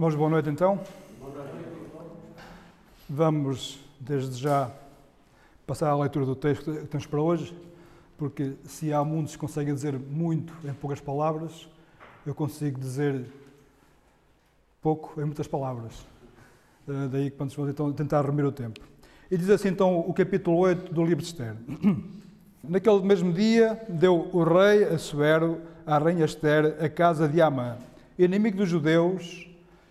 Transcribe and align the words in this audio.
Irmãos, 0.00 0.14
boa 0.14 0.30
noite 0.30 0.48
então. 0.48 0.78
Vamos, 3.10 3.80
desde 3.98 4.40
já, 4.40 4.70
passar 5.66 5.90
à 5.90 5.98
leitura 5.98 6.24
do 6.24 6.36
texto 6.36 6.72
que 6.72 6.86
temos 6.86 7.04
para 7.04 7.20
hoje, 7.20 7.52
porque 8.16 8.52
se 8.62 8.92
há 8.92 9.02
muitos 9.02 9.34
que 9.34 9.40
conseguem 9.40 9.74
dizer 9.74 9.98
muito 9.98 10.54
em 10.64 10.72
poucas 10.72 11.00
palavras, 11.00 11.68
eu 12.24 12.32
consigo 12.32 12.78
dizer 12.78 13.24
pouco 14.80 15.20
em 15.20 15.24
muitas 15.24 15.48
palavras. 15.48 16.06
Uh, 16.86 17.08
daí 17.10 17.28
que 17.28 17.36
vamos 17.36 17.58
então 17.68 17.92
tentar 17.92 18.24
remir 18.24 18.44
o 18.44 18.52
tempo. 18.52 18.78
E 19.28 19.36
diz 19.36 19.50
assim 19.50 19.66
então 19.66 19.98
o 19.98 20.14
capítulo 20.14 20.58
8 20.58 20.94
do 20.94 21.02
livro 21.04 21.24
de 21.24 21.26
Esther. 21.26 21.56
Naquele 22.62 23.00
mesmo 23.00 23.32
dia 23.32 23.84
deu 23.88 24.30
o 24.32 24.44
rei 24.44 24.84
Assuero 24.84 25.60
à 25.84 25.98
rainha 25.98 26.24
Esther 26.24 26.76
a 26.80 26.88
casa 26.88 27.28
de 27.28 27.42
Amã, 27.42 27.78
inimigo 28.16 28.58
dos 28.58 28.68
judeus, 28.68 29.47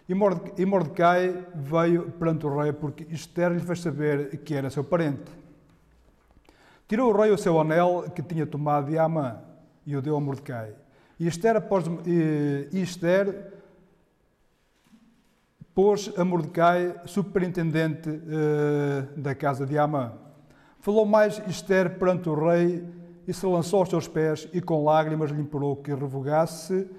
e 0.07 0.65
Mordecai 0.65 1.45
veio 1.53 2.11
perante 2.11 2.45
o 2.45 2.57
rei, 2.57 2.71
porque 2.71 3.05
Esther 3.09 3.51
lhe 3.51 3.59
fez 3.59 3.81
saber 3.81 4.37
que 4.37 4.53
era 4.53 4.69
seu 4.69 4.83
parente. 4.83 5.31
Tirou 6.87 7.13
o 7.13 7.17
rei 7.17 7.31
o 7.31 7.37
seu 7.37 7.59
anel 7.59 8.05
que 8.15 8.21
tinha 8.21 8.47
tomado 8.47 8.89
de 8.89 8.97
Amã 8.97 9.41
e 9.85 9.97
o 9.97 10.01
deu 10.01 10.15
a 10.15 10.21
Mordecai. 10.21 10.73
E 11.19 11.27
Esther, 11.27 11.57
após, 11.57 11.85
e, 12.05 12.69
e 12.71 12.81
Esther 12.81 13.53
pôs 15.75 16.11
a 16.17 16.23
Mordecai 16.23 16.95
superintendente 17.05 18.09
uh, 18.09 19.19
da 19.19 19.35
casa 19.35 19.65
de 19.65 19.77
Amã. 19.77 20.13
Falou 20.79 21.05
mais 21.05 21.39
Esther 21.49 21.99
perante 21.99 22.29
o 22.29 22.33
rei 22.33 22.87
e 23.27 23.33
se 23.33 23.45
lançou 23.45 23.79
aos 23.79 23.89
seus 23.89 24.07
pés 24.07 24.47
e 24.53 24.61
com 24.61 24.85
lágrimas 24.85 25.31
lhe 25.31 25.41
implorou 25.41 25.75
que 25.75 25.93
revogasse 25.93 26.89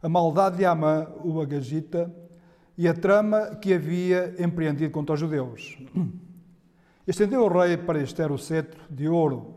a 0.00 0.08
maldade 0.08 0.58
de 0.58 0.64
Amã, 0.64 1.08
o 1.24 1.40
Agagita, 1.40 2.14
e 2.76 2.88
a 2.88 2.94
trama 2.94 3.56
que 3.56 3.72
havia 3.72 4.34
empreendido 4.38 4.92
contra 4.92 5.14
os 5.14 5.20
judeus. 5.20 5.78
Estendeu 7.06 7.42
o 7.42 7.48
rei 7.48 7.76
para 7.76 8.02
Esther 8.02 8.32
o 8.32 8.38
cetro 8.38 8.80
de 8.90 9.08
ouro. 9.08 9.54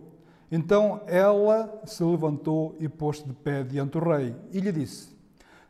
Então 0.51 1.01
ela 1.07 1.81
se 1.85 2.03
levantou 2.03 2.75
e 2.79 2.87
pôs-se 2.87 3.25
de 3.25 3.33
pé 3.33 3.63
diante 3.63 3.91
do 3.91 3.99
rei 3.99 4.35
e 4.51 4.59
lhe 4.59 4.71
disse: 4.71 5.15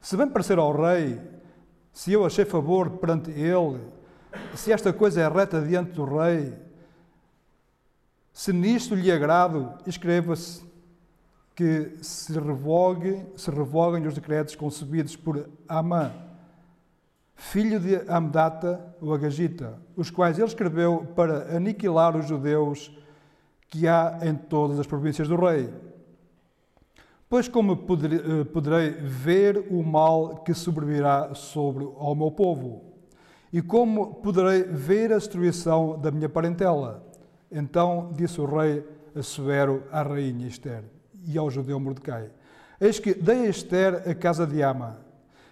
Se 0.02 0.16
bem 0.18 0.28
parecer 0.28 0.58
ao 0.58 0.76
rei, 0.76 1.20
se 1.92 2.14
eu 2.14 2.26
achei 2.26 2.46
favor 2.46 2.92
perante 2.92 3.32
ele, 3.32 3.82
se 4.54 4.72
esta 4.72 4.94
coisa 4.94 5.22
é 5.22 5.28
reta 5.28 5.62
diante 5.62 5.94
do 5.94 6.06
rei, 6.06 6.54
se 8.32 8.54
nisto 8.54 8.94
lhe 8.94 9.12
agrado, 9.12 9.74
escreva-se 9.88 10.64
que 11.56 11.98
se, 12.02 12.34
revogue, 12.34 13.26
se 13.36 13.50
revoguem 13.50 14.06
os 14.06 14.14
decretos 14.14 14.56
concebidos 14.56 15.16
por 15.16 15.50
Amã, 15.68 16.14
filho 17.38 17.80
de 17.80 17.96
Amdata, 18.10 18.84
o 19.00 19.14
Agagita, 19.14 19.80
os 19.96 20.10
quais 20.10 20.38
ele 20.38 20.48
escreveu 20.48 21.08
para 21.16 21.56
aniquilar 21.56 22.18
os 22.18 22.28
judeus 22.28 22.92
que 23.70 23.88
há 23.88 24.20
em 24.24 24.36
todas 24.36 24.80
as 24.80 24.88
províncias 24.88 25.28
do 25.28 25.36
rei. 25.36 25.70
Pois 27.30 27.48
como 27.48 27.74
eh, 27.74 28.44
poderei 28.46 28.90
ver 28.90 29.68
o 29.70 29.84
mal 29.84 30.38
que 30.38 30.54
sobrevirá 30.54 31.34
sobre 31.36 31.84
ao 31.98 32.16
meu 32.16 32.32
povo? 32.32 32.84
E 33.54 33.62
como 33.62 34.16
poderei 34.16 34.64
ver 34.64 35.14
a 35.14 35.18
destruição 35.18 36.00
da 36.00 36.10
minha 36.10 36.28
parentela? 36.28 37.06
Então 37.52 38.12
disse 38.16 38.42
o 38.42 38.46
rei 38.46 38.84
Assuero 39.16 39.84
à 39.92 40.04
rainha 40.04 40.48
Esther 40.48 40.84
e 41.26 41.38
ao 41.38 41.50
judeu 41.50 41.80
Mordecai: 41.80 42.30
Eis 42.80 43.00
que 43.00 43.14
dei 43.14 43.48
a 43.48 43.50
Esther 43.50 44.10
a 44.10 44.16
casa 44.16 44.46
de 44.46 44.62
Ama, 44.62 45.00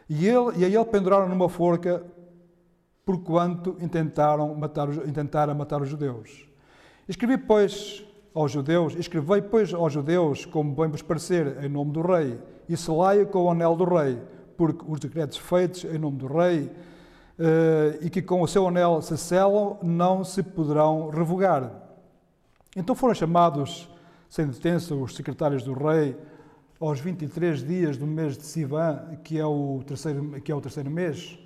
e, 0.10 0.28
ele, 0.28 0.58
e 0.58 0.66
a 0.66 0.68
ele 0.68 0.86
penduraram 0.86 1.28
numa 1.28 1.50
forca, 1.50 2.04
porquanto 3.06 3.76
intentaram 3.80 4.54
matar, 4.56 4.90
intentaram 5.08 5.56
matar 5.56 5.82
os 5.82 5.90
judeus. 5.90 6.48
Escrevi, 7.08 7.38
pois, 7.38 8.04
aos 8.34 8.52
judeus, 8.52 8.96
escrevei, 8.96 9.42
pois, 9.42 9.74
aos 9.74 9.94
judeus, 9.94 10.46
como 10.46 10.76
bem 10.76 10.90
vos 10.90 11.02
parecer, 11.02 11.64
em 11.64 11.70
nome 11.70 11.92
do 11.92 12.02
rei, 12.02 12.40
e 12.68 12.76
selai 12.76 13.26
com 13.26 13.44
o 13.44 13.50
anel 13.50 13.76
do 13.76 13.86
rei, 13.86 14.20
porque 14.58 14.84
os 14.88 15.00
decretos 15.00 15.38
feitos 15.38 15.86
em 15.86 15.98
nome 15.98 16.18
do 16.18 16.28
rei, 16.28 16.64
uh, 17.40 17.98
e 18.02 18.10
que 18.10 18.22
com 18.22 18.42
o 18.42 18.48
seu 18.48 18.68
anel 18.68 19.02
se 19.02 19.18
selam, 19.18 19.78
não 19.82 20.24
se 20.24 20.44
poderão 20.44 21.10
revogar. 21.10 21.72
Então 22.76 22.96
foram 22.96 23.14
chamados, 23.14 23.90
sem 24.30 24.48
detença, 24.48 24.94
os 24.94 25.16
secretários 25.16 25.64
do 25.64 25.74
rei, 25.74 26.18
aos 26.80 27.00
23 27.00 27.66
dias 27.66 27.98
do 27.98 28.06
mês 28.06 28.38
de 28.38 28.46
Sivan, 28.46 29.18
que 29.24 29.38
é 29.40 29.46
o 29.46 29.82
terceiro, 29.86 30.42
que 30.42 30.52
é 30.52 30.56
o 30.56 30.62
terceiro 30.62 30.90
mês. 30.90 31.40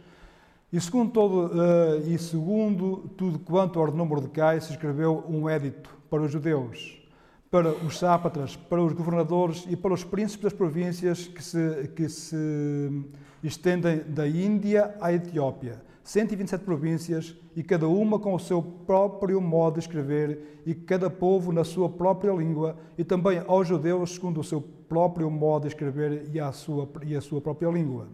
E 0.71 0.79
segundo, 0.79 1.11
todo, 1.11 1.47
uh, 1.47 2.07
e 2.07 2.17
segundo 2.17 3.09
tudo 3.17 3.39
quanto 3.39 3.79
ordenou 3.79 4.05
Mordecai, 4.05 4.59
se 4.61 4.71
escreveu 4.71 5.23
um 5.27 5.49
édito 5.49 5.97
para 6.09 6.21
os 6.21 6.31
judeus, 6.31 7.01
para 7.49 7.71
os 7.71 7.97
sápatras, 7.97 8.55
para 8.55 8.81
os 8.81 8.93
governadores 8.93 9.65
e 9.69 9.75
para 9.75 9.93
os 9.93 10.03
príncipes 10.03 10.43
das 10.43 10.53
províncias 10.53 11.27
que 11.27 11.43
se, 11.43 11.87
que 11.95 12.07
se 12.07 13.03
estendem 13.43 14.03
da 14.07 14.27
Índia 14.27 14.95
à 15.01 15.11
Etiópia. 15.11 15.81
127 16.03 16.63
províncias 16.63 17.35
e 17.55 17.61
cada 17.61 17.87
uma 17.87 18.17
com 18.17 18.33
o 18.33 18.39
seu 18.39 18.63
próprio 18.63 19.39
modo 19.39 19.75
de 19.75 19.79
escrever 19.81 20.61
e 20.65 20.73
cada 20.73 21.07
povo 21.07 21.51
na 21.51 21.63
sua 21.63 21.87
própria 21.87 22.31
língua 22.31 22.77
e 22.97 23.03
também 23.03 23.43
aos 23.45 23.67
judeus 23.67 24.15
segundo 24.15 24.39
o 24.39 24.43
seu 24.43 24.63
próprio 24.89 25.29
modo 25.29 25.61
de 25.61 25.67
escrever 25.69 26.29
e 26.33 26.39
a 26.39 26.51
sua, 26.51 26.89
e 27.05 27.15
a 27.15 27.21
sua 27.21 27.39
própria 27.39 27.69
língua. 27.69 28.07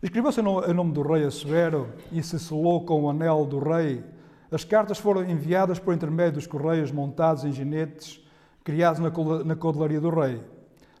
Escreveu-se 0.00 0.40
em 0.40 0.74
nome 0.74 0.92
do 0.92 1.02
rei 1.02 1.24
Assuero 1.24 1.88
e 2.12 2.22
se 2.22 2.38
selou 2.38 2.84
com 2.84 3.02
o 3.02 3.10
anel 3.10 3.44
do 3.44 3.58
rei. 3.58 4.04
As 4.50 4.62
cartas 4.62 4.98
foram 4.98 5.28
enviadas 5.28 5.78
por 5.78 5.92
intermédio 5.92 6.34
dos 6.34 6.46
correios 6.46 6.92
montados 6.92 7.44
em 7.44 7.52
ginetes 7.52 8.22
criados 8.62 9.00
na 9.00 9.56
codelaria 9.56 10.00
do 10.00 10.10
rei. 10.10 10.40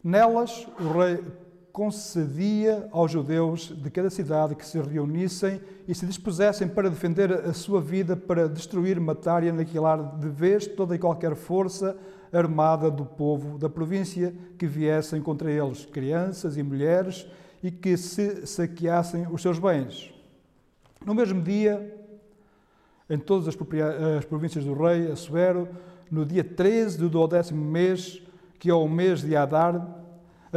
Nelas, 0.02 0.66
o 0.78 0.98
rei 0.98 1.22
concedia 1.74 2.88
aos 2.92 3.10
judeus 3.10 3.74
de 3.76 3.90
cada 3.90 4.08
cidade 4.08 4.54
que 4.54 4.64
se 4.64 4.80
reunissem 4.80 5.60
e 5.88 5.92
se 5.92 6.06
dispusessem 6.06 6.68
para 6.68 6.88
defender 6.88 7.32
a 7.32 7.52
sua 7.52 7.80
vida, 7.80 8.16
para 8.16 8.48
destruir, 8.48 9.00
matar 9.00 9.42
e 9.42 9.48
aniquilar 9.48 10.16
de 10.20 10.28
vez 10.28 10.68
toda 10.68 10.94
e 10.94 11.00
qualquer 11.00 11.34
força 11.34 11.96
armada 12.32 12.92
do 12.92 13.04
povo 13.04 13.58
da 13.58 13.68
província 13.68 14.32
que 14.56 14.68
viessem 14.68 15.20
contra 15.20 15.50
eles, 15.50 15.84
crianças 15.84 16.56
e 16.56 16.62
mulheres, 16.62 17.26
e 17.60 17.72
que 17.72 17.96
se 17.96 18.46
saqueassem 18.46 19.26
os 19.28 19.42
seus 19.42 19.58
bens. 19.58 20.14
No 21.04 21.12
mesmo 21.12 21.42
dia, 21.42 21.92
em 23.10 23.18
todas 23.18 23.48
as, 23.48 23.56
as 24.16 24.24
províncias 24.24 24.64
do 24.64 24.74
rei 24.74 25.10
Assuero, 25.10 25.68
no 26.08 26.24
dia 26.24 26.44
13 26.44 27.08
do 27.08 27.26
décimo 27.26 27.64
mês, 27.64 28.22
que 28.60 28.70
é 28.70 28.74
o 28.74 28.86
mês 28.86 29.22
de 29.22 29.34
Adar, 29.34 30.03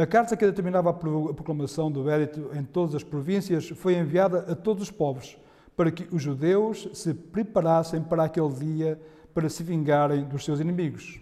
a 0.00 0.06
carta 0.06 0.36
que 0.36 0.46
determinava 0.46 0.90
a 0.90 0.92
proclamação 0.92 1.90
do 1.90 2.08
édito 2.08 2.50
em 2.54 2.62
todas 2.62 2.94
as 2.94 3.02
províncias 3.02 3.68
foi 3.70 3.96
enviada 3.96 4.46
a 4.48 4.54
todos 4.54 4.84
os 4.84 4.90
povos, 4.92 5.36
para 5.76 5.90
que 5.90 6.06
os 6.14 6.22
judeus 6.22 6.88
se 6.92 7.12
preparassem 7.12 8.00
para 8.00 8.22
aquele 8.22 8.48
dia 8.50 9.00
para 9.34 9.48
se 9.48 9.64
vingarem 9.64 10.24
dos 10.24 10.44
seus 10.44 10.60
inimigos. 10.60 11.20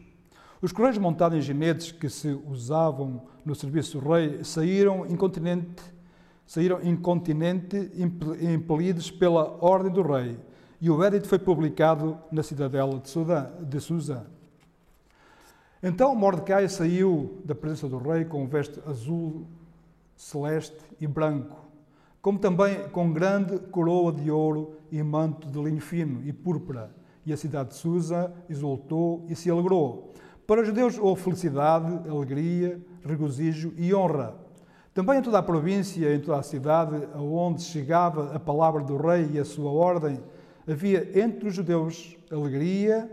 Os 0.60 0.72
correios 0.72 0.98
montados 0.98 1.38
em 1.38 1.40
ginetes 1.40 1.90
que 1.90 2.08
se 2.10 2.28
usavam 2.46 3.22
no 3.44 3.54
serviço 3.54 3.98
do 3.98 4.08
rei 4.10 4.44
saíram 4.44 5.06
incontinente, 5.06 5.82
saíram 6.46 6.82
incontinente 6.82 7.90
impelidos 8.40 9.10
pela 9.10 9.56
ordem 9.64 9.90
do 9.90 10.02
rei, 10.02 10.38
e 10.80 10.90
o 10.90 11.02
édito 11.02 11.28
foi 11.28 11.38
publicado 11.38 12.18
na 12.30 12.42
cidadela 12.42 13.00
de 13.62 13.80
Suzã. 13.80 14.26
Então 15.88 16.16
Mordecai 16.16 16.68
saiu 16.68 17.40
da 17.44 17.54
presença 17.54 17.88
do 17.88 17.98
rei 17.98 18.24
com 18.24 18.44
veste 18.48 18.82
azul, 18.88 19.46
celeste 20.16 20.76
e 21.00 21.06
branco, 21.06 21.64
como 22.20 22.40
também 22.40 22.88
com 22.88 23.12
grande 23.12 23.56
coroa 23.70 24.12
de 24.12 24.28
ouro 24.28 24.78
e 24.90 25.00
manto 25.00 25.46
de 25.46 25.62
linho 25.62 25.80
fino 25.80 26.26
e 26.26 26.32
púrpura. 26.32 26.90
E 27.24 27.32
a 27.32 27.36
cidade 27.36 27.68
de 27.68 27.76
Susa 27.76 28.34
exultou 28.50 29.24
e 29.28 29.36
se 29.36 29.48
alegrou. 29.48 30.12
Para 30.44 30.62
os 30.62 30.66
judeus 30.66 30.98
houve 30.98 31.22
felicidade, 31.22 32.10
alegria, 32.10 32.80
regozijo 33.04 33.72
e 33.76 33.94
honra. 33.94 34.34
Também 34.92 35.20
em 35.20 35.22
toda 35.22 35.38
a 35.38 35.42
província, 35.42 36.12
em 36.12 36.18
toda 36.18 36.40
a 36.40 36.42
cidade, 36.42 37.00
aonde 37.14 37.62
chegava 37.62 38.34
a 38.34 38.40
palavra 38.40 38.82
do 38.82 38.96
rei 38.96 39.30
e 39.34 39.38
a 39.38 39.44
sua 39.44 39.70
ordem, 39.70 40.18
havia 40.66 41.16
entre 41.22 41.48
os 41.48 41.54
judeus 41.54 42.16
alegria 42.28 43.08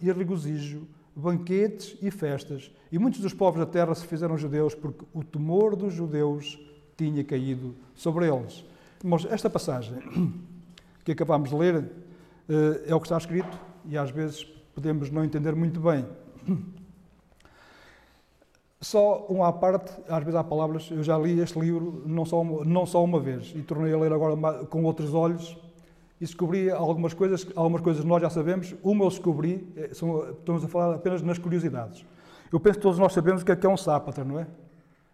e 0.00 0.10
regozijo 0.10 0.88
banquetes 1.14 1.96
e 2.02 2.10
festas, 2.10 2.70
e 2.90 2.98
muitos 2.98 3.20
dos 3.20 3.32
povos 3.32 3.60
da 3.60 3.66
terra 3.66 3.94
se 3.94 4.06
fizeram 4.06 4.36
judeus 4.36 4.74
porque 4.74 5.04
o 5.12 5.22
temor 5.22 5.76
dos 5.76 5.92
judeus 5.94 6.58
tinha 6.96 7.22
caído 7.24 7.74
sobre 7.94 8.28
eles. 8.28 8.64
Mas 9.02 9.24
esta 9.26 9.48
passagem 9.48 9.98
que 11.04 11.12
acabamos 11.12 11.50
de 11.50 11.56
ler 11.56 11.84
eh, 12.48 12.84
é 12.86 12.94
o 12.94 13.00
que 13.00 13.06
está 13.06 13.18
escrito 13.18 13.58
e 13.84 13.96
às 13.96 14.10
vezes 14.10 14.44
podemos 14.74 15.10
não 15.10 15.24
entender 15.24 15.54
muito 15.54 15.80
bem. 15.80 16.06
Só 18.80 19.26
uma 19.30 19.48
à 19.48 19.52
parte, 19.52 19.92
às 20.08 20.22
vezes 20.22 20.34
há 20.34 20.44
palavras, 20.44 20.90
eu 20.90 21.02
já 21.02 21.16
li 21.16 21.40
este 21.40 21.58
livro 21.58 22.02
não 22.04 22.26
só, 22.26 22.44
não 22.44 22.84
só 22.84 23.02
uma 23.02 23.18
vez 23.18 23.50
e 23.56 23.62
tornei 23.62 23.94
a 23.94 23.98
ler 23.98 24.12
agora 24.12 24.36
com 24.66 24.84
outros 24.84 25.14
olhos 25.14 25.56
e 26.20 26.24
descobri 26.24 26.70
algumas 26.70 27.12
coisas, 27.12 27.46
algumas 27.56 27.80
coisas 27.80 28.04
nós 28.04 28.22
já 28.22 28.30
sabemos. 28.30 28.74
Uma 28.82 29.04
eu 29.04 29.08
descobri, 29.08 29.66
é, 29.76 29.92
são, 29.92 30.30
estamos 30.30 30.64
a 30.64 30.68
falar 30.68 30.94
apenas 30.94 31.22
nas 31.22 31.38
curiosidades. 31.38 32.04
Eu 32.52 32.60
penso 32.60 32.78
que 32.78 32.82
todos 32.82 32.98
nós 32.98 33.12
sabemos 33.12 33.42
o 33.42 33.44
que 33.44 33.52
é, 33.52 33.56
que 33.56 33.66
é 33.66 33.68
um 33.68 33.76
sápatra, 33.76 34.24
não 34.24 34.38
é? 34.38 34.46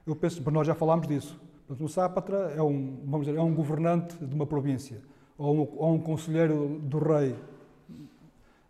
Eu 0.06 0.14
penso, 0.14 0.48
nós 0.50 0.66
já 0.66 0.74
falámos 0.74 1.06
disso. 1.06 1.40
Portanto, 1.66 1.84
um 1.84 1.88
sápatra 1.88 2.52
é 2.56 2.62
um, 2.62 2.98
vamos 3.04 3.26
dizer, 3.26 3.38
é 3.38 3.42
um 3.42 3.54
governante 3.54 4.16
de 4.24 4.34
uma 4.34 4.46
província 4.46 5.00
ou 5.38 5.54
um, 5.54 5.68
ou 5.76 5.94
um 5.94 5.98
conselheiro 5.98 6.80
do 6.82 6.98
rei, 6.98 7.34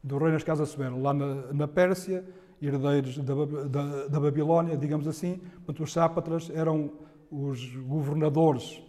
do 0.03 0.19
rei 0.19 0.31
nas 0.31 0.44
casas 0.44 0.69
Severo, 0.69 1.00
lá 1.00 1.12
na, 1.12 1.53
na 1.53 1.67
Pérsia 1.67 2.25
herdeiros 2.62 3.19
da, 3.19 3.35
da, 3.35 4.06
da 4.06 4.21
Babilónia, 4.21 4.76
digamos 4.76 5.09
assim. 5.09 5.41
Portanto, 5.56 5.83
os 5.83 5.93
sápatras 5.93 6.50
eram 6.50 6.93
os 7.31 7.75
governadores. 7.76 8.83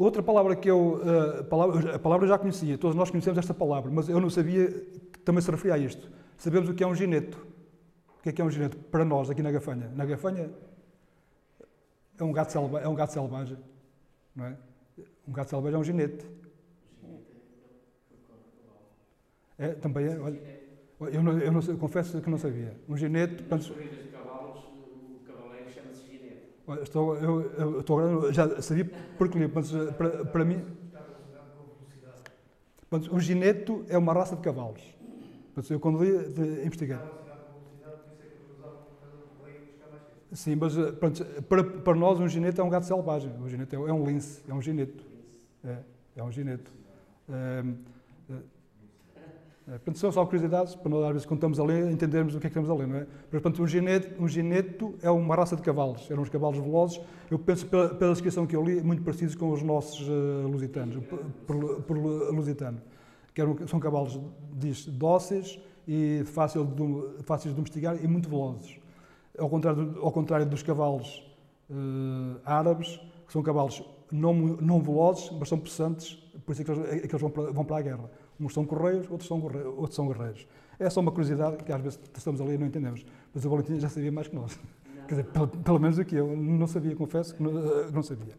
Outra 0.00 0.22
palavra 0.22 0.56
que 0.56 0.70
eu. 0.70 1.02
A 1.02 1.40
eh, 1.40 1.42
palavra, 1.42 1.96
a 1.96 1.98
palavra 1.98 2.24
eu 2.24 2.28
já 2.30 2.38
conhecia, 2.38 2.78
todos 2.78 2.96
nós 2.96 3.10
conhecemos 3.10 3.38
esta 3.38 3.52
palavra, 3.52 3.90
mas 3.90 4.08
eu 4.08 4.18
não 4.18 4.30
sabia 4.30 4.66
que 5.12 5.18
também 5.18 5.42
se 5.42 5.50
referia 5.50 5.74
a 5.74 5.78
isto. 5.78 6.10
Sabemos 6.38 6.70
o 6.70 6.74
que 6.74 6.82
é 6.82 6.86
um 6.86 6.94
gineto. 6.94 7.36
O 8.18 8.22
que 8.22 8.30
é 8.30 8.32
que 8.32 8.40
é 8.40 8.44
um 8.44 8.50
gineto? 8.50 8.78
Para 8.78 9.04
nós, 9.04 9.28
aqui 9.28 9.42
na 9.42 9.50
Gafanha. 9.50 9.92
Na 9.94 10.06
Gafanha 10.06 10.50
é 12.18 12.24
um 12.24 12.32
gato, 12.32 12.50
selva, 12.50 12.80
é 12.80 12.88
um 12.88 12.94
gato 12.94 13.12
selvagem. 13.12 13.58
Não 14.34 14.46
é? 14.46 14.56
Um 15.28 15.32
gato 15.32 15.50
selvagem 15.50 15.76
é 15.76 15.78
um 15.78 15.84
ginete. 15.84 16.26
É, 19.58 19.68
também 19.74 20.06
é. 20.06 20.18
Olha, 20.18 20.40
eu, 21.12 21.22
não, 21.22 21.38
eu, 21.38 21.52
não, 21.52 21.60
eu 21.60 21.76
confesso 21.76 22.22
que 22.22 22.30
não 22.30 22.38
sabia. 22.38 22.74
Um 22.88 22.96
ginete. 22.96 23.44
Nas 23.50 23.68
corridas 23.68 24.02
de 24.02 24.08
cavalos, 24.08 24.64
o 24.64 25.20
cavaleiro 25.26 25.70
chama-se 25.70 26.06
Estou, 26.82 27.16
eu, 27.16 27.52
eu, 27.52 27.80
estou, 27.80 28.32
já 28.32 28.60
sabia 28.62 28.90
porque 29.16 29.38
mas 29.48 29.72
eh, 29.74 29.92
para, 29.92 30.24
para 30.24 30.44
mim. 30.44 30.64
Mas 32.90 33.06
o 33.08 33.18
gineto 33.20 33.84
é 33.88 33.96
uma 33.96 34.12
raça 34.12 34.36
de 34.36 34.42
cavalos. 34.42 34.82
Mas 35.54 35.70
eu 35.70 35.80
quando 35.80 36.02
li, 36.02 36.10
investiguei. 36.66 37.00
Sim, 40.32 40.56
mas 40.56 40.76
eh, 40.78 40.92
pronto, 40.92 41.24
para, 41.48 41.64
para 41.64 41.94
nós 41.98 42.20
um 42.20 42.28
ginete 42.28 42.60
é 42.60 42.64
um 42.64 42.68
gato 42.68 42.86
selvagem. 42.86 43.32
O 43.40 43.48
ginete 43.48 43.74
é, 43.74 43.78
é 43.78 43.92
um 43.92 44.04
lince, 44.04 44.42
é 44.48 44.54
um 44.54 44.62
gineto. 44.62 45.04
É, 45.64 45.78
é 46.16 46.22
um 46.22 46.30
gineto. 46.30 46.70
É, 47.28 47.64
é, 48.30 48.34
portanto, 49.64 49.98
são 49.98 50.10
só 50.10 50.24
curiosidades, 50.24 50.74
para 50.74 50.90
nós 50.90 51.04
às 51.04 51.12
vezes 51.12 51.26
quando 51.26 51.38
estamos 51.38 51.60
a 51.60 51.64
ler, 51.64 51.90
entendermos 51.90 52.34
o 52.34 52.40
que 52.40 52.46
é 52.46 52.50
que 52.50 52.58
estamos 52.58 52.70
a 52.70 52.74
ler, 52.74 52.88
não 52.88 52.96
é? 52.96 53.06
Mas, 53.30 53.42
portanto, 53.42 53.62
um 53.62 53.66
gineto, 53.66 54.22
um 54.22 54.28
gineto 54.28 54.94
é 55.02 55.10
uma 55.10 55.34
raça 55.36 55.56
de 55.56 55.62
cavalos, 55.62 56.10
eram 56.10 56.22
uns 56.22 56.28
cavalos 56.28 56.58
velozes, 56.58 57.00
eu 57.30 57.38
penso 57.38 57.66
pela, 57.66 57.88
pela 57.90 58.12
descrição 58.12 58.46
que 58.46 58.56
eu 58.56 58.62
li, 58.62 58.82
muito 58.82 59.02
parecidos 59.02 59.34
com 59.34 59.50
os 59.52 59.62
nossos 59.62 60.08
uh, 60.08 60.48
lusitanos, 60.48 60.96
por, 61.46 61.82
por 61.82 61.96
lusitano, 61.96 62.80
que 63.34 63.40
eram, 63.40 63.56
são 63.66 63.78
cavalos, 63.78 64.18
diz, 64.52 64.86
dóceis 64.86 65.60
e 65.86 66.22
fácil 66.26 66.64
de, 66.64 67.22
fáceis 67.22 67.52
de 67.52 67.56
domesticar 67.56 68.02
e 68.02 68.06
muito 68.06 68.28
velozes. 68.28 68.78
Ao 69.38 69.48
contrário, 69.48 69.98
ao 70.02 70.12
contrário 70.12 70.46
dos 70.46 70.62
cavalos 70.62 71.22
uh, 71.70 72.40
árabes, 72.44 73.00
que 73.26 73.32
são 73.32 73.42
cavalos 73.42 73.82
não, 74.10 74.34
não 74.34 74.80
velozes, 74.80 75.30
mas 75.38 75.48
são 75.48 75.58
possantes, 75.58 76.14
por 76.44 76.52
isso 76.52 76.62
é 76.62 76.64
que 76.64 76.70
eles, 76.70 77.04
é 77.04 77.06
que 77.06 77.14
eles 77.14 77.20
vão, 77.20 77.30
para, 77.30 77.52
vão 77.52 77.64
para 77.64 77.78
a 77.78 77.82
guerra. 77.82 78.10
Uns 78.40 78.54
são 78.54 78.64
correios, 78.64 79.06
outros 79.10 79.28
são, 79.28 79.38
outros 79.76 79.94
são 79.94 80.08
guerreiros. 80.08 80.46
É 80.78 80.88
só 80.88 81.00
uma 81.00 81.12
curiosidade 81.12 81.62
que 81.62 81.70
às 81.70 81.82
vezes 81.82 82.00
estamos 82.16 82.40
ali 82.40 82.54
e 82.54 82.58
não 82.58 82.66
entendemos. 82.66 83.04
Mas 83.34 83.44
o 83.44 83.50
Valentim 83.50 83.78
já 83.78 83.88
sabia 83.90 84.10
mais 84.10 84.28
que 84.28 84.34
nós. 84.34 84.58
Não. 84.96 85.04
Quer 85.04 85.16
dizer, 85.16 85.24
pelo, 85.24 85.48
pelo, 85.48 85.78
menos 85.78 85.98
o 85.98 86.04
que 86.04 86.16
eu 86.16 86.34
não 86.34 86.66
sabia, 86.66 86.96
confesso 86.96 87.34
que 87.34 87.42
não, 87.42 87.50
eh, 87.58 87.90
não 87.92 88.02
sabia. 88.02 88.34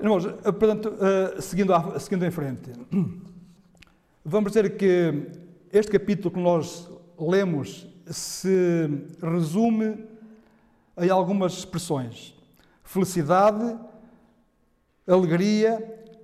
Irmãos, 0.00 0.26
eh, 0.26 0.30
portanto, 0.50 0.92
eh, 1.00 1.40
seguindo, 1.40 1.72
seguindo 2.00 2.26
em 2.26 2.30
frente, 2.32 2.72
vamos 4.24 4.50
dizer 4.52 4.76
que 4.76 5.30
este 5.72 5.92
capítulo 5.92 6.34
que 6.34 6.40
nós 6.40 6.90
lemos 7.16 7.86
se 8.06 8.88
resume 9.22 10.04
em 10.98 11.10
algumas 11.10 11.52
expressões: 11.52 12.34
felicidade, 12.82 13.78
alegria, 15.06 15.78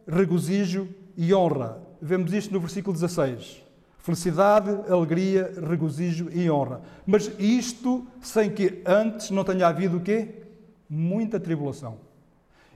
regozijo 0.08 0.88
e 1.16 1.32
honra 1.32 1.85
vemos 2.00 2.32
isto 2.32 2.52
no 2.52 2.60
versículo 2.60 2.94
16. 2.94 3.62
Felicidade, 3.98 4.70
alegria, 4.90 5.52
regozijo 5.68 6.30
e 6.30 6.48
honra. 6.48 6.80
Mas 7.04 7.30
isto 7.38 8.06
sem 8.20 8.50
que 8.50 8.82
antes 8.86 9.30
não 9.30 9.42
tenha 9.42 9.66
havido 9.66 9.96
o 9.96 10.00
quê? 10.00 10.42
Muita 10.88 11.40
tribulação. 11.40 11.98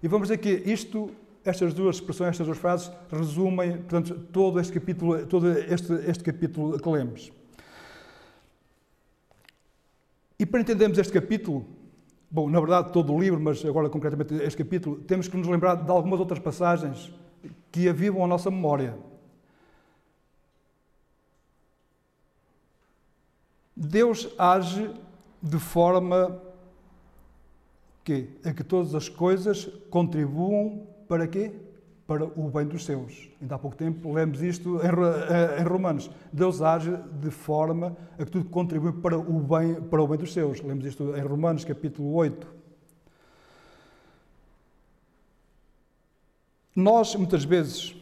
E 0.02 0.08
vamos 0.08 0.28
dizer 0.28 0.38
que 0.38 0.50
isto, 0.70 1.11
estas 1.44 1.72
duas 1.72 1.96
expressões, 1.96 2.31
estas 2.31 2.46
duas 2.46 2.58
frases, 2.58 2.90
resumem, 3.11 3.76
portanto, 3.78 4.14
todo 4.32 4.58
este 4.58 4.72
capítulo, 4.72 5.26
todo 5.26 5.50
este, 5.50 5.93
este 6.08 6.25
capítulo 6.25 6.78
que 6.81 6.88
lemos. 6.88 7.31
E 10.40 10.46
para 10.46 10.62
entendermos 10.62 10.99
este 10.99 11.12
capítulo, 11.12 11.66
bom, 12.31 12.49
na 12.49 12.58
verdade 12.58 12.93
todo 12.93 13.12
o 13.12 13.20
livro, 13.20 13.38
mas 13.38 13.62
agora 13.62 13.90
concretamente 13.90 14.34
este 14.37 14.64
capítulo, 14.64 14.96
temos 14.96 15.28
que 15.28 15.37
nos 15.37 15.46
lembrar 15.46 15.75
de 15.75 15.90
algumas 15.90 16.19
outras 16.19 16.38
passagens 16.38 17.12
que 17.70 17.87
avivam 17.88 18.25
a 18.25 18.26
nossa 18.26 18.50
memória. 18.50 18.96
Deus 23.82 24.29
age 24.38 24.94
de 25.41 25.59
forma 25.59 26.38
que, 28.05 28.29
a 28.44 28.53
que 28.53 28.62
todas 28.62 28.94
as 28.94 29.09
coisas 29.09 29.71
contribuam 29.88 30.87
para 31.09 31.27
quê? 31.27 31.50
Para 32.06 32.27
o 32.27 32.50
bem 32.50 32.67
dos 32.67 32.85
seus. 32.85 33.31
Ainda 33.41 33.55
há 33.55 33.59
pouco 33.59 33.79
tempo 33.79 34.12
lemos 34.12 34.43
isto 34.43 34.79
em 35.59 35.62
Romanos. 35.65 36.11
Deus 36.31 36.61
age 36.61 36.94
de 37.23 37.31
forma 37.31 37.97
a 38.19 38.25
que 38.27 38.31
tudo 38.31 38.50
contribui 38.50 38.93
para 38.93 39.19
o 39.19 39.41
bem, 39.41 39.81
para 39.81 40.03
o 40.03 40.06
bem 40.06 40.19
dos 40.19 40.35
seus. 40.35 40.61
Lemos 40.61 40.85
isto 40.85 41.17
em 41.17 41.23
Romanos, 41.23 41.65
capítulo 41.65 42.12
8. 42.12 42.47
Nós, 46.76 47.15
muitas 47.17 47.44
vezes, 47.44 47.97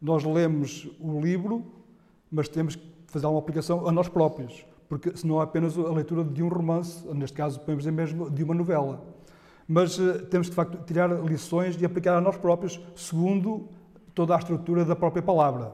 nós 0.00 0.22
lemos 0.22 0.88
o 1.00 1.20
livro, 1.20 1.66
mas 2.30 2.48
temos 2.48 2.76
que 2.76 2.93
fazer 3.14 3.26
uma 3.26 3.38
aplicação 3.38 3.86
a 3.86 3.92
nós 3.92 4.08
próprios, 4.08 4.66
porque 4.88 5.16
se 5.16 5.24
não 5.24 5.40
é 5.40 5.44
apenas 5.44 5.78
a 5.78 5.92
leitura 5.92 6.24
de 6.24 6.42
um 6.42 6.48
romance, 6.48 7.06
neste 7.14 7.36
caso 7.36 7.60
podemos 7.60 7.84
dizer 7.84 7.92
mesmo 7.92 8.28
de 8.28 8.42
uma 8.42 8.52
novela. 8.52 9.04
Mas 9.68 9.96
uh, 10.00 10.26
temos 10.26 10.48
de 10.48 10.52
facto 10.52 10.84
tirar 10.84 11.08
lições 11.24 11.80
e 11.80 11.84
aplicar 11.84 12.16
a 12.16 12.20
nós 12.20 12.36
próprios, 12.36 12.80
segundo 12.96 13.68
toda 14.16 14.34
a 14.34 14.38
estrutura 14.38 14.84
da 14.84 14.96
própria 14.96 15.22
palavra. 15.22 15.72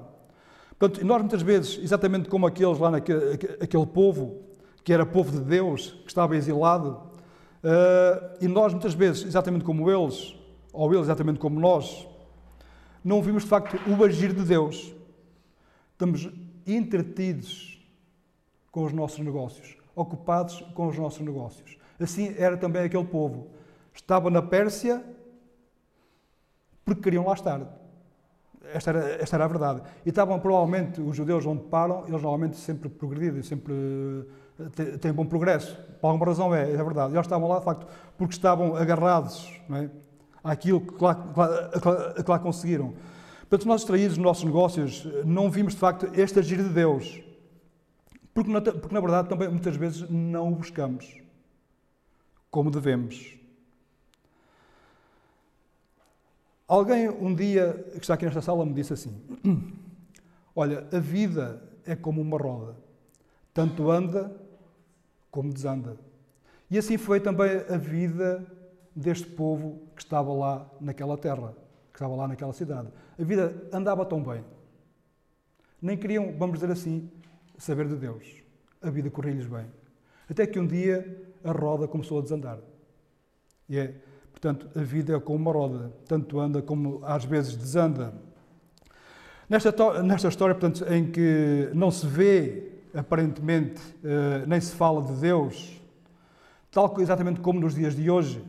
Portanto, 0.78 1.04
nós 1.04 1.22
muitas 1.22 1.40
vezes, 1.40 1.78
exatamente 1.82 2.28
como 2.28 2.46
aqueles 2.46 2.78
lá 2.78 2.90
naquele 2.90 3.34
aquele 3.58 3.86
povo, 3.86 4.42
que 4.84 4.92
era 4.92 5.06
povo 5.06 5.32
de 5.32 5.40
Deus, 5.40 5.92
que 6.02 6.08
estava 6.08 6.36
exilado, 6.36 6.90
uh, 7.64 8.36
e 8.38 8.46
nós 8.48 8.74
muitas 8.74 8.92
vezes, 8.92 9.24
exatamente 9.24 9.64
como 9.64 9.90
eles, 9.90 10.34
ou 10.74 10.92
eles 10.92 11.06
exatamente 11.06 11.38
como 11.38 11.58
nós, 11.58 12.06
não 13.02 13.22
vimos 13.22 13.44
de 13.44 13.48
facto 13.48 13.78
o 13.90 14.04
agir 14.04 14.34
de 14.34 14.42
Deus. 14.42 14.94
Estamos 15.92 16.30
entretidos 16.66 17.80
com 18.70 18.84
os 18.84 18.92
nossos 18.92 19.18
negócios, 19.20 19.76
ocupados 19.94 20.60
com 20.74 20.86
os 20.88 20.96
nossos 20.96 21.20
negócios. 21.20 21.78
Assim 21.98 22.34
era 22.38 22.56
também 22.56 22.82
aquele 22.82 23.04
povo. 23.04 23.48
Estava 23.92 24.30
na 24.30 24.40
Pérsia 24.40 25.04
porque 26.84 27.02
queriam 27.02 27.26
lá 27.26 27.34
estar. 27.34 27.60
Esta 28.72 28.90
era, 28.90 29.22
esta 29.22 29.36
era 29.36 29.44
a 29.44 29.48
verdade. 29.48 29.82
E 30.04 30.08
estavam 30.08 30.38
provavelmente, 30.38 31.00
os 31.00 31.16
judeus 31.16 31.46
onde 31.46 31.62
param, 31.64 32.00
eles 32.00 32.22
normalmente 32.22 32.56
sempre 32.56 32.88
progrediram, 32.88 33.42
sempre 33.42 33.74
eh, 34.76 34.96
têm 34.98 35.12
bom 35.12 35.24
progresso. 35.24 35.76
Por 36.00 36.08
alguma 36.08 36.26
razão 36.26 36.54
é, 36.54 36.62
é 36.62 36.76
verdade. 36.76 37.14
Eles 37.14 37.26
estavam 37.26 37.48
lá, 37.48 37.58
de 37.58 37.64
facto, 37.64 37.86
porque 38.16 38.34
estavam 38.34 38.76
agarrados 38.76 39.60
não 39.68 39.78
é? 39.78 39.90
àquilo 40.42 40.80
que 40.80 41.02
lá, 41.02 41.14
que 41.14 41.38
lá, 41.88 42.14
que 42.24 42.30
lá 42.30 42.38
conseguiram. 42.38 42.94
Portanto, 43.50 43.66
nós 43.66 43.80
distraídos 43.80 44.16
nos 44.16 44.24
nossos 44.24 44.44
negócios, 44.44 45.04
não 45.24 45.50
vimos 45.50 45.74
de 45.74 45.80
facto 45.80 46.08
este 46.14 46.38
agir 46.38 46.58
de 46.58 46.68
Deus. 46.68 47.20
Porque 48.32 48.48
porque 48.70 48.94
na 48.94 49.00
verdade 49.00 49.28
também 49.28 49.48
muitas 49.48 49.74
vezes 49.74 50.08
não 50.08 50.52
o 50.52 50.54
buscamos 50.54 51.16
como 52.48 52.70
devemos. 52.70 53.36
Alguém 56.68 57.08
um 57.08 57.34
dia 57.34 57.72
que 57.90 57.98
está 57.98 58.14
aqui 58.14 58.24
nesta 58.24 58.40
sala 58.40 58.64
me 58.64 58.72
disse 58.72 58.92
assim: 58.92 59.20
Olha, 60.54 60.86
a 60.92 61.00
vida 61.00 61.60
é 61.84 61.96
como 61.96 62.20
uma 62.20 62.38
roda, 62.38 62.76
tanto 63.52 63.90
anda 63.90 64.32
como 65.28 65.52
desanda. 65.52 65.98
E 66.70 66.78
assim 66.78 66.96
foi 66.96 67.18
também 67.18 67.50
a 67.68 67.76
vida 67.76 68.46
deste 68.94 69.26
povo 69.26 69.82
que 69.96 70.02
estava 70.02 70.32
lá 70.32 70.70
naquela 70.80 71.18
terra 71.18 71.52
estava 71.92 72.14
lá 72.14 72.28
naquela 72.28 72.52
cidade. 72.52 72.88
A 73.18 73.22
vida 73.22 73.68
andava 73.72 74.04
tão 74.04 74.22
bem. 74.22 74.44
Nem 75.80 75.96
queriam, 75.96 76.34
vamos 76.38 76.58
dizer 76.58 76.72
assim, 76.72 77.10
saber 77.58 77.88
de 77.88 77.96
Deus. 77.96 78.42
A 78.82 78.90
vida 78.90 79.10
corria-lhes 79.10 79.46
bem. 79.46 79.66
Até 80.28 80.46
que 80.46 80.58
um 80.58 80.66
dia 80.66 81.30
a 81.42 81.52
roda 81.52 81.88
começou 81.88 82.18
a 82.18 82.22
desandar. 82.22 82.58
E 83.68 83.78
é, 83.78 83.94
portanto, 84.30 84.68
a 84.74 84.82
vida 84.82 85.16
é 85.16 85.20
como 85.20 85.38
uma 85.38 85.52
roda, 85.52 85.92
tanto 86.06 86.38
anda 86.40 86.60
como 86.60 87.00
às 87.04 87.24
vezes 87.24 87.56
desanda. 87.56 88.12
Nesta, 89.48 90.02
nesta 90.02 90.28
história, 90.28 90.54
portanto, 90.54 90.84
em 90.92 91.10
que 91.10 91.70
não 91.74 91.90
se 91.90 92.06
vê, 92.06 92.70
aparentemente, 92.94 93.80
eh, 94.04 94.44
nem 94.46 94.60
se 94.60 94.74
fala 94.74 95.02
de 95.02 95.12
Deus, 95.20 95.80
tal 96.70 96.94
exatamente 97.00 97.40
como 97.40 97.58
nos 97.58 97.74
dias 97.74 97.96
de 97.96 98.08
hoje, 98.08 98.44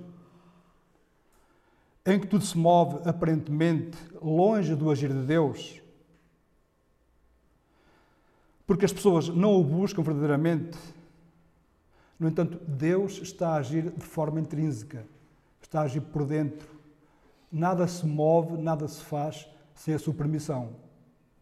em 2.05 2.20
que 2.20 2.27
tudo 2.27 2.43
se 2.43 2.58
move 2.58 3.08
aparentemente 3.08 3.98
longe 4.22 4.75
do 4.75 4.89
agir 4.89 5.10
de 5.13 5.24
Deus, 5.24 5.81
porque 8.65 8.86
as 8.86 8.93
pessoas 8.93 9.27
não 9.27 9.60
o 9.60 9.63
buscam 9.63 10.01
verdadeiramente. 10.01 10.77
No 12.17 12.27
entanto, 12.27 12.60
Deus 12.67 13.20
está 13.22 13.50
a 13.50 13.55
agir 13.55 13.91
de 13.91 14.05
forma 14.05 14.39
intrínseca, 14.39 15.05
está 15.62 15.81
a 15.81 15.84
agir 15.84 16.01
por 16.01 16.25
dentro. 16.25 16.70
Nada 17.51 17.86
se 17.88 18.05
move, 18.05 18.58
nada 18.62 18.88
se 18.88 19.03
faz 19.03 19.48
sem 19.75 19.93
a 19.93 20.00
sua 20.00 20.13
permissão. 20.13 20.70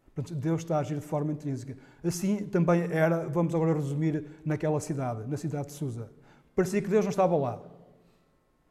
Portanto, 0.06 0.34
Deus 0.34 0.62
está 0.62 0.78
a 0.78 0.80
agir 0.80 0.98
de 0.98 1.06
forma 1.06 1.32
intrínseca. 1.32 1.76
Assim 2.02 2.44
também 2.46 2.82
era, 2.82 3.28
vamos 3.28 3.54
agora 3.54 3.74
resumir, 3.74 4.24
naquela 4.44 4.80
cidade, 4.80 5.28
na 5.28 5.36
cidade 5.36 5.68
de 5.68 5.74
Susa. 5.74 6.10
Parecia 6.56 6.82
que 6.82 6.88
Deus 6.88 7.04
não 7.04 7.10
estava 7.10 7.36
lá. 7.36 7.62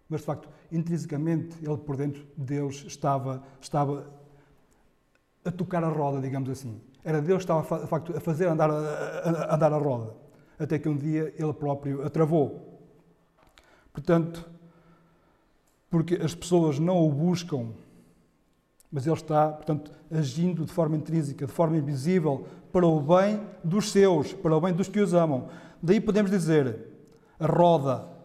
Mas, 0.10 0.22
de 0.22 0.26
facto, 0.26 0.50
intrinsecamente, 0.72 1.56
ele 1.62 1.78
por 1.78 1.96
dentro, 1.96 2.26
Deus 2.36 2.84
estava, 2.88 3.44
estava 3.62 4.12
a 5.46 5.52
tocar 5.52 5.84
a 5.84 5.90
roda, 5.90 6.20
digamos 6.20 6.50
assim. 6.50 6.82
Era 7.04 7.22
Deus 7.22 7.46
que 7.46 7.52
estava, 7.52 7.82
de 7.82 7.88
facto, 7.88 8.18
a 8.18 8.20
fazer 8.20 8.48
andar 8.48 8.72
a, 8.72 8.74
a, 8.74 9.56
andar 9.56 9.72
a 9.72 9.78
roda. 9.78 10.16
Até 10.58 10.80
que 10.80 10.90
um 10.90 10.98
dia 10.98 11.34
ele 11.38 11.54
próprio 11.54 12.04
a 12.04 12.10
travou. 12.10 12.82
Portanto, 13.94 14.50
porque 15.92 16.16
as 16.16 16.34
pessoas 16.34 16.80
não 16.80 16.98
o 17.08 17.12
buscam, 17.12 17.70
mas 18.92 19.06
ele 19.06 19.16
está, 19.16 19.50
portanto, 19.50 19.92
agindo 20.12 20.66
de 20.66 20.72
forma 20.72 20.98
intrínseca, 20.98 21.46
de 21.46 21.54
forma 21.54 21.78
invisível, 21.78 22.48
para 22.72 22.86
o 22.86 23.00
bem 23.00 23.40
dos 23.64 23.92
seus, 23.92 24.34
para 24.34 24.58
o 24.58 24.62
bem 24.62 24.74
dos 24.74 24.90
que 24.90 25.00
os 25.00 25.14
amam. 25.14 25.50
Daí 25.82 26.02
podemos 26.02 26.32
dizer, 26.32 26.88
a 27.40 27.46
roda 27.46 28.20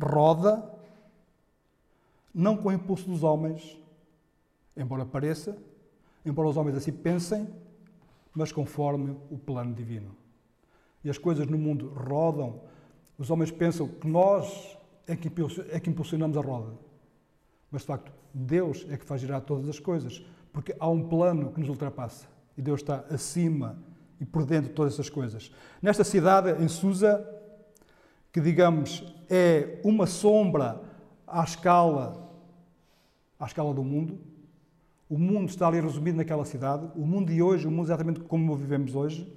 roda, 0.00 0.62
não 2.36 2.54
com 2.54 2.68
o 2.68 2.72
impulso 2.72 3.08
dos 3.08 3.22
homens, 3.22 3.80
embora 4.76 5.06
pareça, 5.06 5.56
embora 6.22 6.46
os 6.46 6.58
homens 6.58 6.76
assim 6.76 6.92
pensem, 6.92 7.48
mas 8.34 8.52
conforme 8.52 9.16
o 9.30 9.38
plano 9.38 9.72
divino. 9.74 10.14
E 11.02 11.08
as 11.08 11.16
coisas 11.16 11.46
no 11.46 11.56
mundo 11.56 11.88
rodam, 11.88 12.60
os 13.16 13.30
homens 13.30 13.50
pensam 13.50 13.88
que 13.88 14.06
nós 14.06 14.76
é 15.06 15.16
que, 15.16 15.32
é 15.70 15.80
que 15.80 15.88
impulsionamos 15.88 16.36
a 16.36 16.42
roda. 16.42 16.74
Mas 17.70 17.80
de 17.80 17.86
facto, 17.86 18.12
Deus 18.34 18.84
é 18.90 18.98
que 18.98 19.06
faz 19.06 19.22
girar 19.22 19.40
todas 19.40 19.66
as 19.66 19.78
coisas, 19.78 20.22
porque 20.52 20.76
há 20.78 20.88
um 20.90 21.08
plano 21.08 21.52
que 21.52 21.60
nos 21.60 21.70
ultrapassa 21.70 22.28
e 22.54 22.60
Deus 22.60 22.82
está 22.82 23.02
acima 23.10 23.78
e 24.20 24.26
por 24.26 24.44
dentro 24.44 24.68
de 24.68 24.74
todas 24.74 24.92
essas 24.92 25.08
coisas. 25.08 25.50
Nesta 25.80 26.04
cidade, 26.04 26.62
em 26.62 26.68
Susa, 26.68 27.26
que 28.30 28.42
digamos 28.42 29.02
é 29.30 29.80
uma 29.82 30.06
sombra 30.06 30.82
à 31.26 31.42
escala 31.42 32.25
à 33.38 33.46
escala 33.46 33.72
do 33.74 33.84
mundo, 33.84 34.18
o 35.08 35.18
mundo 35.18 35.48
está 35.48 35.68
ali 35.68 35.80
resumido 35.80 36.16
naquela 36.16 36.44
cidade, 36.44 36.90
o 36.96 37.06
mundo 37.06 37.32
de 37.32 37.40
hoje, 37.40 37.66
o 37.66 37.70
mundo 37.70 37.86
exatamente 37.86 38.20
como 38.20 38.52
o 38.52 38.56
vivemos 38.56 38.94
hoje. 38.94 39.32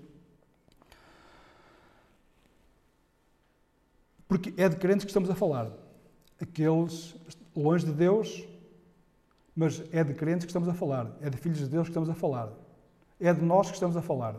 Porque 4.27 4.53
é 4.58 4.68
de 4.70 4.75
crentes 4.75 5.06
que 5.06 5.10
estamos 5.10 5.29
a 5.29 5.36
falar. 5.36 5.72
Aqueles 6.39 7.15
longe 7.56 7.86
de 7.86 7.91
Deus, 7.91 8.48
mas 9.56 9.84
é 9.91 10.03
de 10.03 10.13
crentes 10.13 10.46
que 10.46 10.50
estamos 10.50 10.70
a 10.70 10.74
falar. 10.74 11.15
É 11.22 11.29
de 11.29 11.38
filhos 11.38 11.60
de 11.60 11.68
Deus 11.68 11.88
que 11.88 11.91
estamos 11.91 12.10
a 12.10 12.13
falar. 12.13 12.51
É 13.20 13.34
de 13.34 13.41
nós 13.41 13.68
que 13.68 13.74
estamos 13.74 13.98
a 13.98 14.01
falar. 14.01 14.36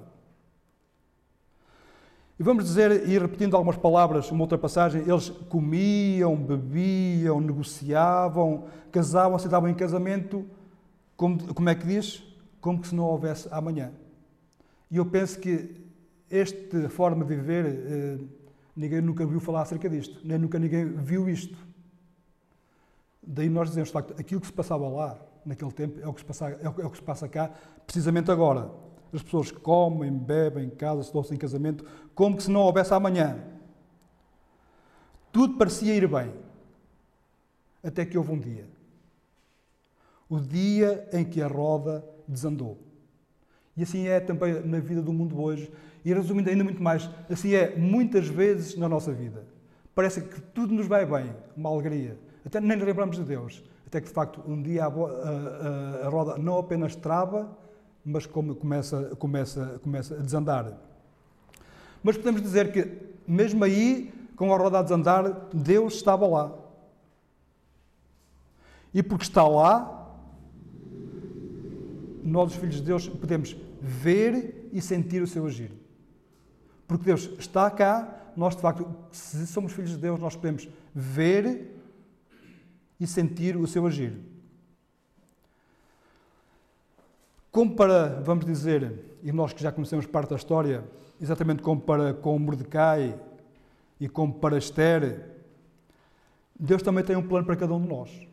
E 2.41 2.43
vamos 2.43 2.65
dizer, 2.65 3.07
e 3.07 3.19
repetindo 3.19 3.55
algumas 3.55 3.77
palavras, 3.77 4.31
uma 4.31 4.41
outra 4.41 4.57
passagem, 4.57 5.03
eles 5.07 5.29
comiam, 5.29 6.35
bebiam, 6.35 7.39
negociavam, 7.39 8.65
casavam, 8.91 9.37
aceitavam 9.37 9.69
em 9.69 9.75
casamento, 9.75 10.47
como, 11.19 11.53
como 11.53 11.69
é 11.69 11.75
que 11.75 11.87
diz? 11.87 12.23
Como 12.59 12.81
que 12.81 12.89
se 12.89 12.95
não 12.95 13.05
houvesse 13.05 13.47
amanhã. 13.51 13.93
E 14.91 14.97
eu 14.97 15.05
penso 15.05 15.39
que 15.39 15.85
esta 16.31 16.89
forma 16.89 17.27
de 17.27 17.37
viver, 17.37 17.67
eh, 17.67 18.19
ninguém 18.75 19.03
nunca 19.03 19.27
viu 19.27 19.39
falar 19.39 19.61
acerca 19.61 19.87
disto, 19.87 20.19
nem 20.25 20.39
nunca 20.39 20.59
ninguém 20.59 20.87
viu 20.97 21.29
isto. 21.29 21.59
Daí 23.23 23.51
nós 23.51 23.69
dizemos, 23.69 23.91
de 23.91 23.93
facto, 23.93 24.19
aquilo 24.19 24.41
que 24.41 24.47
se 24.47 24.53
passava 24.55 24.89
lá, 24.89 25.21
naquele 25.45 25.73
tempo, 25.73 26.01
é 26.01 26.09
o 26.09 26.15
que 26.15 26.21
se 26.21 26.27
passa, 26.27 26.49
é 26.49 26.69
o 26.71 26.91
que 26.91 26.97
se 26.97 27.03
passa 27.03 27.29
cá, 27.29 27.51
precisamente 27.85 28.31
agora. 28.31 28.71
As 29.13 29.23
pessoas 29.23 29.51
comem, 29.51 30.13
bebem, 30.13 30.71
casam-se, 30.71 31.13
dão-se 31.13 31.35
em 31.35 31.37
casamento, 31.37 31.85
como 32.15 32.37
que 32.37 32.45
se 32.45 32.51
não 32.51 32.61
houvesse 32.61 32.95
amanhã. 32.95 33.39
Tudo 35.33 35.57
parecia 35.57 35.95
ir 35.95 36.07
bem. 36.09 36.33
Até 37.83 38.05
que 38.05 38.19
houve 38.19 38.33
um 38.33 38.39
dia. 38.39 38.67
O 40.29 40.39
dia 40.39 41.09
em 41.13 41.25
que 41.25 41.43
a 41.43 41.49
roda 41.49 42.05
desandou. 42.27 42.79
E 43.77 43.83
assim 43.83 44.07
é 44.07 44.21
também 44.21 44.61
na 44.65 44.79
vida 44.79 45.03
do 45.03 45.13
mundo 45.13 45.41
hoje. 45.41 45.73
E 46.05 46.13
resumindo 46.13 46.51
ainda 46.51 46.65
muito 46.65 46.83
mais, 46.83 47.09
assim 47.29 47.55
é 47.55 47.77
muitas 47.77 48.27
vezes 48.27 48.77
na 48.77 48.89
nossa 48.89 49.13
vida. 49.13 49.45
Parece 49.95 50.23
que 50.23 50.41
tudo 50.41 50.73
nos 50.73 50.87
vai 50.87 51.05
bem, 51.05 51.35
uma 51.57 51.71
alegria. 51.71 52.17
Até 52.45 52.61
nem 52.61 52.77
nos 52.77 52.87
lembramos 52.87 53.17
de 53.17 53.25
Deus. 53.25 53.63
Até 53.87 54.01
que 54.01 54.07
de 54.07 54.13
facto 54.13 54.41
um 54.47 54.63
dia 54.63 54.85
a, 54.85 54.87
a, 54.87 54.91
a, 54.91 56.07
a 56.07 56.09
roda 56.09 56.39
não 56.39 56.59
apenas 56.59 56.95
trava, 56.95 57.51
mas 58.05 58.27
como 58.27 58.55
começa, 58.55 59.15
começa, 59.19 59.81
começa 59.83 60.15
a 60.15 60.19
desandar. 60.19 60.79
Mas 62.03 62.17
podemos 62.17 62.41
dizer 62.41 62.73
que, 62.73 62.89
mesmo 63.27 63.63
aí, 63.65 64.13
com 64.37 64.53
a 64.55 64.59
roda 64.59 64.79
a 64.79 64.83
desandar, 64.83 65.49
Deus 65.53 65.95
estava 65.95 66.27
lá. 66.27 66.53
E 68.93 69.03
porque 69.03 69.25
está 69.25 69.47
lá, 69.47 70.01
nós, 72.23 72.53
os 72.53 72.57
filhos 72.57 72.77
de 72.77 72.83
Deus, 72.83 73.09
podemos 73.09 73.57
ver 73.81 74.69
e 74.73 74.81
sentir 74.81 75.23
o 75.23 75.27
seu 75.27 75.47
agir. 75.47 75.73
Porque 76.87 77.05
Deus 77.05 77.31
está 77.39 77.71
cá, 77.71 78.33
nós, 78.37 78.57
de 78.57 78.63
facto, 78.63 78.87
se 79.13 79.47
somos 79.47 79.73
filhos 79.73 79.91
de 79.91 79.99
Deus, 79.99 80.19
nós 80.19 80.35
podemos 80.35 80.69
ver 80.95 81.77
e 82.99 83.07
sentir 83.07 83.57
o 83.57 83.67
seu 83.67 83.87
agir. 83.87 84.19
Como 87.51 87.75
para, 87.75 88.21
vamos 88.23 88.45
dizer, 88.45 89.19
e 89.23 89.33
nós 89.33 89.53
que 89.53 89.63
já 89.63 89.73
conhecemos 89.73 90.07
parte 90.07 90.31
da 90.31 90.37
história, 90.37 90.85
exatamente 91.21 91.63
como 91.63 91.81
para 91.81 92.15
com 92.15 92.39
Mordecai 92.39 93.19
e 93.99 94.09
como 94.09 94.35
para 94.35 94.57
Esther, 94.57 95.27
Deus 96.59 96.81
também 96.83 97.03
tem 97.03 97.17
um 97.17 97.27
plano 97.27 97.45
para 97.45 97.57
cada 97.57 97.75
um 97.75 97.81
de 97.81 97.89
nós. 97.89 98.29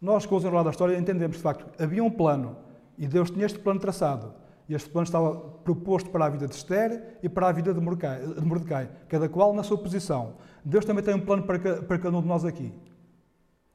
Nós, 0.00 0.26
com 0.26 0.34
os 0.34 0.42
enrolados 0.42 0.66
da 0.66 0.70
história, 0.72 0.98
entendemos 0.98 1.36
de 1.36 1.42
facto 1.42 1.64
havia 1.80 2.02
um 2.02 2.10
plano 2.10 2.56
e 2.98 3.06
Deus 3.06 3.30
tinha 3.30 3.46
este 3.46 3.58
plano 3.58 3.78
traçado. 3.78 4.34
E 4.68 4.74
este 4.74 4.88
plano 4.88 5.04
estava 5.04 5.34
proposto 5.34 6.10
para 6.10 6.26
a 6.26 6.28
vida 6.28 6.46
de 6.46 6.54
Esther 6.54 7.18
e 7.22 7.28
para 7.28 7.48
a 7.48 7.52
vida 7.52 7.72
de 7.72 7.80
Mordecai, 7.80 8.20
de 8.20 8.44
Mordecai 8.44 8.88
cada 9.08 9.28
qual 9.28 9.52
na 9.52 9.62
sua 9.62 9.78
posição. 9.78 10.34
Deus 10.64 10.84
também 10.84 11.04
tem 11.04 11.14
um 11.14 11.20
plano 11.20 11.44
para 11.44 11.98
cada 11.98 12.16
um 12.16 12.22
de 12.22 12.28
nós 12.28 12.44
aqui. 12.44 12.72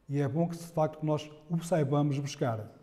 E 0.10 0.20
é 0.20 0.28
bom 0.28 0.48
que, 0.48 0.58
de 0.58 0.64
facto, 0.64 1.06
nós 1.06 1.30
o 1.50 1.62
saibamos 1.64 2.20
buscar. 2.20 2.75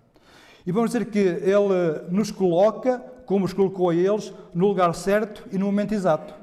E 0.67 0.73
vamos 0.73 0.91
dizer 0.91 1.07
que 1.07 1.19
Ele 1.19 2.09
nos 2.11 2.31
coloca, 2.31 2.99
como 3.27 3.45
os 3.45 3.53
colocou 3.53 3.91
a 3.91 3.95
eles, 3.95 4.33
no 4.55 4.69
lugar 4.69 4.95
certo 4.95 5.47
e 5.51 5.59
no 5.59 5.67
momento 5.67 5.93
exato. 5.93 6.35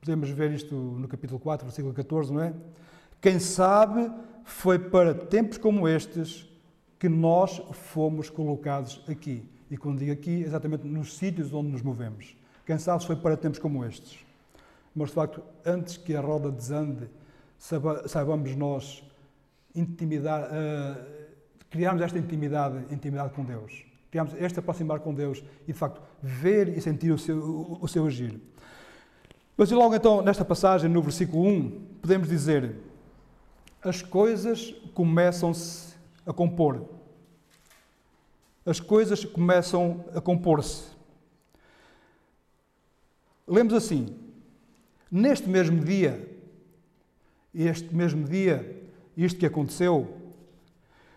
Podemos 0.00 0.30
ver 0.30 0.50
isto 0.52 0.74
no 0.74 1.06
capítulo 1.06 1.38
4, 1.38 1.66
versículo 1.66 1.92
14, 1.92 2.32
não 2.32 2.42
é? 2.42 2.54
Quem 3.20 3.38
sabe 3.38 4.10
foi 4.44 4.78
para 4.78 5.14
tempos 5.14 5.58
como 5.58 5.86
estes 5.86 6.48
que 6.98 7.08
nós 7.08 7.60
fomos 7.72 8.30
colocados 8.30 9.02
aqui. 9.08 9.42
E 9.70 9.76
quando 9.76 9.98
digo 9.98 10.12
aqui, 10.12 10.42
exatamente 10.42 10.86
nos 10.86 11.16
sítios 11.16 11.52
onde 11.52 11.68
nos 11.70 11.82
movemos. 11.82 12.36
Quem 12.66 12.78
sabe 12.78 13.04
foi 13.06 13.16
para 13.16 13.36
tempos 13.36 13.58
como 13.58 13.84
estes. 13.84 14.18
Mas, 14.94 15.08
de 15.08 15.14
facto, 15.14 15.42
antes 15.64 15.96
que 15.96 16.14
a 16.14 16.20
roda 16.20 16.50
desande, 16.50 17.08
saibamos 18.06 18.56
nós 18.56 19.02
intimidar, 19.74 20.44
uh, 20.44 21.19
criarmos 21.70 22.02
esta 22.02 22.18
intimidade, 22.18 22.92
intimidade 22.92 23.32
com 23.32 23.44
Deus. 23.44 23.84
Criarmos 24.10 24.34
este 24.34 24.58
aproximar 24.58 24.98
com 25.00 25.14
Deus 25.14 25.42
e, 25.68 25.72
de 25.72 25.78
facto, 25.78 26.02
ver 26.20 26.76
e 26.76 26.80
sentir 26.80 27.12
o 27.12 27.18
seu, 27.18 27.38
o, 27.38 27.78
o 27.80 27.88
seu 27.88 28.04
agir. 28.06 28.40
Mas 29.56 29.70
logo 29.70 29.94
então, 29.94 30.20
nesta 30.20 30.44
passagem, 30.44 30.90
no 30.90 31.00
versículo 31.00 31.46
1, 31.46 31.70
podemos 32.02 32.28
dizer: 32.28 32.74
as 33.82 34.02
coisas 34.02 34.72
começam-se 34.94 35.94
a 36.26 36.32
compor. 36.32 36.88
As 38.66 38.80
coisas 38.80 39.24
começam 39.24 40.04
a 40.14 40.20
compor-se. 40.20 40.84
Lemos 43.46 43.72
assim: 43.72 44.16
Neste 45.10 45.48
mesmo 45.48 45.84
dia, 45.84 46.28
este 47.54 47.94
mesmo 47.94 48.24
dia, 48.24 48.80
isto 49.16 49.38
que 49.38 49.46
aconteceu, 49.46 50.19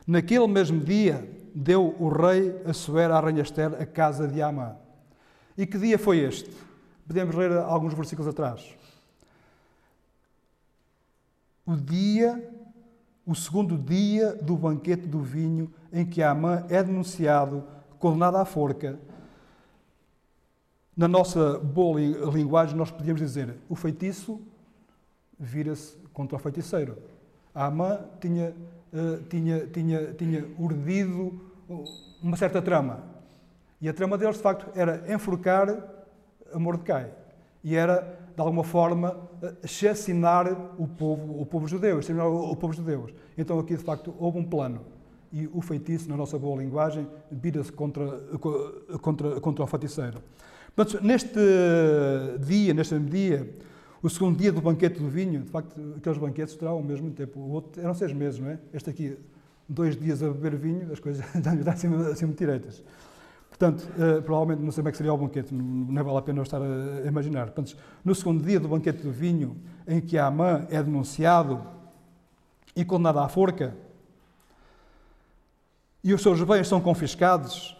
naquele 0.08 0.48
mesmo 0.48 0.80
dia, 0.80 1.30
deu 1.54 1.96
o 2.00 2.10
rei 2.10 2.62
Assuero 2.66 3.14
à 3.14 3.20
rainha 3.20 3.42
Esther 3.42 3.74
a 3.80 3.86
casa 3.86 4.28
de 4.28 4.42
Amã. 4.42 4.76
E 5.58 5.66
que 5.66 5.78
dia 5.78 6.00
foi 6.00 6.20
este? 6.20 6.52
Podemos 7.08 7.36
ler 7.36 7.52
alguns 7.58 7.94
versículos 7.94 8.28
atrás. 8.28 8.76
O 11.66 11.76
dia, 11.76 12.52
o 13.26 13.36
segundo 13.36 13.78
dia 13.78 14.34
do 14.34 14.58
banquete 14.58 15.06
do 15.06 15.22
vinho, 15.22 15.72
em 15.92 16.06
que 16.06 16.22
Amã 16.22 16.66
é 16.70 16.84
denunciado, 16.84 17.64
condenado 18.00 18.38
à 18.38 18.46
forca. 18.46 19.00
Na 20.96 21.08
nossa 21.08 21.58
boa 21.60 22.00
linguagem, 22.00 22.76
nós 22.76 22.92
podíamos 22.92 23.22
dizer: 23.22 23.56
o 23.70 23.76
feitiço 23.76 24.42
vira-se 25.40 25.98
contra 26.14 26.36
o 26.36 26.40
feiticeiro. 26.40 26.98
Amã 27.54 28.00
tinha, 28.20 28.54
uh, 28.94 29.24
tinha, 29.30 29.68
tinha, 29.68 30.14
tinha 30.14 30.46
urdido 30.58 31.42
uma 32.22 32.38
certa 32.38 32.62
trama. 32.62 33.04
E 33.82 33.90
a 33.90 33.94
trama 33.94 34.18
deles, 34.18 34.38
de 34.38 34.42
facto, 34.42 34.68
era 34.76 35.04
enforcar 35.14 35.68
a 36.54 36.60
Mordecai. 36.60 37.12
E 37.64 37.76
era, 37.76 38.18
de 38.36 38.42
alguma 38.42 38.64
forma, 38.64 39.18
chacinar 39.66 40.52
o 40.78 40.88
povo, 40.88 41.42
o 41.42 41.46
povo 41.46 41.68
judeu, 41.68 42.00
exterminar 42.00 42.28
o 42.28 42.56
povo 42.56 42.74
judeu. 42.74 43.10
Então 43.38 43.60
aqui, 43.60 43.76
de 43.76 43.84
facto, 43.84 44.14
houve 44.18 44.38
um 44.38 44.44
plano. 44.44 44.82
E 45.32 45.50
o 45.52 45.62
feitiço, 45.62 46.10
na 46.10 46.16
nossa 46.16 46.38
boa 46.38 46.62
linguagem, 46.62 47.08
vira-se 47.32 47.72
contra, 47.72 48.22
contra, 49.02 49.42
contra 49.42 49.64
o 49.64 49.68
feiticeiro. 49.68 50.22
Portanto, 50.76 51.04
neste 51.04 51.40
dia, 52.40 52.74
neste 52.74 53.00
dia, 53.00 53.50
o 54.04 54.10
segundo 54.10 54.38
dia 54.38 54.52
do 54.52 54.62
banquete 54.62 55.00
do 55.00 55.08
vinho, 55.08 55.42
de 55.44 55.50
facto, 55.50 55.80
aqueles 55.96 56.18
banquetes 56.18 56.56
duravam 56.58 56.80
ao 56.80 56.84
mesmo 56.84 57.10
tempo. 57.12 57.40
O 57.40 57.52
outro 57.52 57.82
eram 57.82 57.94
seis 57.94 58.12
meses, 58.12 58.38
não 58.38 58.50
é? 58.50 58.60
Este 58.74 58.90
aqui, 58.90 59.18
dois 59.68 59.96
dias 59.96 60.22
a 60.22 60.28
beber 60.28 60.58
vinho, 60.58 60.92
as 60.92 61.00
coisas 61.00 61.24
já 61.64 61.72
assim, 61.72 61.88
assim 62.12 62.26
muito 62.26 62.38
direitas. 62.38 62.84
Portanto, 63.48 63.88
uh, 63.92 64.22
provavelmente 64.22 64.62
não 64.62 64.72
sei 64.72 64.82
como 64.82 64.90
é 64.90 64.92
que 64.92 64.98
seria 64.98 65.14
o 65.14 65.18
banquete, 65.18 65.54
não 65.54 66.04
vale 66.04 66.18
a 66.18 66.22
pena 66.22 66.40
eu 66.40 66.44
estar 66.44 66.62
a, 66.62 66.66
a 67.06 67.08
imaginar. 67.08 67.46
Portanto, 67.46 67.78
no 68.04 68.14
segundo 68.14 68.44
dia 68.44 68.60
do 68.60 68.68
banquete 68.68 69.02
do 69.02 69.12
vinho, 69.12 69.56
em 69.88 70.02
que 70.02 70.18
Amã 70.18 70.68
é 70.70 70.84
denunciado 70.84 71.66
e 72.76 72.84
condenado 72.84 73.20
à 73.20 73.30
forca, 73.30 73.74
e 76.04 76.14
os 76.14 76.22
seus 76.22 76.44
bens 76.44 76.68
são 76.68 76.82
confiscados 76.82 77.78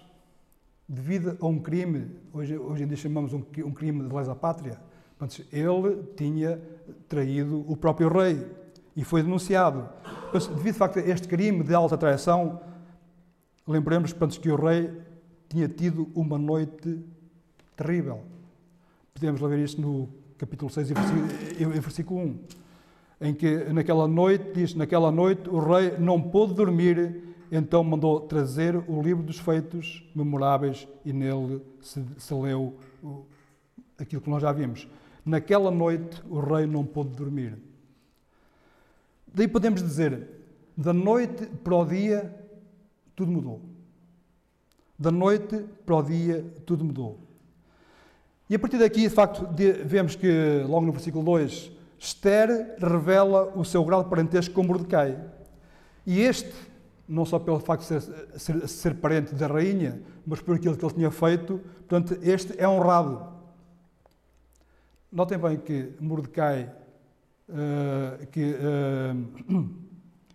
devido 0.88 1.38
a 1.42 1.46
um 1.46 1.60
crime, 1.60 2.12
hoje, 2.32 2.58
hoje 2.58 2.84
em 2.84 2.88
dia 2.88 2.96
chamamos 2.96 3.34
um, 3.34 3.44
um 3.66 3.72
crime 3.72 4.08
de 4.08 4.16
lesa 4.16 4.34
pátria, 4.34 4.80
Portanto, 5.24 5.46
ele 5.54 6.04
tinha 6.18 6.62
traído 7.08 7.64
o 7.66 7.78
próprio 7.78 8.10
rei 8.10 8.46
e 8.94 9.06
foi 9.06 9.24
denunciado. 9.24 9.88
Mas, 10.34 10.48
devido, 10.48 10.74
de 10.74 10.78
facto, 10.78 11.00
a 11.00 11.02
este 11.02 11.30
crime 11.30 11.64
de 11.64 11.74
alta 11.74 11.98
traição, 11.98 12.60
lembremos 13.66 14.12
portanto, 14.12 14.42
que 14.42 14.50
o 14.50 14.58
rei 14.58 14.92
tinha 15.48 15.70
tido 15.70 16.10
uma 16.14 16.38
noite 16.38 17.00
terrível. 17.76 18.22
Podemos 19.14 19.40
ler 19.40 19.60
isto 19.60 19.80
no 19.80 20.10
capítulo 20.38 20.70
6 20.70 20.92
e 20.92 21.66
versículo 21.80 22.20
1, 22.20 22.40
em 23.22 23.34
que 23.34 23.72
naquela 23.72 24.10
noite, 24.10 24.52
diz, 24.54 24.76
naquela 24.76 25.10
noite 25.10 25.50
o 25.50 25.60
rei 25.60 25.98
não 25.98 26.22
pôde 26.22 26.54
dormir, 26.54 27.34
então 27.50 27.82
mandou 27.82 28.20
trazer 28.20 28.76
o 28.76 29.02
livro 29.02 29.24
dos 29.24 29.40
feitos 29.40 30.04
memoráveis 30.14 30.86
e 31.06 31.14
nele 31.14 31.62
se, 31.80 32.04
se 32.18 32.34
leu 32.34 32.76
aquilo 33.98 34.22
que 34.22 34.30
nós 34.30 34.42
já 34.42 34.52
vimos. 34.52 34.86
Naquela 35.26 35.72
noite 35.72 36.22
o 36.30 36.40
rei 36.40 36.66
não 36.66 36.86
pôde 36.86 37.12
dormir. 37.12 37.58
Daí 39.34 39.48
podemos 39.48 39.82
dizer, 39.82 40.28
da 40.76 40.94
noite 40.94 41.46
para 41.64 41.76
o 41.76 41.86
dia, 41.86 42.34
tudo 43.16 43.32
mudou. 43.32 43.62
Da 44.98 45.12
noite 45.12 45.66
para 45.86 45.96
o 45.96 46.04
dia, 46.04 46.46
tudo 46.66 46.84
mudou. 46.84 47.20
E 48.50 48.56
a 48.56 48.60
partir 48.60 48.78
daqui, 48.78 49.02
de 49.02 49.10
facto, 49.10 49.48
vemos 49.86 50.16
que, 50.16 50.64
logo 50.68 50.86
no 50.86 50.92
versículo 50.92 51.24
2, 51.26 51.72
Esther 51.98 52.76
revela 52.80 53.52
o 53.56 53.64
seu 53.64 53.84
grau 53.84 54.04
de 54.04 54.10
parentesco 54.10 54.54
com 54.54 54.64
Mordecai. 54.64 55.18
E 56.06 56.20
este, 56.20 56.54
não 57.08 57.26
só 57.26 57.40
pelo 57.40 57.60
facto 57.60 57.82
de 57.82 57.88
ser, 57.88 58.02
ser, 58.38 58.68
ser 58.68 58.96
parente 58.96 59.34
da 59.34 59.48
rainha, 59.48 60.02
mas 60.28 60.42
por 60.42 60.56
aquilo 60.56 60.78
que 60.78 60.86
ele 60.86 60.94
tinha 60.94 61.10
feito, 61.10 61.62
portanto, 61.88 62.20
este 62.22 62.54
é 62.60 62.68
honrado. 62.68 63.33
Notem 65.14 65.38
bem 65.38 65.58
que 65.58 65.94
Mordecai 66.00 66.72
uh, 67.48 68.26
que, 68.32 68.56
uh, 68.56 69.70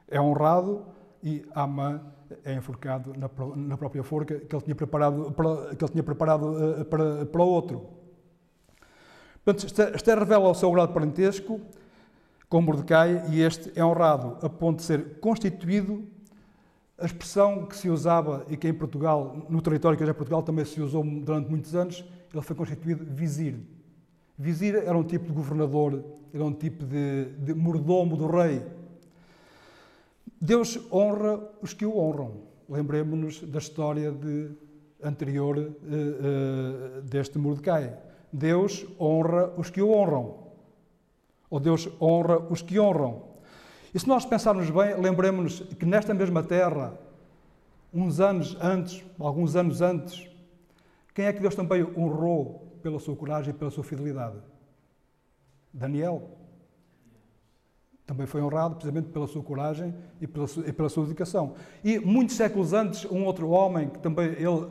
é 0.07 0.21
honrado 0.21 0.87
e 1.21 1.45
Amã 1.53 2.01
é 2.45 2.55
enforcado 2.55 3.13
na, 3.19 3.29
na, 3.57 3.77
própria 3.77 4.05
forca 4.05 4.39
que 4.39 4.55
ele 4.55 4.63
tinha 4.63 4.77
preparado 4.77 5.33
para, 5.33 5.75
que 5.75 5.85
ele 5.85 5.91
tinha 5.91 6.05
preparado, 6.05 6.53
uh, 6.53 6.85
para, 6.85 7.27
para 7.27 7.43
o 7.43 7.49
outro. 7.49 7.89
Portanto, 9.45 9.67
Esther 9.97 10.17
revela 10.17 10.49
o 10.49 10.55
seu 10.55 10.71
grau 10.71 10.87
de 10.87 10.93
parentesco 10.93 11.61
com 12.49 12.63
Mordecai 12.63 13.25
e 13.31 13.43
este 13.43 13.73
é 13.75 13.85
honrado 13.85 14.39
a 14.47 14.49
ponto 14.49 14.77
de 14.77 14.85
ser 14.85 15.19
constituído 15.19 16.05
a 16.97 17.05
expressão 17.05 17.67
que 17.67 17.77
se 17.77 17.91
usava 17.91 18.47
e 18.49 18.57
que 18.57 18.69
em 18.69 18.75
Portugal, 18.75 19.45
no 19.49 19.61
território 19.61 19.99
que 19.99 20.05
hoje 20.05 20.13
é 20.13 20.15
Portugal, 20.15 20.41
também 20.45 20.65
se 20.65 20.81
usou 20.81 21.03
durante 21.03 21.51
muitos 21.51 21.75
anos, 21.75 22.05
ele 22.33 22.43
foi 22.43 22.55
constituído 22.55 23.05
vizir. 23.05 23.59
Vizir 24.39 24.77
era 24.77 24.97
um 24.97 25.03
tipo 25.03 25.27
de 25.27 25.33
governador, 25.33 26.05
era 26.33 26.45
um 26.45 26.53
tipo 26.53 26.85
de, 26.85 27.25
de 27.39 27.55
mordomo 27.55 28.17
do 28.17 28.29
rei. 28.29 28.63
Deus 30.41 30.79
honra 30.93 31.41
os 31.61 31.75
que 31.75 31.85
o 31.85 31.99
honram. 31.99 32.43
Lembremos-nos 32.69 33.43
da 33.43 33.59
história 33.59 34.13
de, 34.13 34.51
anterior 35.03 35.59
uh, 35.59 35.63
uh, 35.63 37.03
deste 37.03 37.37
Mordecai. 37.37 37.99
Deus 38.33 38.87
honra 39.01 39.53
os 39.57 39.71
que 39.71 39.83
o 39.83 39.91
honram. 39.91 40.37
Ou 41.51 41.59
Deus 41.59 41.89
honra 42.01 42.39
os 42.39 42.63
que 42.63 42.79
honram. 42.79 43.25
E 43.93 43.99
se 43.99 44.07
nós 44.07 44.25
pensarmos 44.25 44.71
bem, 44.71 44.95
lembremos-nos 45.01 45.61
que 45.75 45.87
nesta 45.87 46.15
mesma 46.15 46.45
terra, 46.45 46.97
uns 47.93 48.21
anos 48.21 48.57
antes, 48.61 49.03
alguns 49.19 49.57
anos 49.57 49.81
antes, 49.81 50.29
quem 51.13 51.25
é 51.25 51.33
que 51.33 51.41
Deus 51.41 51.57
também 51.57 51.83
honrou 51.97 52.68
pela 52.89 52.99
sua 52.99 53.15
coragem 53.15 53.51
e 53.51 53.57
pela 53.57 53.71
sua 53.71 53.85
fidelidade. 53.85 54.39
Daniel 55.73 56.31
também 58.07 58.27
foi 58.27 58.41
honrado 58.41 58.77
precisamente 58.77 59.11
pela 59.11 59.27
sua 59.27 59.43
coragem 59.43 59.95
e 60.19 60.27
pela 60.27 60.47
sua, 60.47 60.67
e 60.67 60.73
pela 60.73 60.89
sua 60.89 61.05
dedicação. 61.05 61.55
E 61.85 61.99
muitos 61.99 62.37
séculos 62.37 62.73
antes, 62.73 63.05
um 63.11 63.27
outro 63.27 63.51
homem 63.51 63.91
que 63.91 63.99
também 63.99 64.29
ele 64.29 64.67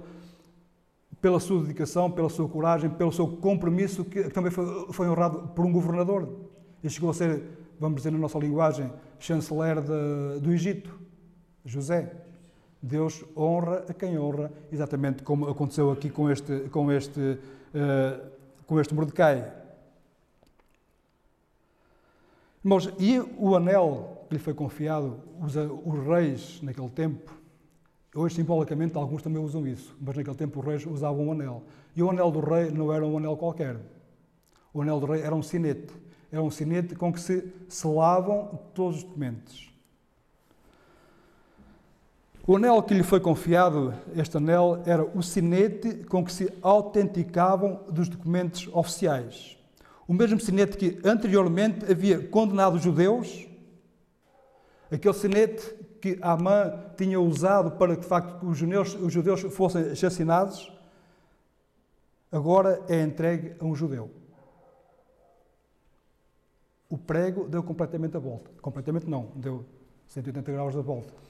pela 1.21 1.39
sua 1.39 1.62
dedicação, 1.62 2.10
pela 2.10 2.30
sua 2.30 2.49
coragem, 2.49 2.89
pelo 2.89 3.12
seu 3.12 3.27
compromisso, 3.27 4.03
que, 4.03 4.23
também 4.30 4.51
foi, 4.51 4.91
foi, 4.91 5.08
honrado 5.08 5.49
por 5.49 5.65
um 5.65 5.71
governador. 5.71 6.27
E 6.84 6.89
chegou 6.89 7.12
a 7.12 7.13
ser, 7.13 7.43
vamos 7.80 7.97
dizer 7.97 8.12
na 8.12 8.17
nossa 8.17 8.39
linguagem, 8.39 8.91
chanceler 9.19 9.82
de, 9.82 10.39
do 10.39 10.51
Egito, 10.51 10.99
José. 11.63 12.12
Deus 12.82 13.23
honra 13.36 13.86
a 13.88 13.93
quem 13.93 14.17
honra, 14.17 14.51
exatamente 14.71 15.23
como 15.23 15.47
aconteceu 15.47 15.91
aqui 15.91 16.10
com 16.10 16.30
este, 16.30 16.69
com 16.69 16.91
este 16.91 17.39
uh, 17.78 18.30
com 18.66 18.80
este 18.80 18.94
Mordecai. 18.94 19.54
Irmãos, 22.63 22.90
e 23.00 23.20
o 23.38 23.56
anel 23.56 24.26
que 24.28 24.36
lhe 24.36 24.40
foi 24.40 24.54
confiado, 24.54 25.20
os, 25.40 25.56
os 25.56 26.08
reis 26.08 26.62
naquele 26.62 26.90
tempo, 26.90 27.32
hoje 28.13 28.36
simbolicamente 28.36 28.98
alguns 28.98 29.22
também 29.22 29.42
usam 29.42 29.66
isso, 29.66 29.96
mas 30.02 30.16
naquele 30.18 30.36
tempo 30.36 30.60
os 30.60 30.66
reis 30.66 30.86
usavam 30.86 31.28
um 31.28 31.32
anel. 31.32 31.63
E 31.96 32.04
o 32.04 32.10
anel 32.10 32.32
do 32.32 32.40
rei 32.40 32.70
não 32.72 32.92
era 32.92 33.06
um 33.06 33.18
anel 33.18 33.38
qualquer. 33.38 33.78
O 34.74 34.82
anel 34.82 35.00
do 35.00 35.06
rei 35.06 35.22
era 35.22 35.34
um 35.34 35.42
sinete. 35.42 35.94
Era 36.32 36.44
um 36.44 36.52
sinete 36.52 36.94
com 36.94 37.13
que 37.13 37.22
se 37.22 37.54
selavam 37.70 38.60
todos 38.74 38.98
os 38.98 39.04
documentos. 39.04 39.72
O 42.50 42.56
anel 42.56 42.82
que 42.82 42.94
lhe 42.94 43.04
foi 43.04 43.20
confiado, 43.20 43.94
este 44.16 44.38
anel, 44.38 44.82
era 44.86 45.04
o 45.04 45.22
sinete 45.22 46.06
com 46.06 46.24
que 46.24 46.32
se 46.32 46.50
autenticavam 46.62 47.84
dos 47.90 48.08
documentos 48.08 48.70
oficiais. 48.72 49.58
O 50.08 50.14
mesmo 50.14 50.40
sinete 50.40 50.78
que 50.78 50.98
anteriormente 51.04 51.92
havia 51.92 52.26
condenado 52.26 52.78
os 52.78 52.82
judeus, 52.82 53.46
aquele 54.90 55.14
sinete 55.14 55.76
que 56.00 56.18
Amã 56.22 56.86
tinha 56.96 57.20
usado 57.20 57.72
para 57.72 57.98
que, 57.98 58.04
de 58.04 58.08
facto, 58.08 58.48
os 58.48 58.58
judeus, 58.58 58.96
os 58.96 59.12
judeus 59.12 59.42
fossem 59.54 59.82
assassinados, 59.82 60.72
agora 62.32 62.82
é 62.88 63.02
entregue 63.02 63.58
a 63.60 63.66
um 63.66 63.76
judeu. 63.76 64.10
O 66.90 66.98
prego 66.98 67.46
deu 67.50 67.62
completamente 67.62 68.16
a 68.16 68.22
volta. 68.22 68.50
Completamente 68.62 69.06
não, 69.06 69.34
deu 69.36 69.66
180 70.08 70.50
graus 70.50 70.74
da 70.74 70.82
volta. 70.82 71.27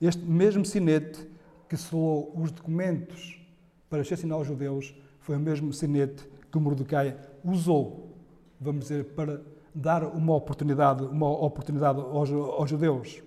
Este 0.00 0.24
mesmo 0.24 0.64
sinete 0.64 1.26
que 1.68 1.76
selou 1.76 2.32
os 2.36 2.50
documentos 2.50 3.40
para 3.88 4.00
assassinar 4.00 4.38
os 4.38 4.46
judeus 4.46 4.94
foi 5.20 5.36
o 5.36 5.40
mesmo 5.40 5.72
sinete 5.72 6.26
que 6.50 6.58
Mordecai 6.58 7.16
usou 7.44 8.10
vamos 8.60 8.82
dizer, 8.82 9.04
para 9.14 9.40
dar 9.74 10.04
uma 10.04 10.34
oportunidade, 10.34 11.02
uma 11.04 11.28
oportunidade 11.28 11.98
aos, 11.98 12.30
aos 12.30 12.68
judeus. 12.68 13.22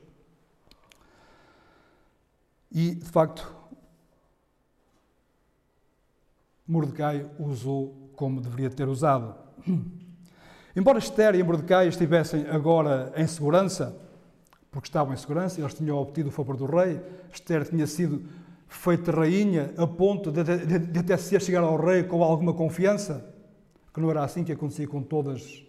E, 2.72 2.96
de 2.96 3.06
facto, 3.06 3.52
Mordecai 6.68 7.30
usou 7.40 8.12
como 8.16 8.40
deveria 8.40 8.70
ter 8.70 8.88
usado. 8.88 9.36
Embora 10.76 10.98
Esther 10.98 11.36
e 11.36 11.44
Mordecai 11.44 11.88
estivessem 11.88 12.48
agora 12.48 13.12
em 13.16 13.28
segurança, 13.28 13.96
porque 14.74 14.88
estavam 14.88 15.14
em 15.14 15.18
segurança, 15.18 15.62
eles 15.62 15.74
tinham 15.76 15.96
obtido 15.98 16.30
o 16.30 16.32
favor 16.32 16.58
do 16.58 16.66
rei, 16.66 17.00
Esther 17.32 17.70
tinha 17.70 17.86
sido 17.86 18.24
feita 18.68 19.12
rainha 19.12 19.72
a 19.78 19.86
ponto 19.86 20.32
de, 20.32 20.44
de, 20.44 20.80
de 20.80 21.00
até 21.00 21.16
se 21.16 21.40
chegar 21.40 21.62
ao 21.62 21.78
rei 21.78 22.04
com 22.04 22.24
alguma 22.24 22.54
confiança, 22.54 23.24
que 23.94 24.02
não 24.02 24.10
era 24.10 24.24
assim 24.24 24.44
que 24.44 24.52
acontecia 24.52 24.88
com 24.88 25.04
todas. 25.04 25.64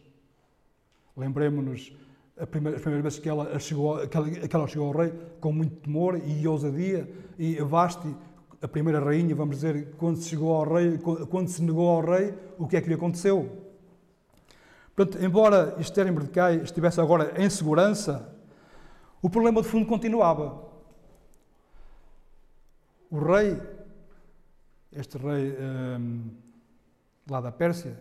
Lembremos-nos 1.14 1.94
as 2.36 2.48
primeiras 2.48 3.02
vezes 3.02 3.18
que 3.18 3.28
ela, 3.28 3.58
chegou, 3.58 3.98
que, 4.08 4.16
ela, 4.16 4.30
que 4.30 4.56
ela 4.56 4.66
chegou 4.66 4.88
ao 4.88 4.94
rei 4.94 5.12
com 5.38 5.52
muito 5.52 5.76
temor 5.82 6.18
e 6.24 6.48
ousadia, 6.48 7.06
e 7.38 7.56
Vasti, 7.56 8.08
a 8.62 8.66
primeira 8.66 8.98
rainha, 8.98 9.34
vamos 9.34 9.56
dizer, 9.56 9.94
quando 9.98 10.16
se 10.16 10.30
chegou 10.30 10.54
ao 10.54 10.64
rei, 10.64 10.96
quando 11.28 11.48
se 11.48 11.62
negou 11.62 11.90
ao 11.90 12.00
rei, 12.00 12.32
o 12.58 12.66
que 12.66 12.78
é 12.78 12.80
que 12.80 12.88
lhe 12.88 12.94
aconteceu? 12.94 13.64
Portanto, 14.96 15.22
embora 15.22 15.76
Esther 15.78 16.06
e 16.06 16.10
Mordecai 16.10 16.56
estivesse 16.62 17.00
agora 17.02 17.34
em 17.36 17.50
segurança, 17.50 18.33
o 19.24 19.30
problema 19.30 19.62
de 19.62 19.68
fundo 19.68 19.86
continuava. 19.86 20.62
O 23.10 23.18
rei, 23.18 23.58
este 24.92 25.16
rei 25.16 25.56
um, 25.98 26.30
lá 27.30 27.40
da 27.40 27.50
Pérsia, 27.50 27.98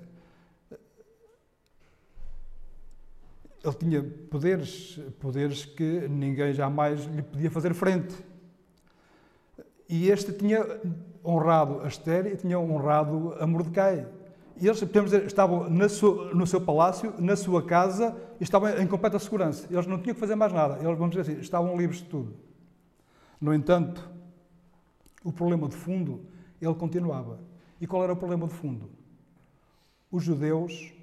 ele 3.63 3.73
tinha 3.79 4.03
poderes, 4.29 4.99
poderes 5.21 5.63
que 5.63 6.09
ninguém 6.09 6.51
jamais 6.51 7.05
lhe 7.05 7.21
podia 7.21 7.49
fazer 7.49 7.73
frente. 7.73 8.13
E 9.88 10.09
este 10.09 10.33
tinha 10.33 10.59
honrado 11.23 11.79
a 11.83 11.88
Esther 11.88 12.27
e 12.27 12.36
tinha 12.36 12.59
honrado 12.59 13.33
a 13.39 13.47
Mordecai. 13.47 14.05
E 14.59 14.67
eles, 14.67 14.79
podemos 14.79 15.11
dizer, 15.11 15.25
estavam 15.25 15.67
sua, 15.89 16.33
no 16.33 16.45
seu 16.45 16.61
palácio, 16.61 17.13
na 17.19 17.35
sua 17.35 17.63
casa, 17.63 18.15
e 18.39 18.43
estavam 18.43 18.69
em 18.69 18.87
completa 18.87 19.17
segurança. 19.17 19.67
Eles 19.69 19.87
não 19.87 19.97
tinham 19.99 20.13
que 20.13 20.19
fazer 20.19 20.35
mais 20.35 20.53
nada. 20.53 20.75
Eles, 20.75 20.97
vamos 20.97 21.15
dizer 21.15 21.21
assim, 21.21 21.41
estavam 21.41 21.75
livres 21.75 21.99
de 21.99 22.05
tudo. 22.05 22.35
No 23.41 23.53
entanto, 23.53 24.09
o 25.23 25.31
problema 25.31 25.67
de 25.67 25.75
fundo, 25.75 26.25
ele 26.61 26.73
continuava. 26.75 27.39
E 27.81 27.87
qual 27.87 28.03
era 28.03 28.13
o 28.13 28.15
problema 28.15 28.47
de 28.47 28.53
fundo? 28.53 28.89
Os 30.11 30.23
judeus, 30.23 30.93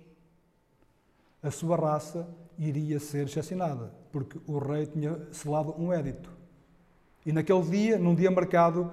a 1.42 1.50
sua 1.50 1.76
raça, 1.76 2.28
iria 2.56 3.00
ser 3.00 3.26
assassinada, 3.26 3.92
porque 4.12 4.38
o 4.46 4.58
rei 4.58 4.86
tinha 4.86 5.20
selado 5.32 5.74
um 5.78 5.92
édito. 5.92 6.30
E 7.24 7.32
naquele 7.32 7.62
dia, 7.62 7.98
num 7.98 8.14
dia 8.14 8.30
marcado, 8.30 8.92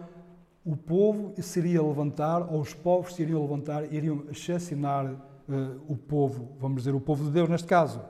o 0.68 0.76
povo 0.76 1.34
se 1.42 1.60
iria 1.60 1.82
levantar, 1.82 2.42
ou 2.42 2.60
os 2.60 2.74
povos 2.74 3.16
se 3.16 3.22
iriam 3.22 3.42
levantar, 3.42 3.86
iriam 3.94 4.26
assassinar 4.30 5.06
uh, 5.06 5.82
o 5.88 5.96
povo, 5.96 6.58
vamos 6.60 6.82
dizer, 6.82 6.94
o 6.94 7.00
povo 7.00 7.24
de 7.24 7.32
Deus 7.32 7.48
neste 7.48 7.66
caso. 7.66 8.02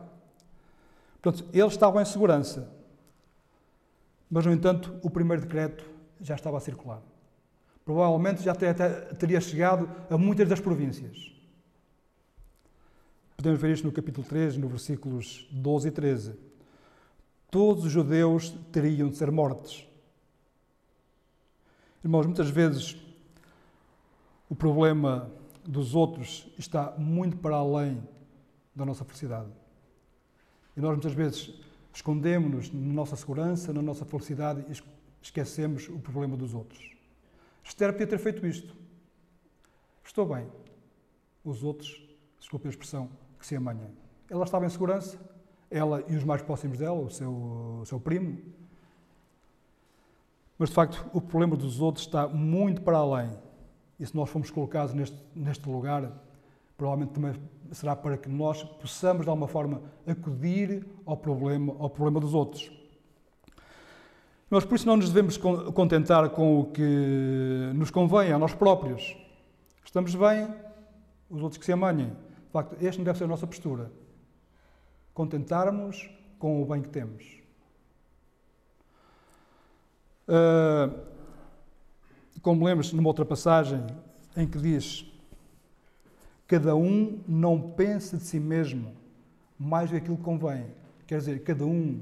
Portanto, 1.22 1.48
eles 1.54 1.74
estavam 1.74 2.02
em 2.02 2.06
segurança. 2.06 2.74
Mas, 4.28 4.43
no 4.43 4.52
entanto, 4.52 5.00
o 5.04 5.10
primeiro 5.10 5.43
decreto 5.43 5.88
já 6.20 6.34
estava 6.34 6.58
a 6.58 6.60
circular. 6.60 7.00
Provavelmente 7.86 8.41
já 8.41 8.56
teria 8.56 9.39
chegado 9.39 9.88
a 10.10 10.17
muitas 10.17 10.50
das 10.50 10.60
províncias. 10.60 11.32
Podemos 13.36 13.62
ver 13.62 13.72
isto 13.72 13.86
no 13.86 13.93
capítulo 13.93 14.26
3, 14.28 14.58
no 14.58 14.67
versículos 14.67 15.48
12 15.52 15.89
e 15.89 15.91
13. 15.91 16.34
Todos 17.52 17.86
os 17.86 17.91
judeus 17.91 18.50
teriam 18.72 19.10
de 19.10 19.15
ser 19.15 19.32
mortos. 19.32 19.87
Irmãos, 22.03 22.25
muitas 22.25 22.49
vezes 22.49 22.95
o 24.49 24.55
problema 24.55 25.31
dos 25.65 25.95
outros 25.95 26.47
está 26.57 26.93
muito 26.97 27.38
para 27.38 27.55
além 27.55 28.01
da 28.75 28.86
nossa 28.86 29.03
felicidade. 29.03 29.49
E 30.75 30.79
nós 30.79 30.91
muitas 30.91 31.13
vezes 31.13 31.53
escondemos-nos 31.93 32.71
na 32.71 32.93
nossa 32.93 33.15
segurança, 33.15 33.73
na 33.73 33.81
nossa 33.81 34.05
felicidade 34.05 34.63
e 34.69 34.81
esquecemos 35.21 35.89
o 35.89 35.99
problema 35.99 36.38
dos 36.38 36.53
outros. 36.53 36.95
Esther 37.63 37.91
podia 37.91 38.07
ter 38.07 38.19
feito 38.19 38.45
isto. 38.45 38.73
Estou 40.03 40.25
bem. 40.25 40.47
Os 41.43 41.63
outros, 41.63 42.01
desculpe 42.39 42.67
a 42.67 42.69
expressão, 42.69 43.10
que 43.39 43.45
se 43.45 43.55
amanhã. 43.55 43.89
Ela 44.29 44.45
estava 44.45 44.65
em 44.65 44.69
segurança, 44.69 45.19
ela 45.69 46.03
e 46.07 46.15
os 46.15 46.23
mais 46.23 46.41
próximos 46.41 46.77
dela, 46.77 46.99
o 46.99 47.10
seu, 47.10 47.31
o 47.81 47.86
seu 47.86 47.99
primo, 47.99 48.38
mas, 50.58 50.70
de 50.70 50.76
facto, 50.76 51.06
o 51.13 51.22
problema 51.22 51.56
dos 51.56 51.80
outros 51.80 52.06
está 52.06 52.28
muito 52.28 52.82
para 52.82 52.98
além. 52.98 53.30
E 54.00 54.06
se 54.06 54.15
nós 54.15 54.30
formos 54.30 54.50
colocados 54.50 54.93
neste, 54.93 55.17
neste 55.36 55.67
lugar, 55.70 56.12
provavelmente 56.76 57.13
também 57.13 57.34
será 57.72 57.96
para 57.96 58.17
que 58.17 58.30
nós 58.30 58.63
possamos, 58.63 59.24
de 59.24 59.30
alguma 59.30 59.48
forma, 59.48 59.82
acudir 60.06 60.86
ao 61.06 61.17
problema, 61.17 61.76
ao 61.80 61.89
problema 61.89 62.20
dos 62.20 62.34
outros. 62.34 62.72
Nós, 64.50 64.63
por 64.63 64.76
isso, 64.76 64.88
não 64.88 64.96
nos 64.96 65.12
devemos 65.12 65.38
contentar 65.38 66.30
com 66.30 66.62
o 66.62 66.65
que 66.67 67.72
nos 67.76 67.91
convém 67.91 68.32
a 68.32 68.39
nós 68.39 68.54
próprios. 68.54 69.15
Estamos 69.84 70.15
bem, 70.15 70.48
os 71.30 71.41
outros 71.41 71.58
que 71.58 71.65
se 71.65 71.72
amanhem. 71.72 72.10
De 72.10 72.52
facto, 72.52 72.78
este 72.80 72.98
não 72.98 73.06
deve 73.06 73.17
ser 73.17 73.26
a 73.26 73.28
nossa 73.28 73.46
postura. 73.46 73.91
Contentarmos 75.13 76.10
com 76.39 76.62
o 76.62 76.65
bem 76.65 76.82
que 76.82 76.89
temos. 76.89 77.46
Uh, 80.28 81.08
como 82.42 82.66
lembras 82.66 82.92
numa 82.92 83.08
outra 83.08 83.26
passagem 83.26 83.86
em 84.36 84.48
que 84.48 84.58
diz: 84.58 85.06
Cada 86.48 86.76
um 86.76 87.22
não 87.28 87.72
pensa 87.72 88.18
de 88.18 88.24
si 88.24 88.40
mesmo 88.40 88.94
mais 89.60 89.90
do 89.90 89.94
que 89.94 89.98
aquilo 89.98 90.18
que 90.18 90.24
convém. 90.24 90.66
Quer 91.06 91.20
dizer, 91.20 91.44
cada 91.44 91.66
um 91.66 92.02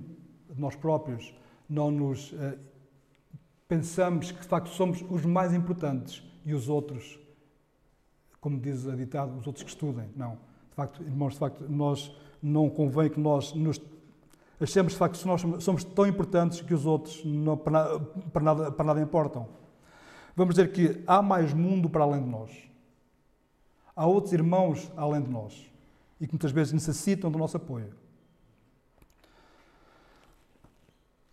de 0.50 0.60
nós 0.60 0.76
próprios 0.76 1.34
não 1.70 1.90
nos 1.90 2.32
uh, 2.34 2.58
pensamos 3.68 4.32
que 4.32 4.42
de 4.42 4.48
facto 4.48 4.70
somos 4.70 5.04
os 5.10 5.26
mais 5.26 5.54
importantes 5.54 6.24
e 6.46 6.54
os 6.54 6.70
outros, 6.70 7.20
como 8.40 8.60
diz 8.60 8.88
a 8.88 8.96
ditado, 8.96 9.38
os 9.38 9.48
outros 9.48 9.64
que 9.64 9.70
estudem. 9.70 10.10
Não. 10.16 10.34
De 10.70 10.76
facto, 10.76 11.02
irmãos, 11.04 11.34
de 11.34 11.40
facto, 11.40 11.66
nós 11.70 12.16
não 12.42 12.70
convém 12.70 13.10
que 13.10 13.20
nós 13.20 13.54
nos 13.54 13.80
Achamos 14.60 14.94
de 14.94 15.00
facto 15.00 15.20
que 15.20 15.28
nós 15.28 15.42
somos 15.64 15.84
tão 15.84 16.08
importantes 16.08 16.62
que 16.62 16.74
os 16.74 16.86
outros 16.86 17.24
não, 17.26 17.58
para, 17.58 17.72
nada, 17.72 18.00
para, 18.32 18.44
nada, 18.44 18.72
para 18.72 18.86
nada 18.86 19.02
importam. 19.02 19.48
Vamos 20.36 20.56
dizer 20.56 20.72
que 20.72 21.04
há 21.06 21.22
mais 21.22 21.54
mundo 21.54 21.90
para 21.90 22.04
além 22.04 22.24
de 22.24 22.30
nós. 22.30 22.52
Há 23.96 24.06
outros 24.06 24.34
irmãos 24.34 24.92
além 24.96 25.22
de 25.22 25.30
nós 25.30 25.70
e 26.20 26.28
que 26.28 26.34
muitas 26.34 26.52
vezes 26.52 26.74
necessitam 26.74 27.32
do 27.32 27.38
nosso 27.38 27.58
apoio. 27.58 27.94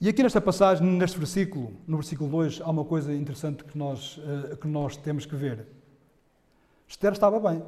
E 0.00 0.08
aqui 0.08 0.20
nesta 0.20 0.40
passagem, 0.40 0.84
neste 0.84 1.16
versículo, 1.16 1.76
no 1.86 1.96
versículo 1.96 2.28
2, 2.28 2.60
há 2.60 2.70
uma 2.70 2.84
coisa 2.84 3.14
interessante 3.14 3.62
que 3.62 3.78
nós, 3.78 4.20
eh, 4.52 4.56
que 4.56 4.66
nós 4.66 4.96
temos 4.96 5.24
que 5.24 5.36
ver. 5.36 5.64
Esther 6.88 7.12
estava 7.12 7.38
bem. 7.38 7.62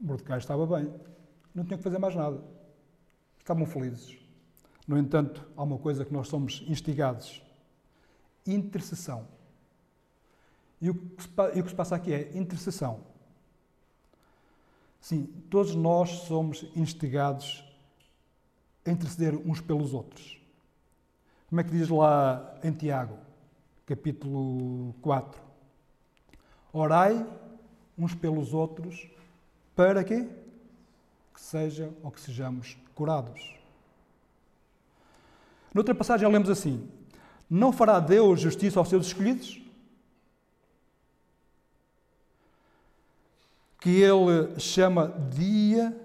Mordecai 0.00 0.38
estava 0.38 0.64
bem. 0.66 0.88
Não 1.52 1.64
tinha 1.64 1.76
que 1.76 1.82
fazer 1.82 1.98
mais 1.98 2.14
nada. 2.14 2.40
Estavam 3.40 3.66
felizes. 3.66 4.19
No 4.86 4.98
entanto, 4.98 5.46
há 5.56 5.62
uma 5.62 5.78
coisa 5.78 6.04
que 6.04 6.12
nós 6.12 6.28
somos 6.28 6.62
instigados: 6.66 7.42
intercessão. 8.46 9.26
E 10.80 10.88
o 10.88 10.94
que 10.94 11.22
se, 11.22 11.74
passa 11.74 11.96
aqui 11.96 12.12
é 12.12 12.36
intercessão. 12.36 13.00
Sim, 15.00 15.26
todos 15.50 15.74
nós 15.74 16.10
somos 16.10 16.64
instigados 16.74 17.64
a 18.84 18.90
interceder 18.90 19.34
uns 19.34 19.60
pelos 19.60 19.92
outros. 19.92 20.40
Como 21.48 21.60
é 21.60 21.64
que 21.64 21.70
diz 21.70 21.88
lá 21.88 22.58
em 22.62 22.72
Tiago, 22.72 23.18
capítulo 23.86 24.94
4? 25.02 25.40
Orai 26.72 27.26
uns 27.98 28.14
pelos 28.14 28.54
outros 28.54 29.08
para 29.74 30.04
quê? 30.04 30.28
Que 31.34 31.40
seja 31.40 31.92
ou 32.02 32.10
que 32.10 32.20
sejamos 32.20 32.76
curados. 32.94 33.59
Noutra 35.74 35.94
passagem 35.94 36.28
lemos 36.28 36.50
assim: 36.50 36.88
Não 37.48 37.72
fará 37.72 38.00
Deus 38.00 38.40
justiça 38.40 38.78
aos 38.78 38.88
seus 38.88 39.06
escolhidos? 39.06 39.60
Que 43.80 44.00
Ele 44.00 44.58
chama 44.58 45.08
dia 45.30 45.96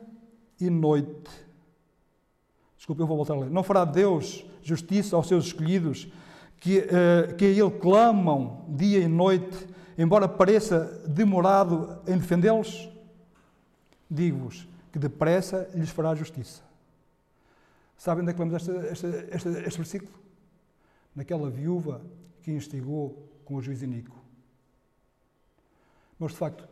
e 0.59 0.69
noite. 0.69 1.29
Desculpe, 2.77 3.01
eu 3.01 3.07
vou 3.07 3.17
voltar 3.17 3.33
a 3.33 3.39
ler. 3.39 3.49
Não 3.49 3.63
fará 3.63 3.83
Deus 3.83 4.45
justiça 4.61 5.15
aos 5.15 5.27
seus 5.27 5.45
escolhidos, 5.45 6.07
que, 6.57 6.79
uh, 6.79 7.35
que 7.35 7.45
a 7.45 7.49
Ele 7.49 7.71
clamam 7.71 8.65
dia 8.69 8.99
e 8.99 9.07
noite, 9.07 9.67
embora 9.97 10.27
pareça 10.27 11.03
demorado 11.07 11.99
em 12.07 12.17
defendê-los? 12.17 12.89
Digo-vos 14.09 14.67
que 14.91 14.99
depressa 14.99 15.69
lhes 15.73 15.89
fará 15.89 16.15
justiça. 16.15 16.64
Sabem 17.97 18.21
onde 18.21 18.31
é 18.31 18.33
que 18.33 18.39
vamos 18.39 18.53
este, 18.91 19.77
versículo? 19.77 20.11
Naquela 21.15 21.49
viúva 21.49 22.01
que 22.41 22.51
instigou 22.51 23.31
com 23.45 23.55
o 23.55 23.61
juiz 23.61 23.81
iníquo. 23.81 24.15
Mas, 26.19 26.31
de 26.31 26.37
facto, 26.37 26.67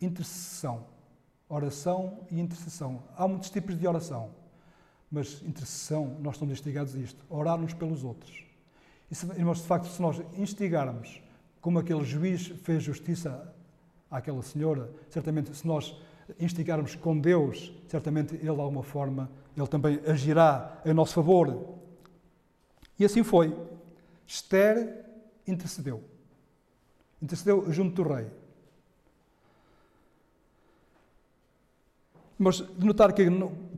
intercessão, 0.00 0.86
oração 1.48 2.26
e 2.30 2.40
intercessão. 2.40 3.02
Há 3.16 3.26
muitos 3.26 3.50
tipos 3.50 3.78
de 3.78 3.86
oração, 3.86 4.30
mas 5.10 5.42
intercessão, 5.42 6.18
nós 6.20 6.34
estamos 6.34 6.52
instigados 6.52 6.94
a 6.94 6.98
isto, 6.98 7.24
orar-nos 7.28 7.72
pelos 7.72 8.04
outros. 8.04 8.44
E, 9.10 9.14
se, 9.14 9.26
irmãos, 9.32 9.58
de 9.58 9.66
facto, 9.66 9.88
se 9.88 10.00
nós 10.00 10.20
instigarmos, 10.36 11.22
como 11.60 11.78
aquele 11.78 12.04
juiz 12.04 12.46
fez 12.46 12.82
justiça 12.82 13.54
àquela 14.10 14.42
senhora, 14.42 14.90
certamente, 15.08 15.54
se 15.54 15.66
nós 15.66 15.94
instigarmos 16.38 16.94
com 16.94 17.18
Deus, 17.18 17.72
certamente 17.86 18.34
Ele, 18.34 18.42
de 18.42 18.48
alguma 18.48 18.82
forma, 18.82 19.30
Ele 19.56 19.66
também 19.66 20.00
agirá 20.06 20.80
em 20.84 20.92
nosso 20.92 21.14
favor. 21.14 21.76
E 22.98 23.04
assim 23.04 23.22
foi. 23.22 23.56
Esther 24.26 25.04
intercedeu. 25.46 26.02
Intercedeu 27.22 27.70
junto 27.72 28.02
do 28.02 28.08
rei. 28.14 28.26
Mas 32.38 32.56
de 32.56 32.86
notar 32.86 33.12
que, 33.12 33.28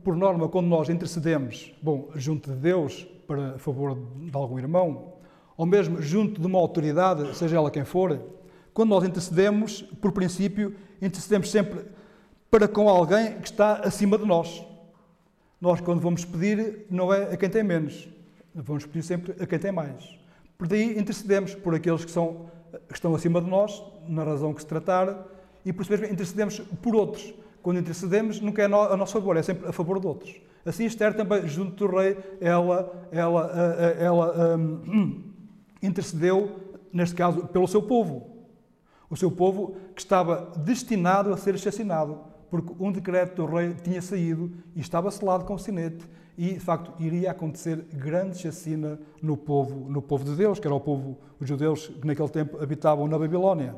por 0.03 0.15
norma, 0.15 0.47
quando 0.47 0.67
nós 0.67 0.89
intercedemos, 0.89 1.73
bom, 1.81 2.11
junto 2.15 2.51
de 2.51 2.57
Deus, 2.57 3.07
para 3.25 3.57
favor 3.57 3.95
de 3.95 4.35
algum 4.35 4.59
irmão, 4.59 5.13
ou 5.57 5.65
mesmo 5.65 6.01
junto 6.01 6.39
de 6.39 6.45
uma 6.45 6.59
autoridade, 6.59 7.35
seja 7.35 7.57
ela 7.57 7.71
quem 7.71 7.83
for, 7.83 8.21
quando 8.73 8.89
nós 8.89 9.03
intercedemos, 9.03 9.81
por 9.99 10.11
princípio, 10.11 10.75
intercedemos 11.01 11.49
sempre 11.49 11.85
para 12.51 12.67
com 12.67 12.89
alguém 12.89 13.39
que 13.39 13.47
está 13.47 13.75
acima 13.75 14.17
de 14.17 14.25
nós. 14.25 14.61
Nós, 15.59 15.79
quando 15.79 16.01
vamos 16.01 16.25
pedir, 16.25 16.85
não 16.89 17.13
é 17.13 17.33
a 17.33 17.37
quem 17.37 17.49
tem 17.49 17.63
menos, 17.63 18.09
vamos 18.53 18.85
pedir 18.85 19.03
sempre 19.03 19.41
a 19.41 19.47
quem 19.47 19.57
tem 19.57 19.71
mais. 19.71 20.19
Por 20.57 20.67
daí 20.67 20.99
intercedemos 20.99 21.55
por 21.55 21.73
aqueles 21.73 22.03
que, 22.03 22.11
são, 22.11 22.47
que 22.89 22.93
estão 22.93 23.15
acima 23.15 23.39
de 23.39 23.49
nós, 23.49 23.81
na 24.05 24.25
razão 24.25 24.53
que 24.53 24.61
se 24.61 24.67
tratar, 24.67 25.25
e 25.65 25.71
por 25.71 25.83
isso 25.83 25.91
mesmo 25.91 26.07
intercedemos 26.07 26.59
por 26.81 26.93
outros. 26.93 27.33
Quando 27.63 27.79
intercedemos, 27.79 28.41
nunca 28.41 28.63
é 28.63 28.65
a 28.65 28.97
nosso 28.97 29.13
favor, 29.13 29.37
é 29.37 29.43
sempre 29.43 29.69
a 29.69 29.71
favor 29.71 29.99
de 29.99 30.07
outros. 30.07 30.35
Assim, 30.65 30.83
Esther 30.83 31.15
também, 31.15 31.47
junto 31.47 31.87
do 31.87 31.95
rei, 31.95 32.17
ela, 32.41 33.07
ela, 33.11 33.51
ela, 33.97 34.57
um, 34.57 35.23
intercedeu, 35.81 36.51
neste 36.91 37.15
caso, 37.15 37.47
pelo 37.47 37.67
seu 37.67 37.81
povo. 37.81 38.27
O 39.09 39.15
seu 39.15 39.31
povo 39.31 39.75
que 39.95 40.01
estava 40.01 40.51
destinado 40.57 41.33
a 41.33 41.37
ser 41.37 41.55
assassinado, 41.55 42.30
porque 42.51 42.73
um 42.77 42.91
decreto 42.91 43.37
do 43.37 43.45
rei 43.45 43.73
tinha 43.73 44.01
saído 44.01 44.51
e 44.75 44.81
estava 44.81 45.09
selado 45.09 45.45
com 45.45 45.53
o 45.53 45.59
sinete 45.59 46.05
e, 46.37 46.53
de 46.53 46.59
facto, 46.59 46.93
iria 47.01 47.31
acontecer 47.31 47.77
grande 47.93 48.37
chacina 48.37 48.99
no 49.21 49.37
povo, 49.37 49.89
no 49.89 50.01
povo 50.01 50.25
de 50.25 50.35
Deus, 50.35 50.59
que 50.59 50.67
era 50.67 50.75
o 50.75 50.79
povo, 50.79 51.17
os 51.39 51.47
judeus 51.47 51.87
que 51.87 52.05
naquele 52.05 52.27
tempo 52.27 52.61
habitavam 52.61 53.07
na 53.07 53.17
Babilónia. 53.17 53.73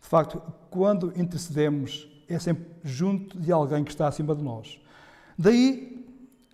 De 0.00 0.08
facto, 0.08 0.42
quando 0.68 1.12
intercedemos, 1.16 2.08
é 2.28 2.38
sempre 2.40 2.66
junto 2.82 3.38
de 3.38 3.52
alguém 3.52 3.84
que 3.84 3.90
está 3.90 4.08
acima 4.08 4.34
de 4.34 4.42
nós. 4.42 4.80
Daí, 5.38 6.04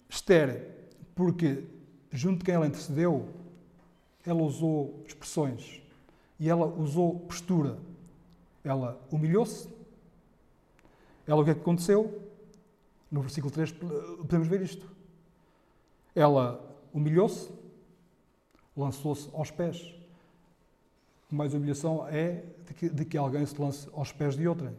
Esther, 0.08 0.68
porque 1.14 1.64
junto 2.10 2.40
de 2.40 2.44
quem 2.44 2.54
ela 2.54 2.66
intercedeu, 2.66 3.26
ela 4.26 4.42
usou 4.42 5.02
expressões 5.06 5.80
e 6.38 6.48
ela 6.48 6.66
usou 6.66 7.20
postura. 7.20 7.78
Ela 8.62 9.00
humilhou-se. 9.10 9.68
Ela, 11.26 11.40
o 11.40 11.44
que 11.44 11.50
é 11.50 11.54
que 11.54 11.60
aconteceu? 11.60 12.22
No 13.10 13.20
versículo 13.20 13.52
3 13.52 13.72
podemos 13.72 14.48
ver 14.48 14.62
isto. 14.62 14.86
Ela 16.14 16.60
humilhou-se, 16.92 17.50
lançou-se 18.76 19.28
aos 19.34 19.50
pés. 19.50 19.94
Mais 21.30 21.54
humilhação 21.54 22.06
é 22.08 22.44
de 22.66 22.74
que, 22.74 22.88
de 22.88 23.04
que 23.04 23.16
alguém 23.16 23.44
se 23.46 23.58
lance 23.60 23.88
aos 23.92 24.12
pés 24.12 24.36
de 24.36 24.46
outrem. 24.46 24.76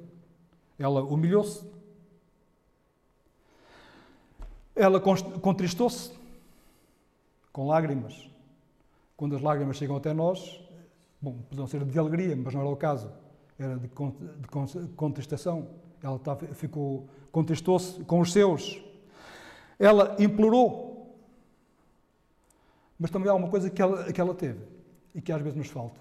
Ela 0.78 1.04
humilhou-se. 1.04 1.66
Ela 4.76 5.00
contristou-se 5.00 6.12
com 7.52 7.68
lágrimas. 7.68 8.28
Quando 9.16 9.36
as 9.36 9.42
lágrimas 9.42 9.78
chegam 9.78 9.96
até 9.96 10.12
nós, 10.12 10.60
bom, 11.22 11.38
podiam 11.50 11.68
ser 11.68 11.86
de 11.86 12.00
alegria, 12.00 12.36
mas 12.36 12.54
não 12.54 12.62
era 12.62 12.70
o 12.70 12.76
caso. 12.76 13.12
Era 13.58 13.78
de, 13.78 13.88
de 13.88 14.88
contristação. 14.96 15.70
Ela 16.04 16.20
ficou, 16.54 17.08
contristou-se 17.32 18.04
com 18.04 18.20
os 18.20 18.34
seus. 18.34 18.84
Ela 19.80 20.18
implorou. 20.20 21.18
Mas 23.00 23.10
também 23.10 23.30
há 23.30 23.34
uma 23.34 23.50
coisa 23.50 23.70
que 23.70 23.82
ela, 23.82 24.12
que 24.12 24.20
ela 24.20 24.36
teve 24.36 24.60
e 25.16 25.22
que 25.22 25.32
às 25.32 25.42
vezes 25.42 25.58
nos 25.58 25.70
falta: 25.70 26.00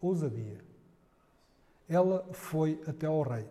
ousadia. 0.00 0.58
Ela 1.88 2.26
foi 2.32 2.82
até 2.88 3.06
ao 3.06 3.22
rei. 3.22 3.46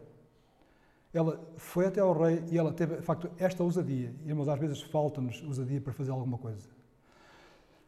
Ela 1.13 1.41
foi 1.55 1.85
até 1.85 2.01
ao 2.01 2.11
rei 2.11 2.43
e 2.51 2.57
ela 2.57 2.73
teve, 2.73 2.97
de 2.97 3.01
facto, 3.01 3.31
esta 3.39 3.63
ousadia. 3.63 4.13
Mas 4.25 4.49
às 4.49 4.59
vezes 4.59 4.81
falta-nos 4.81 5.41
ousadia 5.43 5.79
para 5.79 5.93
fazer 5.93 6.11
alguma 6.11 6.37
coisa. 6.37 6.74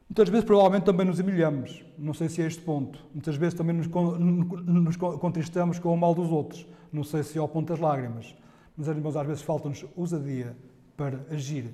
Muitas 0.10 0.30
vezes, 0.30 0.46
provavelmente, 0.46 0.86
também 0.86 1.06
nos 1.06 1.20
humilhamos. 1.20 1.84
Não 1.98 2.14
sei 2.14 2.30
se 2.30 2.42
é 2.42 2.48
este 2.48 2.62
ponto. 2.62 3.04
Muitas 3.14 3.36
vezes 3.36 3.54
também 3.54 3.76
nos, 3.76 3.88
nos 3.88 4.96
contristamos 4.96 5.80
com 5.80 5.94
o 5.94 5.98
mal 5.98 6.16
dos 6.16 6.32
outros. 6.32 6.66
Não 6.92 7.04
sei 7.04 7.24
se 7.24 7.38
é 7.38 7.42
ao 7.42 7.48
ponto 7.48 7.68
das 7.68 7.80
lágrimas. 7.80 8.34
Mas, 8.76 8.88
irmãos, 8.88 9.18
às 9.18 9.28
vezes 9.28 9.42
falta-nos 9.42 9.86
ousadia 9.96 10.56
para 10.96 11.26
agir. 11.30 11.74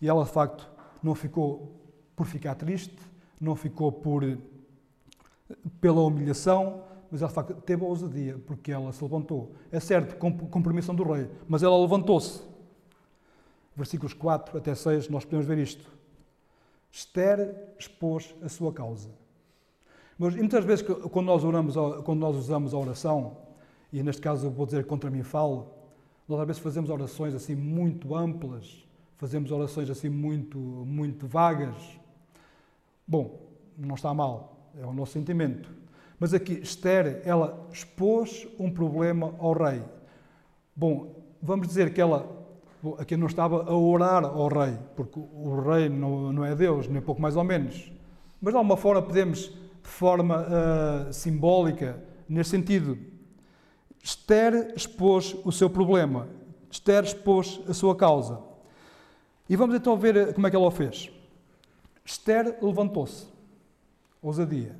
E 0.00 0.08
ela, 0.08 0.24
de 0.24 0.30
facto, 0.30 0.70
não 1.02 1.14
ficou 1.14 1.80
por 2.14 2.26
ficar 2.26 2.54
triste, 2.54 2.96
não 3.40 3.56
ficou 3.56 3.90
por 3.90 4.24
pela 5.80 6.00
humilhação, 6.00 6.82
mas 7.10 7.20
ela, 7.20 7.28
de 7.28 7.34
facto, 7.34 7.54
teve 7.62 7.84
a 7.84 7.86
ousadia, 7.86 8.38
porque 8.46 8.72
ela 8.72 8.92
se 8.92 9.02
levantou. 9.02 9.52
É 9.70 9.80
certo, 9.80 10.16
com, 10.16 10.32
com 10.36 10.62
permissão 10.62 10.94
do 10.94 11.02
rei, 11.02 11.28
mas 11.48 11.62
ela 11.62 11.78
levantou-se. 11.78 12.42
Versículos 13.76 14.14
4 14.14 14.58
até 14.58 14.74
6, 14.74 15.08
nós 15.08 15.24
podemos 15.24 15.46
ver 15.46 15.58
isto. 15.58 15.90
Esther 16.92 17.56
expôs 17.78 18.34
a 18.42 18.48
sua 18.50 18.70
causa. 18.70 19.08
Mas 20.18 20.36
muitas 20.36 20.62
vezes, 20.64 20.84
quando 21.10 21.26
nós, 21.26 21.42
oramos, 21.42 21.74
quando 22.04 22.20
nós 22.20 22.36
usamos 22.36 22.74
a 22.74 22.78
oração, 22.78 23.38
e 23.90 24.02
neste 24.02 24.20
caso 24.20 24.46
eu 24.46 24.50
vou 24.50 24.66
dizer 24.66 24.86
contra 24.86 25.10
mim 25.10 25.22
falo, 25.22 25.72
nós 26.28 26.38
às 26.38 26.46
vezes 26.46 26.62
fazemos 26.62 26.90
orações 26.90 27.34
assim 27.34 27.54
muito 27.54 28.14
amplas, 28.14 28.86
fazemos 29.16 29.50
orações 29.50 29.88
assim 29.88 30.10
muito, 30.10 30.58
muito 30.58 31.26
vagas. 31.26 31.74
Bom, 33.08 33.40
não 33.76 33.94
está 33.94 34.12
mal, 34.12 34.70
é 34.78 34.84
o 34.84 34.92
nosso 34.92 35.12
sentimento. 35.12 35.70
Mas 36.20 36.34
aqui, 36.34 36.60
Esther, 36.62 37.22
ela 37.24 37.66
expôs 37.72 38.46
um 38.58 38.70
problema 38.70 39.34
ao 39.38 39.54
rei. 39.54 39.82
Bom, 40.76 41.16
vamos 41.40 41.66
dizer 41.66 41.92
que 41.92 42.00
ela 42.00 42.41
aqui 42.98 43.16
não 43.16 43.26
estava 43.26 43.62
a 43.62 43.76
orar 43.76 44.24
ao 44.24 44.48
rei, 44.48 44.76
porque 44.96 45.18
o 45.18 45.60
rei 45.60 45.88
não, 45.88 46.32
não 46.32 46.44
é 46.44 46.54
Deus, 46.54 46.88
nem 46.88 47.00
pouco 47.00 47.20
mais 47.20 47.36
ou 47.36 47.44
menos. 47.44 47.92
Mas 48.40 48.52
de 48.52 48.56
alguma 48.56 48.76
forma 48.76 49.00
podemos, 49.00 49.38
de 49.48 49.88
forma 49.88 50.42
uh, 50.42 51.12
simbólica, 51.12 52.02
nesse 52.28 52.50
sentido, 52.50 52.98
Esther 54.02 54.72
expôs 54.74 55.36
o 55.44 55.52
seu 55.52 55.70
problema, 55.70 56.28
Esther 56.70 57.04
expôs 57.04 57.60
a 57.68 57.72
sua 57.72 57.94
causa. 57.94 58.40
E 59.48 59.54
vamos 59.54 59.76
então 59.76 59.96
ver 59.96 60.34
como 60.34 60.46
é 60.46 60.50
que 60.50 60.56
ela 60.56 60.66
o 60.66 60.70
fez. 60.70 61.10
Esther 62.04 62.58
levantou-se, 62.60 63.26
ousadia, 64.20 64.76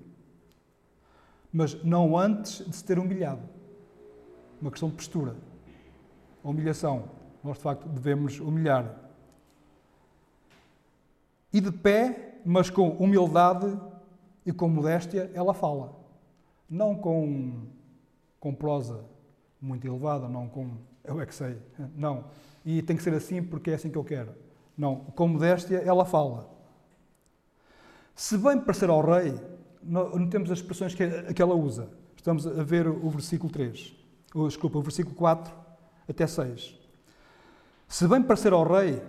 mas 1.52 1.82
não 1.84 2.18
antes 2.18 2.66
de 2.66 2.74
se 2.74 2.84
ter 2.84 2.98
humilhado. 2.98 3.42
Uma 4.60 4.70
questão 4.70 4.88
de 4.88 4.96
postura, 4.96 5.36
a 6.42 6.48
humilhação 6.48 7.21
nós 7.42 7.56
de 7.56 7.62
facto 7.62 7.88
devemos 7.88 8.38
humilhar. 8.40 8.94
E 11.52 11.60
de 11.60 11.70
pé, 11.70 12.40
mas 12.44 12.70
com 12.70 12.90
humildade 12.90 13.78
e 14.44 14.52
com 14.52 14.68
modéstia, 14.68 15.30
ela 15.34 15.52
fala. 15.52 15.94
Não 16.68 16.94
com, 16.94 17.66
com 18.40 18.54
prosa 18.54 19.04
muito 19.60 19.86
elevada, 19.86 20.28
não 20.28 20.48
com 20.48 20.70
eu 21.04 21.20
é 21.20 21.26
que 21.26 21.34
sei, 21.34 21.58
não. 21.96 22.26
E 22.64 22.80
tem 22.80 22.96
que 22.96 23.02
ser 23.02 23.12
assim 23.14 23.42
porque 23.42 23.70
é 23.70 23.74
assim 23.74 23.90
que 23.90 23.98
eu 23.98 24.04
quero. 24.04 24.32
Não, 24.76 24.96
com 24.96 25.28
modéstia 25.28 25.78
ela 25.78 26.04
fala. 26.04 26.48
Se 28.14 28.38
bem 28.38 28.60
parecer 28.60 28.88
ao 28.88 29.00
rei, 29.00 29.34
não 29.82 30.28
temos 30.28 30.50
as 30.50 30.58
expressões 30.58 30.94
que, 30.94 31.42
ela 31.42 31.54
usa. 31.54 31.90
Estamos 32.16 32.46
a 32.46 32.62
ver 32.62 32.86
o 32.86 33.10
versículo 33.10 33.52
3, 33.52 33.94
ou, 34.32 34.46
desculpa, 34.46 34.78
o 34.78 34.82
versículo 34.82 35.14
4 35.16 35.52
até 36.08 36.26
6. 36.26 36.81
Se 37.92 38.08
bem 38.08 38.22
parecer 38.22 38.54
ao 38.54 38.64
rei, 38.64 39.02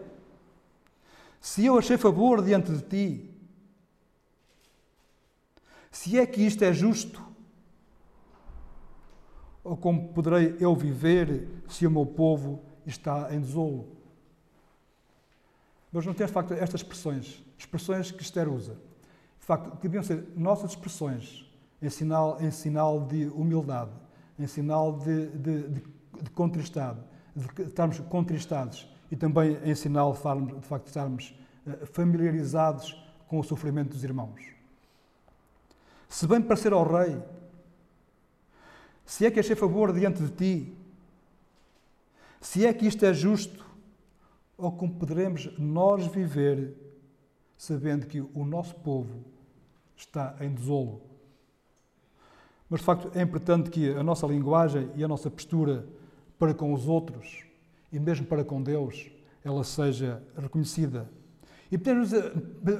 se 1.39 1.65
eu 1.65 1.77
achei 1.77 1.97
favor 1.97 2.43
diante 2.43 2.69
de 2.69 2.81
ti, 2.81 3.31
se 5.89 6.19
é 6.19 6.25
que 6.25 6.41
isto 6.41 6.65
é 6.65 6.73
justo, 6.73 7.23
Ou 9.63 9.77
como 9.77 10.09
poderei 10.09 10.57
eu 10.59 10.75
viver 10.75 11.47
se 11.69 11.87
o 11.87 11.91
meu 11.91 12.05
povo 12.05 12.61
está 12.85 13.33
em 13.33 13.39
desolo? 13.39 13.87
Mas 15.89 16.05
não 16.05 16.13
temos, 16.13 16.31
de 16.31 16.33
facto, 16.33 16.53
estas 16.53 16.81
expressões, 16.81 17.41
expressões 17.57 18.11
que 18.11 18.21
Esther 18.21 18.51
usa. 18.51 18.73
De 19.39 19.45
facto, 19.45 19.77
que 19.77 19.83
deviam 19.83 20.03
ser 20.03 20.27
nossas 20.35 20.71
expressões 20.71 21.49
em 21.81 21.89
sinal, 21.89 22.37
em 22.41 22.51
sinal 22.51 23.05
de 23.05 23.27
humildade, 23.27 23.91
em 24.37 24.45
sinal 24.45 24.99
de, 24.99 25.27
de, 25.27 25.69
de, 25.69 25.83
de 26.23 26.29
contristado, 26.31 27.12
de 27.35 27.63
estarmos 27.63 27.99
contristados 27.99 28.87
e 29.11 29.15
também 29.15 29.59
em 29.63 29.75
sinal 29.75 30.13
de, 30.13 30.55
de 30.55 30.65
facto, 30.65 30.85
de 30.85 30.89
estarmos 30.89 31.35
eh, 31.67 31.85
familiarizados 31.85 32.99
com 33.27 33.39
o 33.39 33.43
sofrimento 33.43 33.89
dos 33.89 34.03
irmãos. 34.03 34.41
Se 36.07 36.27
bem 36.27 36.41
parecer 36.41 36.73
ao 36.73 36.83
rei, 36.83 37.21
se 39.05 39.25
é 39.25 39.31
que 39.31 39.39
achei 39.39 39.55
favor 39.55 39.91
diante 39.91 40.21
de 40.21 40.29
ti, 40.29 40.77
se 42.39 42.65
é 42.65 42.73
que 42.73 42.85
isto 42.85 43.05
é 43.05 43.13
justo, 43.13 43.65
ou 44.57 44.71
como 44.71 44.93
poderemos 44.93 45.49
nós 45.57 46.05
viver 46.07 46.75
sabendo 47.57 48.05
que 48.05 48.21
o 48.21 48.45
nosso 48.45 48.75
povo 48.75 49.23
está 49.95 50.35
em 50.41 50.53
desolo. 50.53 51.01
Mas 52.69 52.81
de 52.81 52.85
facto 52.85 53.11
é 53.17 53.21
importante 53.21 53.69
que 53.69 53.89
a 53.93 54.03
nossa 54.03 54.27
linguagem 54.27 54.91
e 54.95 55.03
a 55.03 55.07
nossa 55.07 55.29
postura 55.29 55.87
para 56.37 56.53
com 56.53 56.73
os 56.73 56.87
outros 56.87 57.43
e 57.91 57.99
mesmo 57.99 58.25
para 58.25 58.43
com 58.43 58.61
Deus 58.61 59.09
ela 59.43 59.63
seja 59.63 60.23
reconhecida. 60.37 61.09
E 61.71 61.77
podemos, 61.77 62.11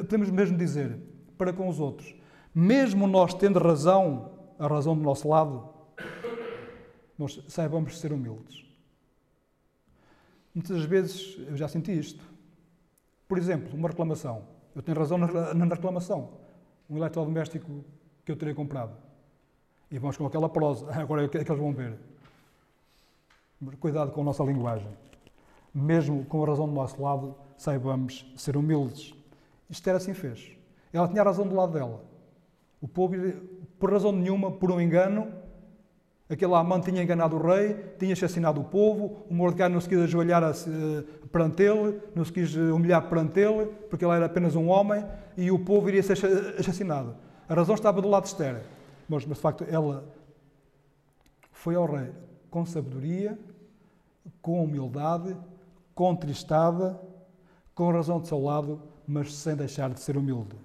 podemos 0.08 0.30
mesmo 0.30 0.58
dizer 0.58 0.98
para 1.38 1.52
com 1.52 1.68
os 1.68 1.80
outros, 1.80 2.16
mesmo 2.54 3.08
nós 3.08 3.34
tendo 3.34 3.60
razão, 3.60 4.32
a 4.60 4.68
razão 4.68 4.96
do 4.96 5.02
nosso 5.02 5.28
lado, 5.28 5.70
nós 7.18 7.44
saibamos 7.48 8.00
ser 8.00 8.14
humildes. 8.14 8.64
Muitas 10.54 10.84
vezes 10.84 11.38
eu 11.48 11.58
já 11.58 11.68
senti 11.68 11.92
isto. 11.98 12.24
Por 13.28 13.38
exemplo, 13.38 13.76
uma 13.76 13.90
reclamação. 13.90 14.44
Eu 14.76 14.82
tenho 14.82 14.98
razão 14.98 15.18
na 15.18 15.66
reclamação. 15.66 16.38
Um 16.90 16.98
eletrodoméstico 16.98 17.84
que 18.24 18.32
eu 18.32 18.36
terei 18.36 18.54
comprado. 18.54 18.96
E 19.90 19.98
vamos 19.98 20.18
com 20.18 20.26
aquela 20.26 20.50
prosa. 20.50 20.94
Agora 20.94 21.26
é 21.26 21.28
que 21.28 21.38
eles 21.38 21.48
vão 21.48 21.74
ver. 21.74 21.98
Cuidado 23.80 24.12
com 24.12 24.22
a 24.22 24.24
nossa 24.24 24.44
linguagem. 24.44 24.90
Mesmo 25.74 26.26
com 26.26 26.44
a 26.44 26.48
razão 26.48 26.68
do 26.68 26.74
nosso 26.74 27.02
lado, 27.02 27.36
saibamos 27.58 28.26
ser 28.36 28.56
humildes. 28.58 29.14
Isto 29.70 29.88
era 29.88 29.98
assim 29.98 30.14
fez. 30.14 30.52
Ela 30.92 31.08
tinha 31.08 31.22
a 31.22 31.26
razão 31.26 31.48
do 31.48 31.56
lado 31.56 31.74
dela. 31.74 32.04
O 32.82 32.88
povo, 32.88 33.16
por 33.80 33.92
razão 33.92 34.12
nenhuma, 34.12 34.52
por 34.52 34.72
um 34.72 34.80
engano, 34.80 35.32
Aquele 36.30 36.56
Amã 36.56 36.80
tinha 36.80 37.04
enganado 37.04 37.36
o 37.36 37.42
rei, 37.42 37.76
tinha 38.00 38.14
assassinado 38.14 38.60
o 38.60 38.64
povo, 38.64 39.26
o 39.30 39.34
Mordecai 39.34 39.68
não 39.70 39.80
se 39.80 39.90
quis 39.90 40.00
ajoelhar 40.00 40.42
eh, 40.44 41.04
perante 41.32 41.62
ele, 41.62 42.02
não 42.16 42.24
se 42.24 42.32
quis 42.32 42.56
eh, 42.56 42.60
humilhar 42.72 43.08
perante 43.10 43.40
ele, 43.42 43.66
porque 43.90 44.06
ele 44.06 44.16
era 44.16 44.26
apenas 44.26 44.56
um 44.56 44.68
homem, 44.70 45.06
e 45.38 45.52
o 45.52 45.60
povo 45.60 45.90
iria 45.90 46.02
ser 46.02 46.18
assassinado. 46.58 47.16
A 47.48 47.54
razão 47.54 47.76
estava 47.76 48.02
do 48.02 48.08
lado 48.08 48.24
de 48.24 48.30
Esther. 48.30 48.64
Mas, 49.08 49.26
mas 49.26 49.38
de 49.38 49.42
facto, 49.42 49.66
ela 49.70 50.06
foi 51.52 51.76
ao 51.76 51.86
rei 51.86 52.10
com 52.50 52.66
sabedoria, 52.66 53.38
com 54.42 54.64
humildade, 54.64 55.36
contristada, 55.96 57.00
com 57.76 57.92
razão 57.92 58.22
de 58.22 58.28
seu 58.28 58.42
lado, 58.42 58.82
mas 59.08 59.34
sem 59.34 59.56
deixar 59.56 59.90
de 59.90 60.00
ser 60.00 60.18
humilde. 60.18 60.56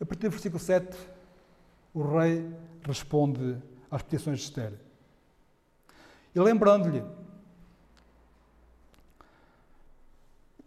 A 0.00 0.04
partir 0.06 0.28
do 0.28 0.30
versículo 0.30 0.60
7, 0.60 0.96
o 1.92 2.02
rei 2.02 2.48
responde 2.82 3.56
às 3.90 4.02
petições 4.02 4.38
de 4.38 4.44
Esther. 4.44 4.72
E 6.34 6.40
lembrando-lhe 6.40 7.02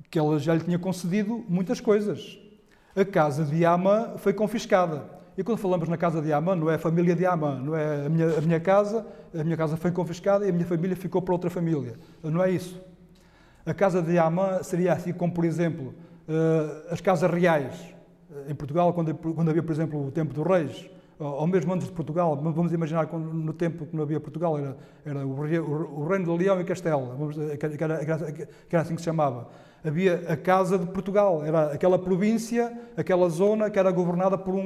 que 0.10 0.20
ela 0.20 0.38
já 0.38 0.54
lhe 0.54 0.64
tinha 0.64 0.78
concedido 0.78 1.46
muitas 1.48 1.80
coisas. 1.80 2.38
A 2.94 3.06
casa 3.06 3.46
de 3.46 3.66
Amã 3.66 4.18
foi 4.18 4.34
confiscada. 4.34 5.10
E 5.38 5.44
quando 5.44 5.58
falamos 5.58 5.88
na 5.88 5.98
casa 5.98 6.22
de 6.22 6.34
Amã, 6.34 6.56
não 6.56 6.70
é 6.70 6.76
a 6.76 6.80
família 6.80 7.16
de 7.16 7.26
Amã, 7.26 7.56
não 7.56 7.76
é 7.76 8.06
a 8.06 8.10
minha, 8.10 8.38
a 8.38 8.42
minha 8.42 8.60
casa, 8.60 9.06
a 9.34 9.44
minha 9.44 9.56
casa 9.56 9.78
foi 9.78 9.92
confiscada 9.92 10.46
e 10.46 10.50
a 10.50 10.52
minha 10.52 10.66
família 10.66 10.96
ficou 10.96 11.22
para 11.22 11.34
outra 11.34 11.50
família. 11.50 11.94
Não 12.22 12.44
é 12.44 12.52
isso. 12.52 12.82
A 13.66 13.74
casa 13.74 14.02
de 14.02 14.18
Amã 14.18 14.62
seria 14.64 14.94
assim 14.94 15.14
como, 15.14 15.34
por 15.34 15.46
exemplo, 15.46 15.94
eh, 16.28 16.88
as 16.92 17.00
casas 17.02 17.30
reais. 17.30 17.76
Em 18.48 18.56
Portugal, 18.56 18.94
quando, 18.94 19.10
havia, 19.50 19.62
por 19.62 19.72
exemplo, 19.72 20.08
o 20.08 20.12
tempo 20.12 20.34
dos 20.34 20.46
reis, 20.46 20.90
ou 21.20 21.46
mesmo 21.46 21.72
antes 21.74 21.88
de 21.88 21.94
Portugal, 21.94 22.36
vamos 22.36 22.74
imaginar 22.74 23.06
que 23.06 23.16
no 23.16 23.54
tempo 23.54 23.86
que 23.86 23.96
não 23.96 24.04
havia 24.04 24.20
Portugal, 24.20 24.58
era, 24.58 24.78
era 25.06 25.28
o, 25.28 26.08
Reino 26.08 26.26
de 26.26 26.44
Leão 26.44 26.60
e 26.60 26.64
Castela, 26.64 27.16
que, 27.60 27.84
era, 27.84 28.06
que, 28.06 28.76
era, 28.76 28.82
assim 28.82 28.96
que 28.96 29.02
se 29.02 29.06
chamava. 29.06 29.48
Havia 29.86 30.24
a 30.28 30.38
Casa 30.38 30.80
de 30.80 30.88
Portugal, 30.88 31.46
era 31.46 31.74
aquela 31.74 32.00
província, 32.00 32.76
aquela 32.98 33.30
zona 33.30 33.70
que 33.70 33.78
era 33.78 33.92
governada 33.92 34.38
por 34.38 34.56
um, 34.56 34.62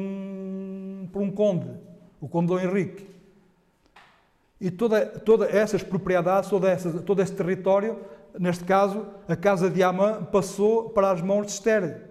por 1.06 1.22
um 1.22 1.32
conde, 1.32 1.70
o 2.20 2.28
Conde 2.28 2.48
Dom 2.48 2.60
Henrique. 2.60 3.08
E 4.60 4.72
toda, 4.72 5.06
todas 5.06 5.54
essas 5.54 5.84
propriedades, 5.84 6.50
todo, 6.50 6.66
essa, 6.66 6.92
todo 7.02 7.22
esse 7.22 7.34
território, 7.34 8.00
neste 8.40 8.64
caso, 8.64 9.06
a 9.28 9.36
casa 9.36 9.70
de 9.70 9.84
Amã 9.84 10.24
passou 10.24 10.90
para 10.90 11.12
as 11.12 11.22
mãos 11.22 11.48
de 11.48 11.52
Esther. 11.54 12.10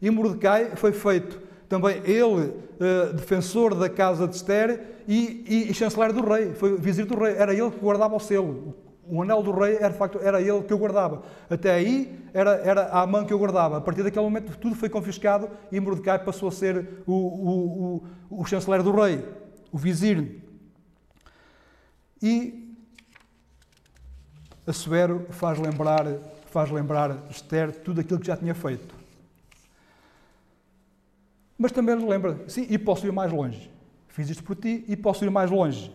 E 0.00 0.10
Mordecai 0.10 0.76
foi 0.76 0.92
feito 0.92 1.50
também 1.70 2.02
ele, 2.04 2.24
uh, 2.24 3.12
defensor 3.14 3.76
da 3.76 3.88
casa 3.88 4.26
de 4.26 4.34
Esther 4.34 5.02
e, 5.06 5.44
e, 5.46 5.70
e, 5.70 5.74
chanceler 5.74 6.12
do 6.12 6.20
rei, 6.20 6.52
foi 6.52 6.76
vizir 6.76 7.06
do 7.06 7.16
rei, 7.16 7.34
era 7.36 7.54
ele 7.54 7.70
que 7.70 7.78
guardava 7.78 8.16
o 8.16 8.18
selo. 8.18 8.74
O 9.06 9.22
anel 9.22 9.42
do 9.42 9.50
rei 9.50 9.76
era, 9.76 9.90
de 9.90 9.98
facto, 9.98 10.18
era 10.20 10.40
ele 10.40 10.62
que 10.62 10.74
o 10.74 10.78
guardava. 10.78 11.22
Até 11.48 11.72
aí 11.72 12.18
era, 12.32 12.52
era 12.56 12.88
a 12.90 13.06
mão 13.06 13.24
que 13.24 13.34
o 13.34 13.38
guardava. 13.38 13.78
A 13.78 13.80
partir 13.80 14.02
daquele 14.02 14.24
momento 14.24 14.56
tudo 14.56 14.76
foi 14.76 14.88
confiscado 14.88 15.50
e 15.72 15.80
Mordecai 15.80 16.18
passou 16.24 16.48
a 16.48 16.52
ser 16.52 17.02
o, 17.06 17.12
o, 17.12 18.04
o, 18.30 18.40
o 18.40 18.44
chanceler 18.44 18.82
do 18.82 18.92
rei, 18.92 19.24
o 19.72 19.78
vizir. 19.78 20.42
E 22.22 22.70
Assuero 24.66 25.26
faz 25.30 25.58
lembrar, 25.58 26.06
faz 26.46 26.70
lembrar 26.70 27.26
Esther 27.28 27.72
tudo 27.82 28.00
aquilo 28.00 28.20
que 28.20 28.26
já 28.26 28.36
tinha 28.36 28.54
feito. 28.54 28.94
Mas 31.58 31.72
também 31.72 31.94
lembra, 31.96 32.44
sim, 32.48 32.66
e 32.70 32.78
posso 32.78 33.06
ir 33.06 33.12
mais 33.12 33.32
longe. 33.32 33.70
Fiz 34.08 34.30
isto 34.30 34.44
por 34.44 34.56
ti 34.56 34.84
e 34.86 34.96
posso 34.96 35.24
ir 35.24 35.30
mais 35.30 35.50
longe. 35.50 35.92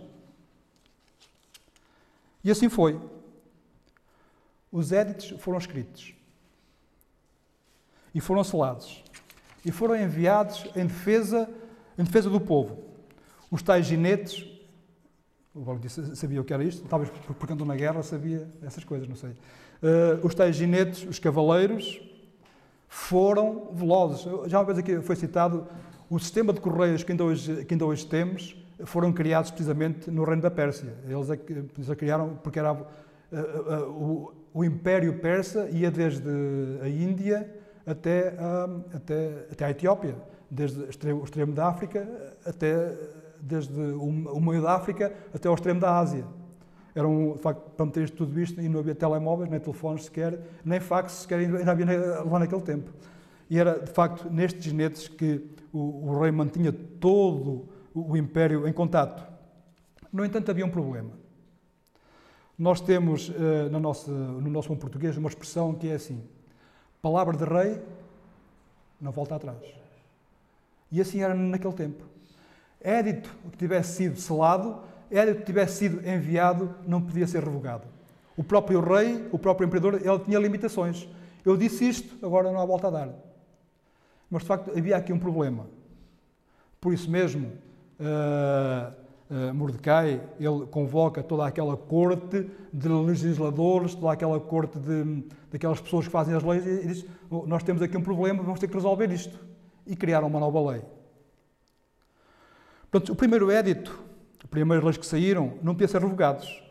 E 2.46 2.52
assim 2.52 2.70
foi. 2.70 3.02
Os 4.72 4.92
éditos 4.92 5.34
foram 5.42 5.58
escritos 5.58 6.14
e 8.14 8.22
foram 8.22 8.44
selados 8.44 9.04
e 9.66 9.72
foram 9.72 10.00
enviados 10.00 10.68
em 10.76 10.86
defesa, 10.86 11.50
em 11.98 12.04
defesa 12.04 12.30
do 12.30 12.40
povo. 12.40 12.84
Os 13.50 13.64
tais 13.64 13.88
ginetes, 13.88 14.46
o 15.56 15.62
Valente 15.62 15.90
sabia 15.90 16.40
o 16.40 16.44
que 16.44 16.54
era 16.54 16.64
isto, 16.64 16.88
talvez 16.88 17.10
porque 17.40 17.54
andou 17.54 17.66
na 17.66 17.76
guerra 17.76 18.04
sabia 18.04 18.48
essas 18.62 18.84
coisas, 18.84 19.08
não 19.08 19.16
sei. 19.16 19.32
Uh, 19.32 20.24
os 20.24 20.36
tais 20.36 20.56
ginetes, 20.56 21.04
os 21.04 21.18
cavaleiros, 21.18 22.00
foram 22.88 23.70
velozes. 23.74 24.28
Já 24.48 24.60
uma 24.60 24.66
vez 24.66 24.78
aqui 24.78 25.02
foi 25.02 25.16
citado, 25.16 25.68
o 26.10 26.20
sistema 26.20 26.54
de 26.54 26.62
correios 26.62 27.04
que 27.04 27.12
ainda 27.12 27.24
hoje, 27.24 27.66
que 27.66 27.74
ainda 27.74 27.86
hoje 27.86 28.06
temos 28.06 28.56
foram 28.84 29.14
criados 29.14 29.52
precisamente 29.52 30.12
no 30.12 30.24
reino 30.24 30.42
da 30.42 30.52
Pérsia. 30.52 30.94
Eles 31.08 31.30
a, 31.30 31.36
eles 31.36 31.90
a 31.90 31.96
criaram 31.96 32.40
porque 32.44 32.60
era 32.60 32.74
uh, 32.74 32.86
o, 33.90 34.34
o, 34.54 34.64
Império 34.64 35.20
Persa 35.20 35.70
ia 35.70 35.90
desde 35.90 36.30
a 36.82 36.90
Índia 36.90 37.50
até, 37.86 38.34
uh, 38.34 38.84
até, 38.94 39.48
até 39.52 39.66
a 39.66 39.72
Etiópia, 39.72 40.16
desde 40.50 40.82
o 40.82 40.90
extremo, 40.90 41.22
o 41.22 41.24
extremo 41.24 41.54
da 41.54 41.68
África 41.68 42.08
até 42.46 42.94
desde 43.40 43.80
o, 43.80 44.42
meio 44.42 44.62
da 44.62 44.76
África 44.76 45.14
até 45.34 45.48
ao 45.48 45.54
extremo 45.54 45.80
da 45.80 45.98
Ásia. 45.98 46.26
Eram, 46.96 47.34
de 47.34 47.40
facto, 47.40 47.72
para 47.72 47.86
meter 47.86 48.10
tudo 48.10 48.40
isto, 48.40 48.62
e 48.62 48.70
não 48.70 48.80
havia 48.80 48.96
telemóveis, 48.96 49.50
nem 49.50 49.60
telefones 49.60 50.06
sequer, 50.06 50.40
nem 50.64 50.80
fax 50.80 51.12
sequer, 51.12 51.40
ainda 51.40 51.70
havia 51.70 52.24
lá 52.24 52.40
naquele 52.40 52.62
tempo. 52.62 52.90
E 53.50 53.60
era, 53.60 53.80
de 53.80 53.92
facto, 53.92 54.30
nestes 54.30 54.72
netes 54.72 55.08
que 55.08 55.46
o, 55.74 56.08
o 56.08 56.20
rei 56.20 56.32
mantinha 56.32 56.72
todo 56.72 57.68
o 57.96 58.18
império 58.18 58.68
em 58.68 58.74
contato. 58.74 59.26
No 60.12 60.26
entanto, 60.26 60.52
havia 60.52 60.66
um 60.66 60.70
problema. 60.70 61.12
Nós 62.60 62.82
temos 62.82 63.30
uh, 63.30 63.70
no, 63.72 63.80
nosso, 63.80 64.12
no 64.12 64.50
nosso 64.50 64.70
bom 64.70 64.76
português 64.76 65.18
uma 65.18 65.30
expressão 65.30 65.74
que 65.74 65.88
é 65.88 65.96
assim: 65.96 66.22
palavra 67.02 67.36
de 67.36 67.46
rei 67.46 67.82
não 69.00 69.12
volta 69.12 69.36
atrás. 69.36 69.64
E 70.92 71.02
assim 71.02 71.22
era 71.22 71.34
naquele 71.34 71.74
tempo. 71.74 72.04
Édito 72.82 73.30
que 73.52 73.58
tivesse 73.58 73.96
sido 73.96 74.20
selado 74.20 74.84
era 75.10 75.34
que 75.34 75.44
tivesse 75.44 75.78
sido 75.78 76.08
enviado, 76.08 76.76
não 76.86 77.02
podia 77.02 77.28
ser 77.28 77.44
revogado. 77.44 77.88
O 78.38 78.44
próprio 78.44 78.82
rei, 78.82 79.28
o 79.32 79.40
próprio 79.40 79.66
imperador, 79.66 79.96
ele 79.96 80.20
tinha 80.20 80.40
limitações. 80.40 81.08
Eu 81.46 81.56
disse 81.56 81.88
isto, 81.88 82.26
agora 82.26 82.52
não 82.52 82.60
há 82.60 82.66
volta 82.66 82.88
a 82.88 82.92
dar. 82.92 83.10
Mas 84.30 84.42
de 84.42 84.48
facto 84.48 84.72
havia 84.72 84.98
aqui 84.98 85.14
um 85.14 85.20
problema. 85.20 85.68
Por 86.82 86.94
isso 86.94 87.10
mesmo, 87.10 87.52
uh, 88.00 89.06
Mordecai, 89.54 90.22
ele 90.40 90.68
convoca 90.68 91.24
toda 91.24 91.48
aquela 91.48 91.76
corte 91.76 92.50
de 92.72 92.88
legisladores, 92.88 93.96
toda 93.96 94.14
aquela 94.14 94.40
corte 94.40 94.78
de, 94.78 95.24
daquelas 95.52 95.82
pessoas 95.82 96.06
que 96.06 96.12
fazem 96.12 96.36
as 96.36 96.44
leis 96.44 96.66
e 96.66 96.88
diz: 96.88 97.06
oh, 97.30 97.46
Nós 97.48 97.64
temos 97.64 97.82
aqui 97.82 97.98
um 97.98 98.04
problema, 98.04 98.44
vamos 98.44 98.60
ter 98.60 98.68
que 98.68 98.76
resolver 98.76 99.12
isto. 99.12 99.38
E 99.86 99.96
criaram 99.96 100.28
uma 100.28 100.40
nova 100.40 100.72
lei. 100.72 100.82
Portanto, 102.92 103.14
o 103.14 103.16
primeiro 103.16 103.50
édito, 103.50 104.00
as 104.44 104.50
primeiras 104.50 104.84
leis 104.84 104.98
que 104.98 105.06
saíram, 105.06 105.56
não 105.62 105.74
podiam 105.74 105.88
ser 105.88 106.02
revogados. 106.02 106.64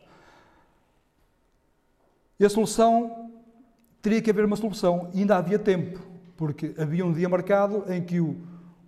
E 2.39 2.45
a 2.45 2.49
solução 2.51 3.31
teria 4.01 4.23
que 4.23 4.31
haver 4.31 4.45
uma 4.45 4.57
solução. 4.57 5.11
E 5.13 5.21
ainda 5.21 5.37
havia 5.37 5.59
tempo, 5.59 6.01
porque 6.37 6.75
havia 6.79 7.05
um 7.05 7.13
dia 7.13 7.29
marcado 7.29 7.85
em 7.93 8.03
que 8.03 8.21
o, 8.21 8.37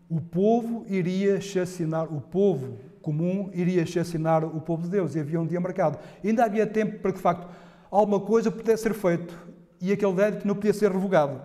o 0.09 0.21
povo 0.21 0.85
iria 0.89 1.41
chacinar, 1.41 2.13
o 2.13 2.21
povo 2.21 2.79
comum 3.03 3.51
iria 3.53 3.87
chacinar 3.87 4.45
o 4.45 4.61
povo 4.61 4.83
de 4.83 4.91
Deus. 4.91 5.15
E 5.15 5.21
havia 5.21 5.41
um 5.41 5.47
dia 5.47 5.61
marcado. 5.61 5.99
Ainda 6.25 6.45
havia 6.45 6.67
tempo 6.67 6.99
para 6.99 7.13
que, 7.13 7.19
de 7.19 7.23
facto, 7.23 7.49
alguma 7.91 8.21
coisa 8.21 8.51
pudesse 8.51 8.83
ser 8.83 8.95
feito. 8.95 9.37
E 9.81 9.93
aquele 9.93 10.15
débito 10.15 10.47
não 10.47 10.55
podia 10.55 10.73
ser 10.73 10.91
revogado. 10.91 11.41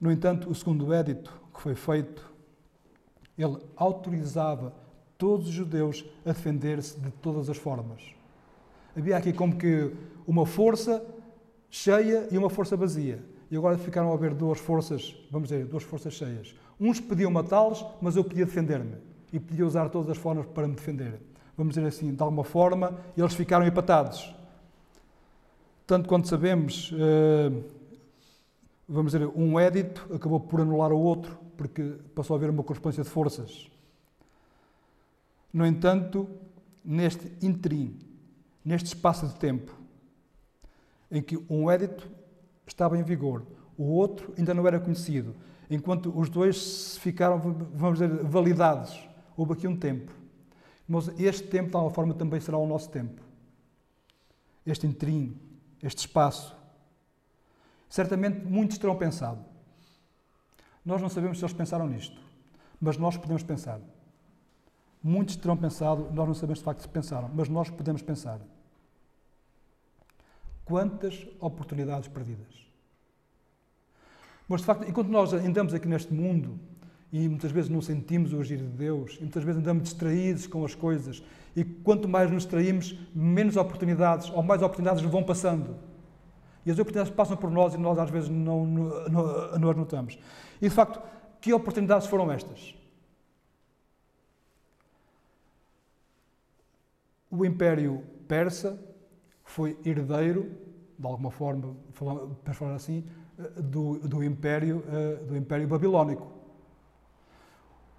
No 0.00 0.12
entanto, 0.12 0.50
o 0.50 0.54
segundo 0.54 0.92
édito 0.92 1.32
que 1.54 1.60
foi 1.60 1.74
feito, 1.74 2.32
ele 3.38 3.58
autorizava 3.76 4.74
todos 5.16 5.48
os 5.48 5.52
judeus 5.52 6.04
a 6.24 6.28
defender-se 6.28 7.00
de 7.00 7.10
todas 7.10 7.48
as 7.48 7.56
formas. 7.56 8.02
Havia 8.96 9.16
aqui 9.16 9.32
como 9.32 9.56
que 9.56 9.92
uma 10.26 10.44
força 10.44 11.04
cheia 11.70 12.28
e 12.30 12.38
uma 12.38 12.50
força 12.50 12.76
vazia. 12.76 13.33
E 13.54 13.56
agora 13.56 13.78
ficaram 13.78 14.10
a 14.10 14.14
haver 14.14 14.34
duas 14.34 14.58
forças, 14.58 15.14
vamos 15.30 15.48
dizer, 15.48 15.64
duas 15.64 15.84
forças 15.84 16.12
cheias. 16.12 16.56
Uns 16.80 16.98
pediam 16.98 17.30
matá-los, 17.30 17.86
mas 18.02 18.16
eu 18.16 18.24
podia 18.24 18.44
defender-me. 18.44 18.96
E 19.32 19.38
podia 19.38 19.64
usar 19.64 19.88
todas 19.90 20.10
as 20.10 20.18
formas 20.18 20.44
para 20.46 20.66
me 20.66 20.74
defender. 20.74 21.20
Vamos 21.56 21.76
dizer 21.76 21.86
assim, 21.86 22.12
de 22.12 22.20
alguma 22.20 22.42
forma, 22.42 22.98
eles 23.16 23.32
ficaram 23.32 23.64
empatados. 23.64 24.34
Tanto 25.86 26.08
quanto 26.08 26.26
sabemos, 26.26 26.92
eh, 26.98 27.52
vamos 28.88 29.12
dizer, 29.12 29.24
um 29.36 29.56
édito 29.56 30.04
acabou 30.12 30.40
por 30.40 30.60
anular 30.60 30.92
o 30.92 30.98
outro, 30.98 31.38
porque 31.56 31.94
passou 32.12 32.34
a 32.34 32.38
haver 32.38 32.50
uma 32.50 32.64
correspondência 32.64 33.04
de 33.04 33.10
forças. 33.10 33.70
No 35.52 35.64
entanto, 35.64 36.28
neste 36.84 37.30
interim, 37.40 38.00
neste 38.64 38.88
espaço 38.88 39.28
de 39.28 39.36
tempo, 39.36 39.72
em 41.08 41.22
que 41.22 41.38
um 41.48 41.70
édito 41.70 42.23
estava 42.66 42.98
em 42.98 43.02
vigor, 43.02 43.44
o 43.76 43.84
outro 43.84 44.32
ainda 44.38 44.54
não 44.54 44.66
era 44.66 44.78
conhecido, 44.78 45.34
enquanto 45.70 46.16
os 46.16 46.28
dois 46.28 46.96
ficaram, 46.98 47.38
vamos 47.74 47.98
dizer, 47.98 48.24
validados, 48.24 49.08
houve 49.36 49.54
aqui 49.54 49.66
um 49.66 49.76
tempo. 49.76 50.12
Mas 50.86 51.08
este 51.18 51.48
tempo, 51.48 51.70
de 51.70 51.76
alguma 51.76 51.94
forma, 51.94 52.14
também 52.14 52.40
será 52.40 52.58
o 52.58 52.66
nosso 52.66 52.90
tempo. 52.90 53.22
Este 54.66 54.86
interim, 54.86 55.36
este 55.82 56.00
espaço. 56.00 56.54
Certamente 57.88 58.44
muitos 58.44 58.78
terão 58.78 58.96
pensado. 58.96 59.44
Nós 60.84 61.00
não 61.00 61.08
sabemos 61.08 61.38
se 61.38 61.44
eles 61.44 61.54
pensaram 61.54 61.88
nisto, 61.88 62.20
mas 62.80 62.98
nós 62.98 63.16
podemos 63.16 63.42
pensar. 63.42 63.80
Muitos 65.02 65.36
terão 65.36 65.56
pensado, 65.56 66.10
nós 66.12 66.26
não 66.26 66.34
sabemos 66.34 66.58
de 66.58 66.64
facto 66.64 66.80
se 66.80 66.88
pensaram, 66.88 67.30
mas 67.34 67.48
nós 67.48 67.70
podemos 67.70 68.02
pensar. 68.02 68.40
Quantas 70.64 71.26
oportunidades 71.40 72.08
perdidas. 72.08 72.64
Mas, 74.48 74.60
de 74.60 74.66
facto, 74.66 74.88
enquanto 74.88 75.08
nós 75.08 75.32
andamos 75.32 75.74
aqui 75.74 75.88
neste 75.88 76.12
mundo 76.12 76.58
e 77.12 77.28
muitas 77.28 77.52
vezes 77.52 77.70
não 77.70 77.80
sentimos 77.80 78.32
o 78.32 78.40
agir 78.40 78.56
de 78.56 78.64
Deus, 78.64 79.16
e 79.18 79.20
muitas 79.20 79.44
vezes 79.44 79.60
andamos 79.60 79.84
distraídos 79.84 80.48
com 80.48 80.64
as 80.64 80.74
coisas, 80.74 81.22
e 81.54 81.62
quanto 81.64 82.08
mais 82.08 82.28
nos 82.28 82.42
distraímos, 82.42 82.98
menos 83.14 83.56
oportunidades 83.56 84.28
ou 84.30 84.42
mais 84.42 84.62
oportunidades 84.62 85.00
vão 85.04 85.22
passando. 85.22 85.76
E 86.66 86.70
as 86.70 86.78
oportunidades 86.78 87.14
passam 87.14 87.36
por 87.36 87.50
nós 87.50 87.74
e 87.74 87.78
nós 87.78 87.98
às 87.98 88.10
vezes 88.10 88.28
não, 88.28 88.66
não, 88.66 89.58
não 89.58 89.70
as 89.70 89.76
notamos. 89.76 90.18
E, 90.60 90.68
de 90.68 90.74
facto, 90.74 91.00
que 91.40 91.52
oportunidades 91.52 92.08
foram 92.08 92.32
estas? 92.32 92.74
O 97.30 97.44
Império 97.44 98.02
Persa 98.26 98.76
foi 99.44 99.78
herdeiro, 99.84 100.50
de 100.98 101.06
alguma 101.06 101.30
forma, 101.30 101.76
para 102.42 102.54
falar 102.54 102.74
assim, 102.74 103.04
do, 103.56 103.98
do, 103.98 104.24
Império, 104.24 104.82
eh, 104.88 105.16
do 105.26 105.36
Império 105.36 105.66
Babilónico. 105.68 106.32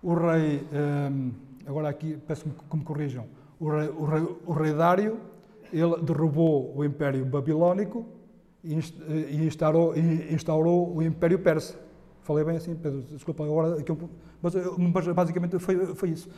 O 0.01 0.13
rei, 0.13 0.67
ehm, 0.71 1.31
agora 1.65 1.89
aqui 1.89 2.17
peço 2.27 2.45
que 2.45 2.77
me 2.77 2.83
corrijam, 2.83 3.25
o 3.59 3.69
rei, 3.69 3.89
o 3.89 4.05
rei, 4.05 4.37
o 4.45 4.53
rei 4.53 4.73
Dário, 4.73 5.19
ele 5.73 6.01
derrubou 6.01 6.73
o 6.75 6.83
Império 6.83 7.25
Babilónico 7.25 8.05
e 8.63 8.75
instaurou, 9.45 9.95
instaurou 9.95 10.95
o 10.95 11.01
Império 11.01 11.39
Persa. 11.39 11.79
Falei 12.21 12.43
bem 12.43 12.57
assim, 12.57 12.75
Pedro, 12.75 13.01
desculpa 13.03 13.43
agora, 13.43 13.77
mas 14.41 15.07
basicamente 15.13 15.59
foi, 15.59 15.93
foi 15.93 16.09
isso. 16.09 16.29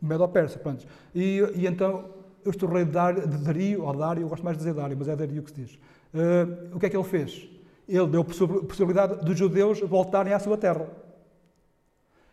Medo-Persa, 0.00 0.58
pronto. 0.58 0.86
E, 1.14 1.40
e 1.54 1.66
então, 1.66 2.19
este 2.44 2.66
rei 2.66 2.84
de 2.84 2.92
Dario, 2.92 3.84
ou 3.84 3.96
Dário, 3.96 4.22
eu 4.22 4.28
gosto 4.28 4.44
mais 4.44 4.56
de 4.56 4.64
dizer 4.64 4.74
Dário, 4.74 4.96
mas 4.98 5.08
é 5.08 5.16
Dario 5.16 5.42
que 5.42 5.50
se 5.50 5.56
diz. 5.56 5.74
Uh, 6.14 6.74
o 6.76 6.80
que 6.80 6.86
é 6.86 6.90
que 6.90 6.96
ele 6.96 7.04
fez? 7.04 7.48
Ele 7.88 8.06
deu 8.06 8.24
possibilidade 8.24 9.24
dos 9.24 9.38
judeus 9.38 9.80
voltarem 9.80 10.32
à 10.32 10.38
sua 10.38 10.56
terra. 10.56 10.86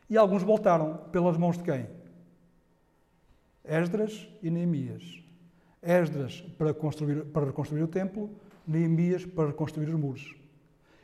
E 0.09 0.17
alguns 0.17 0.43
voltaram 0.43 0.97
pelas 1.11 1.35
mãos 1.37 1.57
de 1.57 1.63
quem? 1.63 1.87
Esdras 3.65 4.27
e 4.41 4.49
Neemias. 4.49 5.21
Esdras 5.81 6.41
para, 6.57 6.73
construir, 6.73 7.25
para 7.25 7.45
reconstruir 7.45 7.83
o 7.83 7.87
templo, 7.87 8.29
Neemias 8.65 9.25
para 9.25 9.47
reconstruir 9.47 9.89
os 9.89 9.95
muros. 9.99 10.35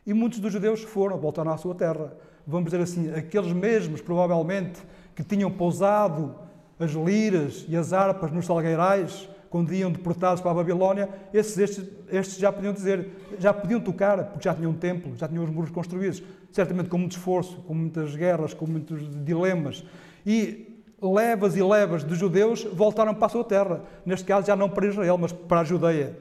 E 0.06 0.14
muitos 0.14 0.39
dos 0.39 0.51
judeus 0.51 0.84
foram, 0.84 1.18
voltaram 1.18 1.51
à 1.51 1.58
sua 1.58 1.76
terra. 1.76 2.16
Vamos 2.45 2.72
dizer 2.72 2.84
assim, 2.84 3.12
aqueles 3.14 3.54
mesmos, 3.54 4.01
provavelmente, 4.01 4.82
que 5.16 5.24
tinham 5.24 5.49
pousado 5.49 6.36
as 6.80 6.91
liras 6.91 7.65
e 7.67 7.76
as 7.76 7.93
harpas 7.93 8.32
nos 8.32 8.45
salgueirais, 8.45 9.30
quando 9.49 9.71
iam 9.71 9.91
deportados 9.91 10.41
para 10.41 10.49
a 10.49 10.53
Babilónia, 10.55 11.07
esses, 11.32 11.57
estes, 11.57 11.86
estes 12.09 12.38
já 12.39 12.51
podiam 12.51 12.74
dizer, 12.74 13.07
já 13.38 13.53
podiam 13.53 13.80
tocar, 13.80 14.24
porque 14.32 14.45
já 14.45 14.55
tinham 14.55 14.71
um 14.71 14.76
templo, 14.76 15.15
já 15.15 15.28
tinham 15.28 15.43
os 15.43 15.49
muros 15.51 15.69
construídos, 15.69 16.24
certamente 16.51 16.89
com 16.89 16.97
muito 16.97 17.11
esforço, 17.11 17.57
com 17.61 17.74
muitas 17.76 18.15
guerras, 18.15 18.53
com 18.53 18.65
muitos 18.65 19.07
dilemas. 19.24 19.84
E 20.26 20.82
levas 20.99 21.55
e 21.55 21.61
levas 21.61 22.03
de 22.03 22.15
judeus 22.15 22.63
voltaram 22.63 23.13
para 23.13 23.28
a 23.28 23.30
sua 23.30 23.43
terra. 23.43 23.82
Neste 24.03 24.26
caso, 24.26 24.47
já 24.47 24.55
não 24.55 24.69
para 24.69 24.88
Israel, 24.88 25.19
mas 25.19 25.32
para 25.32 25.59
a 25.59 25.63
Judeia. 25.63 26.17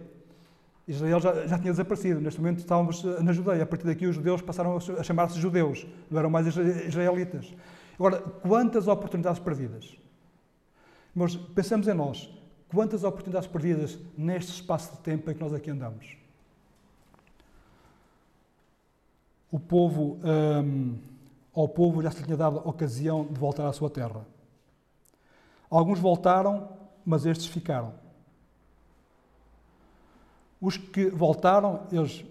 Israel 0.87 1.21
já, 1.21 1.47
já, 1.47 1.59
tinha 1.59 1.73
desaparecido. 1.73 2.21
Neste 2.21 2.39
momento 2.39 2.59
estávamos 2.59 3.03
na 3.03 3.33
Judeia. 3.33 3.63
A 3.63 3.67
partir 3.67 3.87
daqui, 3.87 4.07
os 4.07 4.17
judeus 4.17 4.43
passaram 4.43 4.77
a 4.77 5.03
chamar-se 5.03 5.41
judeus, 5.41 5.87
não 6.11 6.19
eram 6.19 6.29
mais 6.29 6.47
israelitas. 6.47 7.55
Agora, 7.95 8.19
quantas 8.19 8.89
oportunidades 8.89 9.39
perdidas? 9.39 10.02
Mas 11.15 11.37
pensamos 11.37 11.87
em 11.89 11.95
nós. 11.95 12.29
Quantas 12.69 13.05
oportunidades 13.05 13.49
perdidas 13.49 13.99
neste 14.17 14.53
espaço 14.53 14.93
de 14.93 14.99
tempo 14.99 15.31
em 15.31 15.35
que 15.35 15.41
nós 15.41 15.53
aqui 15.53 15.71
andamos? 15.71 16.17
O 19.51 19.61
povo, 19.61 20.19
um, 20.25 20.97
ao 21.55 21.69
povo 21.69 22.03
já 22.03 22.11
se 22.11 22.23
tinha 22.25 22.37
dado 22.37 22.61
a 22.61 22.69
ocasião 22.69 23.27
de 23.27 23.39
voltar 23.39 23.67
à 23.67 23.73
sua 23.75 23.91
terra. 23.91 24.27
Alguns 25.69 25.99
voltaram, 25.99 26.69
mas 27.05 27.27
estes 27.27 27.47
ficaram. 27.47 27.93
Os 30.59 30.79
que 30.79 31.11
voltaram, 31.11 31.87
eles 31.93 32.25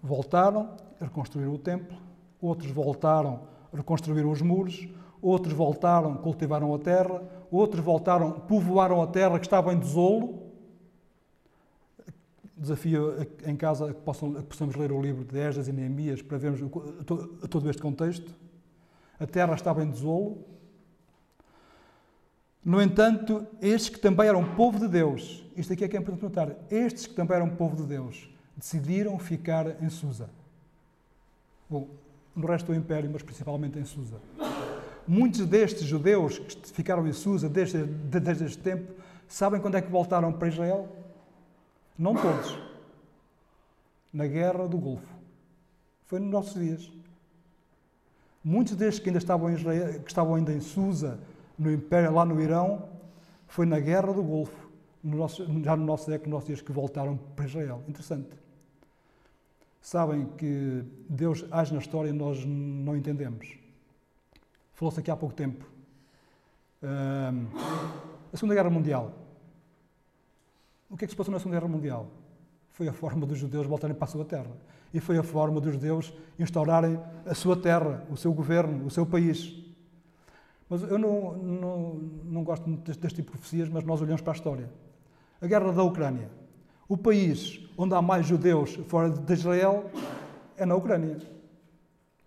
voltaram, 0.00 0.76
reconstruíram 1.00 1.54
o 1.54 1.58
templo, 1.58 1.96
outros 2.40 2.70
voltaram, 2.70 3.48
reconstruíram 3.72 4.30
os 4.30 4.42
muros, 4.42 4.86
outros 5.20 5.52
voltaram, 5.52 6.16
cultivaram 6.16 6.72
a 6.74 6.78
terra, 6.78 7.22
outros 7.50 7.84
voltaram, 7.84 8.32
povoaram 8.32 9.02
a 9.02 9.06
terra 9.06 9.38
que 9.38 9.46
estava 9.46 9.72
em 9.72 9.78
desolo. 9.78 10.46
Desafio 12.56 13.14
em 13.46 13.56
casa 13.56 13.94
que, 13.94 14.00
possam, 14.00 14.34
que 14.34 14.42
possamos 14.42 14.74
ler 14.74 14.90
o 14.90 15.00
livro 15.00 15.24
de 15.24 15.38
Esdras 15.38 15.68
e 15.68 15.72
Neemias 15.72 16.20
para 16.22 16.38
vermos 16.38 16.60
todo 17.48 17.70
este 17.70 17.80
contexto. 17.80 18.34
A 19.20 19.26
terra 19.26 19.54
estava 19.54 19.82
em 19.82 19.90
desolo. 19.90 20.44
No 22.64 22.82
entanto, 22.82 23.46
estes 23.62 23.88
que 23.88 23.98
também 23.98 24.26
eram 24.28 24.54
povo 24.54 24.78
de 24.78 24.88
Deus, 24.88 25.44
isto 25.56 25.72
aqui 25.72 25.84
é 25.84 25.88
que 25.88 25.96
é 25.96 26.00
importante 26.00 26.22
notar, 26.22 26.54
estes 26.70 27.06
que 27.06 27.14
também 27.14 27.36
eram 27.36 27.48
povo 27.48 27.76
de 27.76 27.84
Deus, 27.84 28.28
decidiram 28.56 29.18
ficar 29.18 29.82
em 29.82 29.88
Susa. 29.88 30.28
Bom, 31.70 31.88
no 32.34 32.46
resto 32.46 32.66
do 32.66 32.74
Império, 32.74 33.08
mas 33.12 33.22
principalmente 33.22 33.78
em 33.78 33.84
Susa. 33.84 34.16
Muitos 35.08 35.46
destes 35.46 35.84
judeus 35.84 36.38
que 36.38 36.68
ficaram 36.70 37.06
em 37.08 37.14
Susa 37.14 37.48
desde, 37.48 37.82
desde 37.82 38.44
este 38.44 38.58
tempo, 38.58 38.92
sabem 39.26 39.58
quando 39.58 39.76
é 39.76 39.80
que 39.80 39.90
voltaram 39.90 40.30
para 40.30 40.48
Israel? 40.48 40.86
Não 41.98 42.14
todos. 42.14 42.58
Na 44.12 44.26
Guerra 44.26 44.68
do 44.68 44.76
Golfo. 44.76 45.08
Foi 46.04 46.20
nos 46.20 46.30
nossos 46.30 46.62
dias. 46.62 46.92
Muitos 48.44 48.76
destes 48.76 49.02
que 49.02 49.08
ainda 49.08 49.18
estavam 49.18 49.48
em 49.48 49.54
Israel, 49.54 50.00
que 50.00 50.10
estavam 50.10 50.34
ainda 50.34 50.52
em 50.52 50.60
Susa, 50.60 51.18
no 51.58 51.72
Império, 51.72 52.12
lá 52.12 52.26
no 52.26 52.38
Irão, 52.38 52.86
foi 53.46 53.64
na 53.64 53.80
Guerra 53.80 54.12
do 54.12 54.22
Golfo, 54.22 54.68
no 55.02 55.16
nosso, 55.16 55.46
já 55.64 55.74
no 55.74 55.86
nosso 55.86 56.04
século, 56.04 56.32
nossos 56.32 56.48
dias, 56.48 56.60
que 56.60 56.70
voltaram 56.70 57.16
para 57.34 57.46
Israel. 57.46 57.82
Interessante. 57.88 58.28
Sabem 59.80 60.26
que 60.36 60.84
Deus 61.08 61.46
age 61.50 61.72
na 61.72 61.80
história 61.80 62.10
e 62.10 62.12
nós 62.12 62.44
não 62.44 62.94
entendemos. 62.94 63.67
Falou-se 64.78 65.00
aqui 65.00 65.10
há 65.10 65.16
pouco 65.16 65.34
tempo. 65.34 65.68
a 66.80 68.36
Segunda 68.36 68.54
Guerra 68.54 68.70
Mundial. 68.70 69.10
O 70.88 70.96
que 70.96 71.04
é 71.04 71.08
que 71.08 71.12
se 71.12 71.16
passou 71.16 71.32
na 71.32 71.40
Segunda 71.40 71.58
Guerra 71.58 71.68
Mundial? 71.68 72.06
Foi 72.68 72.86
a 72.86 72.92
forma 72.92 73.26
dos 73.26 73.36
judeus 73.36 73.66
voltarem 73.66 73.96
para 73.96 74.04
a 74.04 74.08
sua 74.08 74.24
terra. 74.24 74.52
E 74.94 75.00
foi 75.00 75.18
a 75.18 75.24
forma 75.24 75.60
dos 75.60 75.72
judeus 75.72 76.14
instaurarem 76.38 76.96
a 77.26 77.34
sua 77.34 77.56
terra, 77.56 78.06
o 78.08 78.16
seu 78.16 78.32
governo, 78.32 78.86
o 78.86 78.90
seu 78.90 79.04
país. 79.04 79.52
Mas 80.68 80.84
eu 80.84 80.96
não, 80.96 81.36
não, 81.36 81.94
não 82.26 82.44
gosto 82.44 82.68
muito 82.68 82.84
deste 82.86 83.16
tipo 83.16 83.32
de 83.32 83.36
profecias, 83.36 83.68
mas 83.68 83.82
nós 83.82 84.00
olhamos 84.00 84.20
para 84.20 84.32
a 84.32 84.36
história. 84.36 84.70
A 85.40 85.46
guerra 85.48 85.72
da 85.72 85.82
Ucrânia. 85.82 86.30
O 86.88 86.96
país 86.96 87.68
onde 87.76 87.96
há 87.96 88.00
mais 88.00 88.26
judeus 88.26 88.76
fora 88.86 89.10
de 89.10 89.32
Israel 89.32 89.90
é 90.56 90.64
na 90.64 90.76
Ucrânia. 90.76 91.18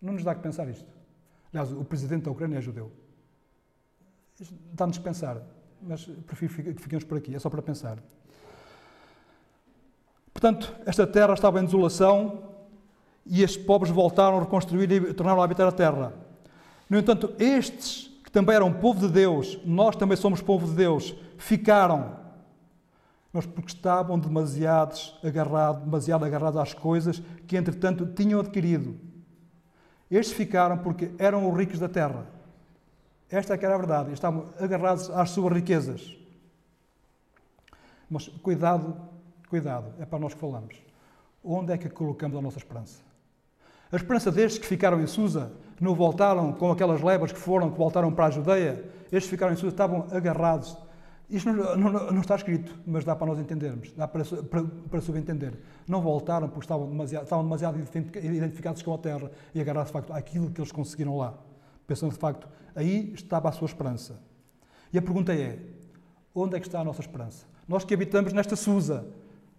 Não 0.02 0.12
nos 0.12 0.26
dá 0.26 0.36
que 0.36 0.42
pensar 0.42 0.68
isto. 0.68 1.01
Aliás, 1.54 1.72
o 1.72 1.84
presidente 1.84 2.24
da 2.24 2.32
Ucrânia 2.32 2.58
é 2.58 2.62
judeu. 2.62 2.92
Dá-nos 4.74 4.98
pensar, 4.98 5.42
mas 5.82 6.06
prefiro 6.26 6.74
que 6.74 6.82
fiquemos 6.82 7.04
por 7.04 7.18
aqui, 7.18 7.36
é 7.36 7.40
só 7.40 7.50
para 7.50 7.62
pensar. 7.62 7.98
Portanto, 10.34 10.74
esta 10.86 11.06
terra 11.06 11.34
estava 11.34 11.60
em 11.60 11.66
desolação 11.66 12.52
e 13.26 13.44
estes 13.44 13.64
pobres 13.64 13.94
voltaram 13.94 14.38
a 14.38 14.42
reconstruir 14.42 14.92
e 14.92 15.14
tornaram 15.14 15.42
a 15.42 15.46
habitar 15.46 15.68
a 15.68 15.72
terra. 15.72 16.14
No 16.90 16.98
entanto, 16.98 17.34
estes, 17.38 18.08
que 18.24 18.32
também 18.32 18.56
eram 18.56 18.74
povo 18.74 19.08
de 19.08 19.14
Deus, 19.14 19.60
nós 19.66 19.96
também 19.96 20.18
somos 20.18 20.42
povo 20.42 20.68
de 20.68 20.74
Deus, 20.74 21.16
ficaram. 21.38 22.20
Mas 23.32 23.46
porque 23.46 23.72
estavam 23.72 24.18
demasiados 24.18 25.18
agarrados, 25.24 25.84
demasiado 25.84 26.26
agarrados 26.26 26.60
às 26.60 26.74
coisas 26.74 27.22
que, 27.46 27.56
entretanto, 27.56 28.06
tinham 28.08 28.40
adquirido. 28.40 29.00
Estes 30.12 30.36
ficaram 30.36 30.78
porque 30.78 31.12
eram 31.18 31.50
os 31.50 31.58
ricos 31.58 31.80
da 31.80 31.88
terra. 31.88 32.28
Esta 33.30 33.54
é 33.54 33.58
que 33.58 33.66
era 33.66 33.76
a 33.76 33.78
verdade. 33.78 34.12
Estavam 34.12 34.50
agarrados 34.60 35.10
às 35.10 35.30
suas 35.30 35.54
riquezas. 35.54 36.18
Mas 38.10 38.28
cuidado 38.28 39.10
Cuidado, 39.52 39.94
é 40.00 40.06
para 40.06 40.18
nós 40.18 40.34
que 40.34 40.40
falamos. 40.40 40.78
Onde 41.44 41.74
é 41.74 41.78
que 41.78 41.90
colocamos 41.90 42.38
a 42.38 42.42
nossa 42.42 42.58
esperança? 42.58 43.02
A 43.92 43.98
esperança 43.98 44.32
destes 44.32 44.62
que 44.62 44.66
ficaram 44.66 45.02
em 45.02 45.08
Susa, 45.08 45.52
não 45.78 45.94
voltaram 45.94 46.54
com 46.54 46.72
aquelas 46.72 47.02
levas 47.02 47.34
que 47.34 47.38
foram, 47.38 47.70
que 47.70 47.78
voltaram 47.78 48.14
para 48.14 48.28
a 48.28 48.30
Judeia, 48.30 48.82
estes 49.12 49.30
ficaram 49.30 49.52
em 49.52 49.58
Susa 49.58 49.74
estavam 49.74 50.08
agarrados. 50.10 50.78
Isto 51.32 51.54
não, 51.54 51.78
não, 51.78 52.12
não, 52.12 52.20
está 52.20 52.36
escrito, 52.36 52.78
mas 52.86 53.06
dá 53.06 53.16
para 53.16 53.28
nós 53.28 53.40
entendermos, 53.40 53.94
dá 53.94 54.06
para, 54.06 54.26
para, 54.26 54.64
para 54.66 55.00
subentender. 55.00 55.54
Não 55.88 56.02
voltaram 56.02 56.50
porque 56.50 56.66
estavam 56.66 56.90
demasiado, 56.90 57.24
estavam 57.24 57.46
demasiado 57.46 57.80
identificados 57.80 58.82
com 58.82 58.94
a 58.94 58.98
terra 58.98 59.32
e 59.56 59.62
agarrados 59.62 59.88
de 59.88 59.94
facto 59.94 60.12
àquilo 60.12 60.52
que 60.52 60.60
eles 60.60 60.74
conseguiram 60.74 61.18
lá. 61.18 61.34
Pensando 61.88 62.12
de 62.12 62.18
facto, 62.18 62.50
aí 62.76 63.14
estava 63.14 63.48
a 63.48 63.52
sua 63.54 63.66
esperança. 63.66 64.20
E 64.92 64.98
a 64.98 65.02
pergunta 65.02 65.34
é: 65.34 65.58
onde 66.36 66.58
é 66.58 66.60
que 66.60 66.68
está 66.68 66.82
a 66.82 66.84
nossa 66.84 67.00
esperança? 67.00 67.46
Nós 67.66 67.86
que 67.86 67.94
habitamos 67.94 68.34
nesta 68.34 68.58
Susa, 68.58 69.08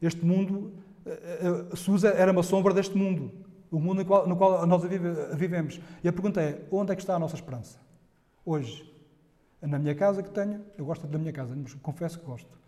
este 0.03 0.27
mundo, 0.27 0.75
eh, 1.07 1.69
eh, 1.73 1.77
Susa 1.77 2.11
era 2.11 2.33
uma 2.33 2.43
sombra 2.43 2.75
deste 2.75 2.99
mundo, 2.99 3.33
o 3.71 3.81
mundo 3.81 4.01
no 4.01 4.05
qual, 4.05 4.29
no 4.29 4.37
qual 4.37 4.67
nós 4.67 4.83
vivemos. 5.35 5.81
E 6.05 6.09
a 6.09 6.13
pergunta 6.13 6.43
é: 6.43 6.67
onde 6.71 6.93
é 6.93 6.95
que 6.95 7.01
está 7.01 7.17
a 7.17 7.19
nossa 7.19 7.35
esperança? 7.35 7.79
Hoje. 8.45 8.92
Na 9.63 9.79
minha 9.79 9.95
casa 9.95 10.23
que 10.23 10.31
tenho, 10.31 10.61
eu 10.77 10.85
gosto 10.85 11.07
da 11.07 11.19
minha 11.19 11.33
casa, 11.33 11.57
confesso 11.81 12.19
que 12.19 12.27
gosto. 12.27 12.59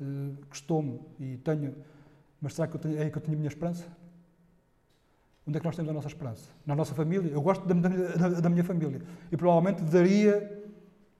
Uh, 0.00 0.36
Costumo 0.48 1.06
e 1.18 1.38
tenho, 1.38 1.74
mas 2.40 2.54
será 2.54 2.68
que 2.68 2.78
tenho, 2.78 2.98
é 2.98 3.02
aí 3.02 3.10
que 3.10 3.18
eu 3.18 3.22
tenho 3.22 3.36
a 3.36 3.38
minha 3.38 3.48
esperança? 3.48 3.84
Onde 5.46 5.56
é 5.56 5.60
que 5.60 5.66
nós 5.66 5.74
temos 5.74 5.90
a 5.90 5.92
nossa 5.92 6.08
esperança? 6.08 6.48
Na 6.64 6.76
nossa 6.76 6.94
família? 6.94 7.30
Eu 7.30 7.40
gosto 7.40 7.66
da, 7.66 7.74
da, 7.74 8.40
da 8.40 8.48
minha 8.48 8.62
família 8.62 9.00
e 9.30 9.36
provavelmente 9.36 9.82
daria, 9.82 10.64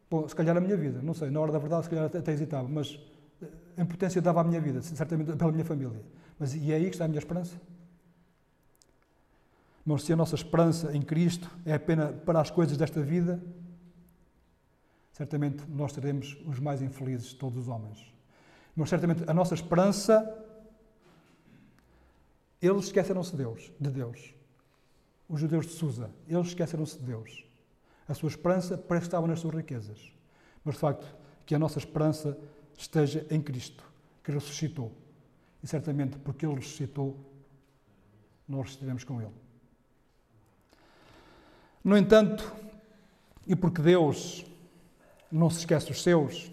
bom, 0.09 0.29
se 0.29 0.35
calhar 0.35 0.57
a 0.57 0.61
minha 0.61 0.77
vida, 0.77 1.01
não 1.03 1.15
sei, 1.15 1.31
na 1.31 1.41
hora 1.41 1.51
da 1.51 1.59
verdade 1.59 1.85
se 1.85 1.91
calhar 1.91 2.07
até, 2.07 2.33
hesitava, 2.33 2.69
mas 2.69 2.99
a 3.77 3.83
importância 3.83 4.23
dava 4.23 4.41
à 4.41 4.45
minha 4.45 4.61
vida, 4.61 4.81
certamente 4.83 5.35
pela 5.35 5.51
minha 5.51 5.65
família. 5.65 6.01
Mas 6.39 6.55
e 6.55 6.71
é 6.71 6.77
aí 6.77 6.85
que 6.85 6.95
está 6.95 7.05
a 7.05 7.09
minha 7.09 7.19
esperança? 7.19 7.57
Mas 9.85 10.03
se 10.03 10.13
a 10.13 10.17
nossa 10.17 10.35
esperança 10.35 10.95
em 10.97 11.03
Cristo 11.03 11.49
é 11.65 11.75
apenas 11.75 12.15
para 12.25 12.41
as 12.41 12.51
coisas 12.51 12.77
desta 12.77 13.01
vida, 13.01 13.41
certamente 15.17 15.65
nós 15.71 15.95
seremos 15.95 16.37
os 16.45 16.59
mais 16.59 16.83
infelizes 16.83 17.29
de 17.29 17.37
todos 17.37 17.63
os 17.63 17.69
homens. 17.69 18.13
Mas 18.77 18.91
certamente 18.91 19.25
a 19.27 19.33
nossa 19.33 19.55
esperança, 19.55 20.23
eles 22.61 22.85
esqueceram-se 22.85 23.31
de 23.31 23.39
Deus, 23.39 23.73
de 23.81 23.91
Deus. 23.91 24.35
Os 25.27 25.41
judeus 25.41 25.65
de 25.65 25.73
Susa, 25.73 26.11
eles 26.29 26.49
esqueceram-se 26.49 26.99
de 26.99 27.05
Deus. 27.05 27.47
A 28.07 28.13
sua 28.13 28.29
esperança 28.29 28.77
parece 28.77 29.05
que 29.05 29.09
estava 29.09 29.27
nas 29.27 29.41
suas 29.41 29.55
riquezas. 29.55 30.13
Mas 30.63 30.75
de 30.75 30.81
facto, 30.83 31.17
que 31.47 31.55
a 31.55 31.59
nossa 31.59 31.79
esperança 31.79 32.39
esteja 32.77 33.27
em 33.31 33.41
Cristo, 33.41 33.83
que 34.23 34.31
ressuscitou. 34.31 34.93
E 35.63 35.67
certamente 35.67 36.19
porque 36.19 36.45
Ele 36.45 36.57
ressuscitou, 36.57 37.17
nós 38.47 38.65
ressuscitaremos 38.65 39.03
com 39.03 39.23
Ele. 39.23 39.33
No 41.83 41.97
entanto, 41.97 42.55
e 43.47 43.57
porque 43.57 43.81
Deus 43.81 44.45
não 45.31 45.51
se 45.51 45.61
esquece 45.61 45.87
dos 45.89 46.03
seus, 46.03 46.51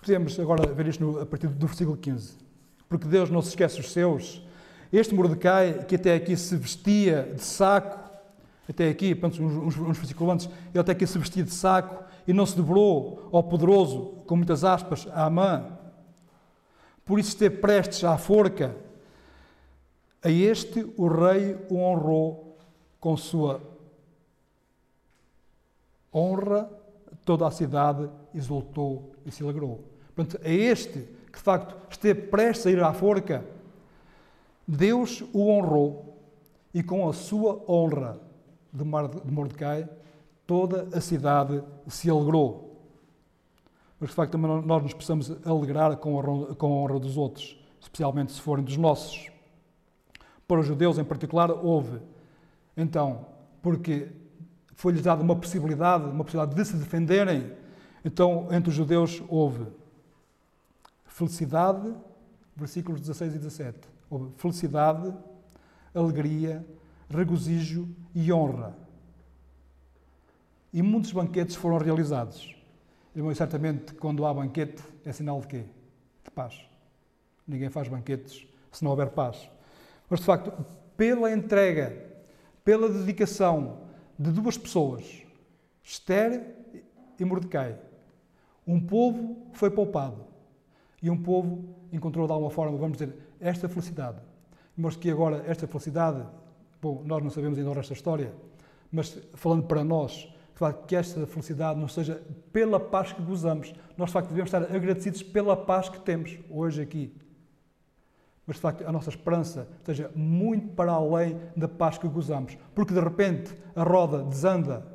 podemos 0.00 0.38
agora 0.38 0.72
ver 0.72 0.86
isto 0.86 1.18
a 1.18 1.26
partir 1.26 1.48
do 1.48 1.66
versículo 1.66 1.96
15. 1.96 2.34
Porque 2.88 3.06
Deus 3.06 3.30
não 3.30 3.42
se 3.42 3.48
esquece 3.48 3.76
dos 3.76 3.92
seus. 3.92 4.42
Este 4.92 5.14
Mordecai, 5.14 5.84
que 5.84 5.96
até 5.96 6.14
aqui 6.14 6.36
se 6.36 6.56
vestia 6.56 7.32
de 7.34 7.42
saco, 7.42 7.98
até 8.68 8.88
aqui, 8.88 9.18
uns, 9.22 9.38
uns, 9.38 9.76
uns 9.76 9.98
versículos 9.98 10.32
antes, 10.32 10.46
ele 10.72 10.80
até 10.80 10.92
aqui 10.92 11.06
se 11.06 11.18
vestia 11.18 11.42
de 11.42 11.52
saco 11.52 12.04
e 12.26 12.32
não 12.32 12.46
se 12.46 12.56
dobrou 12.56 13.28
ao 13.32 13.42
poderoso, 13.42 14.22
com 14.26 14.36
muitas 14.36 14.64
aspas, 14.64 15.06
a 15.12 15.26
Amã. 15.26 15.66
Por 17.04 17.18
isso 17.18 17.30
esteve 17.30 17.56
prestes 17.56 18.02
à 18.04 18.16
forca. 18.18 18.74
A 20.22 20.30
este 20.30 20.84
o 20.96 21.06
rei 21.06 21.56
o 21.68 21.76
honrou 21.76 22.58
com 22.98 23.16
sua 23.16 23.60
honra, 26.12 26.68
toda 27.26 27.46
a 27.46 27.50
cidade 27.50 28.08
exultou 28.32 29.12
e 29.26 29.32
se 29.32 29.42
alegrou. 29.42 29.84
Portanto, 30.14 30.40
a 30.42 30.48
este 30.48 31.00
que 31.30 31.38
de 31.38 31.44
facto 31.44 31.76
esteve 31.90 32.22
prestes 32.28 32.66
a 32.66 32.70
ir 32.70 32.82
à 32.82 32.94
forca, 32.94 33.44
Deus 34.66 35.22
o 35.34 35.50
honrou 35.50 36.16
e 36.72 36.82
com 36.82 37.06
a 37.08 37.12
sua 37.12 37.62
honra 37.68 38.18
de 38.72 38.84
Mordecai 38.84 39.88
toda 40.46 40.96
a 40.96 41.00
cidade 41.00 41.62
se 41.88 42.08
alegrou. 42.08 42.80
Mas, 43.98 44.10
de 44.10 44.16
facto, 44.16 44.32
também 44.32 44.62
nós 44.62 44.82
nos 44.82 44.94
possamos 44.94 45.30
alegrar 45.44 45.96
com 45.96 46.18
a 46.20 46.64
honra 46.64 47.00
dos 47.00 47.16
outros, 47.16 47.58
especialmente 47.80 48.32
se 48.32 48.40
forem 48.40 48.64
dos 48.64 48.76
nossos. 48.76 49.30
Para 50.46 50.60
os 50.60 50.66
judeus, 50.66 50.98
em 50.98 51.04
particular, 51.04 51.50
houve, 51.50 51.98
então, 52.76 53.26
porque 53.60 54.08
foi-lhes 54.76 55.02
dada 55.02 55.22
uma 55.22 55.34
possibilidade, 55.34 56.04
uma 56.04 56.22
possibilidade 56.22 56.54
de 56.54 56.64
se 56.64 56.76
defenderem, 56.76 57.52
então, 58.04 58.46
entre 58.52 58.70
os 58.70 58.76
judeus 58.76 59.20
houve 59.28 59.66
felicidade, 61.06 61.92
versículos 62.54 63.00
16 63.00 63.34
e 63.34 63.38
17. 63.38 63.78
Houve 64.08 64.30
felicidade, 64.36 65.12
alegria, 65.92 66.64
regozijo 67.10 67.88
e 68.14 68.32
honra 68.32 68.86
e 70.76 70.82
muitos 70.82 71.10
banquetes 71.10 71.56
foram 71.56 71.78
realizados. 71.78 72.54
E 73.14 73.34
certamente, 73.34 73.94
quando 73.94 74.26
há 74.26 74.34
banquete, 74.34 74.82
é 75.06 75.10
sinal 75.10 75.40
de 75.40 75.46
quê? 75.46 75.64
De 76.22 76.30
paz. 76.30 76.68
Ninguém 77.48 77.70
faz 77.70 77.88
banquetes 77.88 78.46
se 78.70 78.84
não 78.84 78.90
houver 78.90 79.08
paz. 79.08 79.48
Mas, 80.10 80.20
de 80.20 80.26
facto, 80.26 80.52
pela 80.94 81.32
entrega, 81.32 81.96
pela 82.62 82.90
dedicação 82.90 83.85
de 84.18 84.30
duas 84.30 84.56
pessoas, 84.56 85.22
Esther 85.82 86.54
e 87.18 87.24
Mordecai, 87.24 87.78
um 88.66 88.80
povo 88.80 89.48
foi 89.52 89.70
poupado 89.70 90.24
e 91.02 91.10
um 91.10 91.16
povo 91.16 91.76
encontrou 91.92 92.26
de 92.26 92.32
alguma 92.32 92.50
forma, 92.50 92.76
vamos 92.76 92.98
dizer, 92.98 93.14
esta 93.40 93.68
felicidade. 93.68 94.18
Mas 94.76 94.96
que 94.96 95.10
agora 95.10 95.44
esta 95.46 95.66
felicidade, 95.66 96.26
bom, 96.82 97.02
nós 97.04 97.22
não 97.22 97.30
sabemos 97.30 97.58
ainda 97.58 97.78
esta 97.78 97.92
história, 97.92 98.34
mas 98.90 99.18
falando 99.34 99.64
para 99.64 99.84
nós, 99.84 100.28
facto, 100.56 100.86
que 100.86 100.96
esta 100.96 101.26
felicidade 101.26 101.78
não 101.78 101.86
seja 101.86 102.22
pela 102.52 102.80
paz 102.80 103.12
que 103.12 103.22
gozamos. 103.22 103.72
Nós, 103.96 104.08
de 104.08 104.12
facto, 104.12 104.28
devemos 104.28 104.48
estar 104.48 104.62
agradecidos 104.74 105.22
pela 105.22 105.56
paz 105.56 105.88
que 105.88 106.00
temos 106.00 106.38
hoje 106.50 106.80
aqui. 106.80 107.14
Mas 108.46 108.56
de 108.56 108.62
facto 108.62 108.86
a 108.86 108.92
nossa 108.92 109.10
esperança 109.10 109.68
esteja 109.78 110.10
muito 110.14 110.68
para 110.74 110.92
além 110.92 111.38
da 111.56 111.66
paz 111.66 111.98
que 111.98 112.06
gozamos, 112.06 112.56
porque 112.74 112.94
de 112.94 113.00
repente 113.00 113.54
a 113.74 113.82
roda 113.82 114.22
desanda 114.22 114.86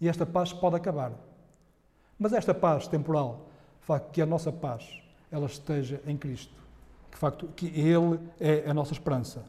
e 0.00 0.08
esta 0.08 0.26
paz 0.26 0.52
pode 0.52 0.76
acabar. 0.76 1.12
Mas 2.18 2.32
esta 2.32 2.52
paz 2.52 2.86
temporal, 2.86 3.46
de 3.80 3.86
facto, 3.86 4.10
que 4.10 4.20
a 4.20 4.26
nossa 4.26 4.52
paz 4.52 4.86
ela 5.32 5.46
esteja 5.46 6.00
em 6.06 6.16
Cristo, 6.16 6.54
que 7.10 7.16
de 7.16 7.20
facto 7.20 7.48
que 7.56 7.66
Ele 7.66 8.20
é 8.38 8.68
a 8.68 8.74
nossa 8.74 8.92
esperança. 8.92 9.44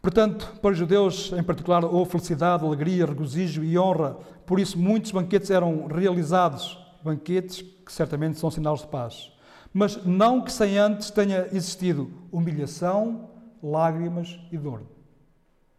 Portanto, 0.00 0.58
para 0.60 0.70
os 0.70 0.78
judeus 0.78 1.32
em 1.32 1.42
particular, 1.42 1.84
houve 1.84 2.10
felicidade, 2.10 2.64
alegria, 2.64 3.06
regozijo 3.06 3.64
e 3.64 3.78
honra. 3.78 4.16
Por 4.44 4.60
isso, 4.60 4.78
muitos 4.78 5.10
banquetes 5.10 5.50
eram 5.50 5.86
realizados, 5.86 6.78
banquetes 7.02 7.62
que 7.62 7.92
certamente 7.92 8.38
são 8.38 8.50
sinais 8.50 8.80
de 8.80 8.86
paz. 8.86 9.33
Mas 9.74 10.02
não 10.06 10.40
que 10.40 10.50
sem 10.50 10.78
antes 10.78 11.10
tenha 11.10 11.48
existido 11.52 12.10
humilhação, 12.32 13.28
lágrimas 13.62 14.40
e 14.50 14.56
dor. 14.56 14.82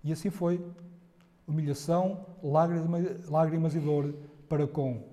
E 0.03 0.11
assim 0.11 0.29
foi. 0.29 0.63
Humilhação, 1.47 2.25
lágrimas, 2.43 3.29
lágrimas 3.29 3.75
e 3.75 3.79
dor 3.79 4.13
para 4.49 4.67
com, 4.67 5.03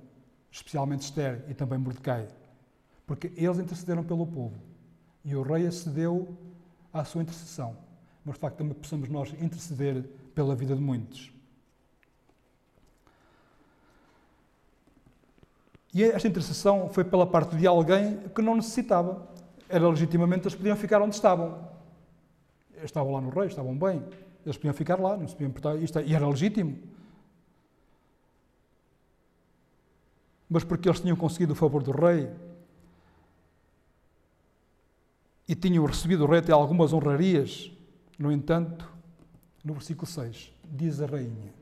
especialmente 0.50 1.02
Esther 1.02 1.44
e 1.48 1.54
também 1.54 1.78
Mordecai. 1.78 2.26
Porque 3.06 3.32
eles 3.36 3.58
intercederam 3.58 4.02
pelo 4.02 4.26
povo. 4.26 4.56
E 5.24 5.34
o 5.36 5.42
rei 5.42 5.66
acedeu 5.66 6.36
à 6.92 7.04
sua 7.04 7.22
intercessão 7.22 7.76
mas 8.24 8.34
de 8.34 8.40
facto 8.40 8.56
também 8.56 8.74
possamos 8.74 9.08
nós 9.08 9.32
interceder 9.40 10.04
pela 10.34 10.54
vida 10.54 10.74
de 10.74 10.80
muitos. 10.80 11.31
E 15.92 16.02
esta 16.04 16.26
intercessão 16.26 16.88
foi 16.88 17.04
pela 17.04 17.26
parte 17.26 17.56
de 17.56 17.66
alguém 17.66 18.18
que 18.34 18.40
não 18.40 18.56
necessitava. 18.56 19.28
Era 19.68 19.88
legitimamente, 19.88 20.42
eles 20.42 20.54
podiam 20.54 20.76
ficar 20.76 21.02
onde 21.02 21.14
estavam. 21.14 21.68
Estavam 22.82 23.12
lá 23.12 23.20
no 23.20 23.30
rei, 23.30 23.46
estavam 23.46 23.76
bem. 23.76 24.02
Eles 24.44 24.56
podiam 24.56 24.74
ficar 24.74 24.98
lá, 24.98 25.16
não 25.16 25.28
se 25.28 25.34
podiam 25.34 25.50
importar. 25.50 25.76
E 25.76 26.14
era 26.14 26.26
legítimo. 26.26 26.78
Mas 30.48 30.64
porque 30.64 30.88
eles 30.88 31.00
tinham 31.00 31.16
conseguido 31.16 31.52
o 31.52 31.56
favor 31.56 31.82
do 31.82 31.92
rei, 31.92 32.30
e 35.48 35.54
tinham 35.54 35.84
recebido 35.84 36.24
o 36.24 36.26
rei 36.26 36.38
até 36.38 36.52
algumas 36.52 36.92
honrarias, 36.92 37.70
no 38.18 38.32
entanto, 38.32 38.90
no 39.64 39.74
versículo 39.74 40.06
6, 40.06 40.52
diz 40.64 41.00
a 41.00 41.06
rainha: 41.06 41.52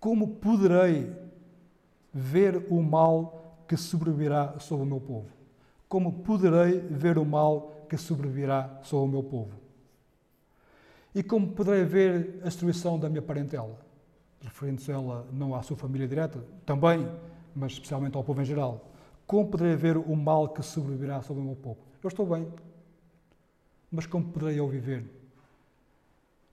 Como 0.00 0.36
poderei 0.36 1.12
ver 2.14 2.66
o 2.70 2.80
mal 2.80 3.64
que 3.66 3.76
sobrevirá 3.76 4.58
sobre 4.58 4.84
o 4.84 4.86
meu 4.86 5.00
povo? 5.00 5.28
Como 5.88 6.12
poderei 6.22 6.78
ver 6.80 7.18
o 7.18 7.24
mal 7.24 7.86
que 7.88 7.96
sobrevirá 7.96 8.78
sobre 8.82 9.08
o 9.08 9.12
meu 9.12 9.22
povo? 9.22 9.52
E 11.14 11.22
como 11.22 11.48
poderei 11.48 11.84
ver 11.84 12.40
a 12.42 12.44
destruição 12.44 12.98
da 12.98 13.08
minha 13.08 13.22
parentela? 13.22 13.78
Referindo-se 14.40 14.90
ela 14.90 15.26
não 15.32 15.54
à 15.54 15.62
sua 15.62 15.76
família 15.76 16.06
direta, 16.06 16.44
também, 16.64 17.08
mas 17.54 17.72
especialmente 17.72 18.16
ao 18.16 18.24
povo 18.24 18.40
em 18.40 18.44
geral. 18.44 18.92
Como 19.26 19.48
poderei 19.48 19.74
ver 19.74 19.96
o 19.96 20.14
mal 20.14 20.48
que 20.48 20.62
sobrevirá 20.62 21.20
sobre 21.22 21.42
o 21.42 21.46
meu 21.46 21.56
povo? 21.56 21.78
Eu 22.02 22.08
estou 22.08 22.26
bem, 22.26 22.46
mas 23.90 24.06
como 24.06 24.24
poderei 24.26 24.60
eu 24.60 24.68
viver 24.68 25.04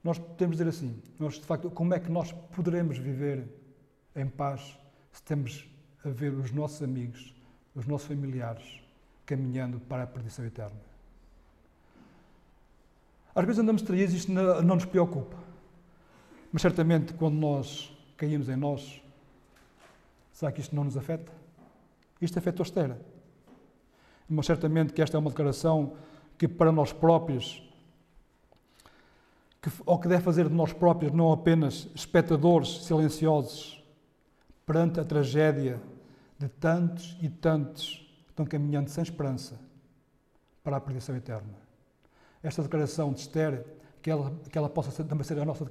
nós 0.02 0.18
podemos 0.18 0.56
dizer 0.56 0.68
assim, 0.68 1.00
nós, 1.18 1.34
de 1.34 1.44
facto, 1.44 1.70
como 1.70 1.94
é 1.94 2.00
que 2.00 2.10
nós 2.10 2.32
poderemos 2.32 2.98
viver 2.98 3.46
em 4.16 4.26
paz 4.26 4.76
se 5.12 5.22
temos 5.22 5.68
a 6.04 6.08
ver 6.08 6.32
os 6.32 6.50
nossos 6.50 6.82
amigos, 6.82 7.34
os 7.74 7.86
nossos 7.86 8.08
familiares 8.08 8.80
caminhando 9.24 9.78
para 9.80 10.02
a 10.02 10.06
perdição 10.06 10.44
eterna? 10.44 10.80
Às 13.34 13.44
vezes 13.44 13.60
andamos 13.60 13.82
distraídos 13.82 14.14
e 14.14 14.18
isto 14.18 14.32
não, 14.32 14.62
nos 14.62 14.84
preocupa. 14.84 15.36
Mas 16.52 16.60
certamente 16.60 17.14
quando 17.14 17.34
nós 17.34 17.90
caímos 18.16 18.48
em 18.48 18.56
nós, 18.56 19.02
será 20.32 20.52
que 20.52 20.60
isto 20.60 20.74
não 20.74 20.84
nos 20.84 20.96
afeta? 20.96 21.32
Isto 22.20 22.38
afeta 22.38 22.62
o 22.62 22.64
Esther. 22.64 22.96
Mas 24.28 24.46
certamente 24.46 24.92
que 24.92 25.00
esta 25.00 25.16
é 25.16 25.20
uma 25.20 25.30
declaração 25.30 25.96
que 26.36 26.46
para 26.46 26.72
nós 26.72 26.92
próprios 26.92 27.62
que, 29.62 29.70
ou 29.86 29.98
que 29.98 30.08
deve 30.08 30.22
fazer 30.22 30.48
de 30.48 30.54
nós 30.54 30.72
próprios 30.72 31.12
não 31.12 31.32
apenas 31.32 31.88
espectadores 31.94 32.84
silenciosos 32.84 33.81
perante 34.72 34.98
a 34.98 35.04
tragédia 35.04 35.78
de 36.38 36.48
tantos 36.48 37.14
e 37.20 37.28
tantos 37.28 38.10
que 38.24 38.30
estão 38.30 38.46
caminhando 38.46 38.88
sem 38.88 39.02
esperança 39.02 39.60
para 40.64 40.78
a 40.78 40.80
perdição 40.80 41.14
eterna. 41.14 41.52
Esta 42.42 42.62
declaração 42.62 43.12
de 43.12 43.20
Esther, 43.20 43.66
que 44.00 44.10
ela, 44.10 44.34
que 44.50 44.56
ela 44.56 44.70
possa 44.70 44.90
ser, 44.90 45.04
também 45.04 45.24
ser 45.24 45.38
a 45.38 45.44
nossa, 45.44 45.66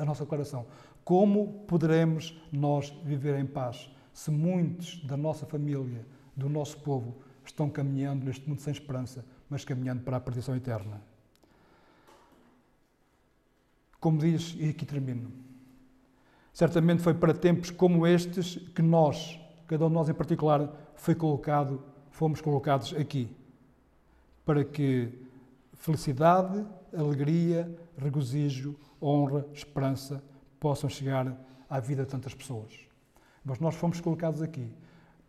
a 0.00 0.04
nossa 0.04 0.22
declaração. 0.22 0.66
Como 1.04 1.64
poderemos 1.66 2.40
nós 2.52 2.90
viver 3.04 3.40
em 3.40 3.44
paz 3.44 3.90
se 4.12 4.30
muitos 4.30 5.04
da 5.04 5.16
nossa 5.16 5.44
família, 5.44 6.06
do 6.36 6.48
nosso 6.48 6.78
povo, 6.78 7.16
estão 7.44 7.68
caminhando 7.68 8.24
neste 8.24 8.48
mundo 8.48 8.60
sem 8.60 8.72
esperança, 8.72 9.24
mas 9.50 9.64
caminhando 9.64 10.04
para 10.04 10.18
a 10.18 10.20
perdição 10.20 10.54
eterna? 10.54 11.02
Como 13.98 14.16
diz, 14.16 14.54
e 14.56 14.68
aqui 14.68 14.86
termino. 14.86 15.53
Certamente 16.54 17.02
foi 17.02 17.12
para 17.12 17.34
tempos 17.34 17.72
como 17.72 18.06
estes 18.06 18.58
que 18.76 18.80
nós, 18.80 19.40
cada 19.66 19.86
um 19.86 19.88
de 19.88 19.94
nós 19.94 20.08
em 20.08 20.14
particular, 20.14 20.72
foi 20.94 21.12
colocado, 21.12 21.82
fomos 22.12 22.40
colocados 22.40 22.94
aqui, 22.94 23.28
para 24.46 24.64
que 24.64 25.12
felicidade, 25.72 26.64
alegria, 26.96 27.76
regozijo, 27.98 28.76
honra, 29.02 29.44
esperança 29.52 30.22
possam 30.60 30.88
chegar 30.88 31.36
à 31.68 31.80
vida 31.80 32.04
de 32.04 32.08
tantas 32.08 32.32
pessoas. 32.32 32.72
Mas 33.44 33.58
nós 33.58 33.74
fomos 33.74 34.00
colocados 34.00 34.40
aqui 34.40 34.72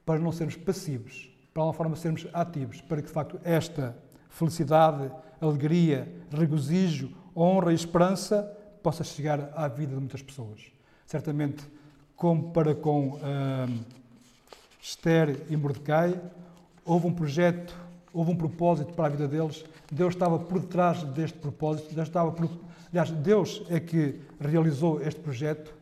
para 0.05 0.19
não 0.19 0.32
sermos 0.32 0.55
passivos, 0.55 1.36
para 1.51 1.63
uma 1.63 1.73
forma 1.73 1.95
sermos 1.95 2.28
ativos, 2.34 2.82
para 2.82 3.01
que 3.01 3.07
de 3.07 3.13
facto 3.13 3.39
esta 3.43 3.97
felicidade, 4.30 5.11
alegria, 5.41 6.07
regozijo, 6.30 7.11
honra 7.36 7.71
e 7.71 7.76
esperança 7.76 8.43
possa 8.84 9.03
chegar 9.03 9.51
à 9.55 9.67
vida 9.67 9.95
de 9.95 9.99
muitas 9.99 10.21
pessoas. 10.21 10.74
Certamente, 11.06 11.64
como 12.16 12.51
para 12.51 12.74
com 12.74 13.16
uh, 13.16 13.86
Esther 14.82 15.45
e 15.49 15.56
Mordecai, 15.56 16.20
houve 16.84 17.08
um 17.08 17.14
projeto, 17.14 17.76
houve 18.14 18.32
um 18.32 18.36
propósito 18.36 18.93
para 18.93 19.08
a 19.08 19.10
vida 19.10 19.28
deles. 19.28 19.64
Deus 19.91 20.14
estava 20.14 20.39
por 20.39 20.60
detrás 20.60 21.03
deste 21.03 21.38
propósito. 21.38 21.93
Deus 21.93 22.08
estava 22.08 22.32
por, 22.32 22.49
aliás, 22.89 23.12
Deus 23.12 23.64
é 23.70 23.80
que 23.80 24.20
realizou 24.39 25.01
este 25.01 25.20
projeto. 25.20 25.74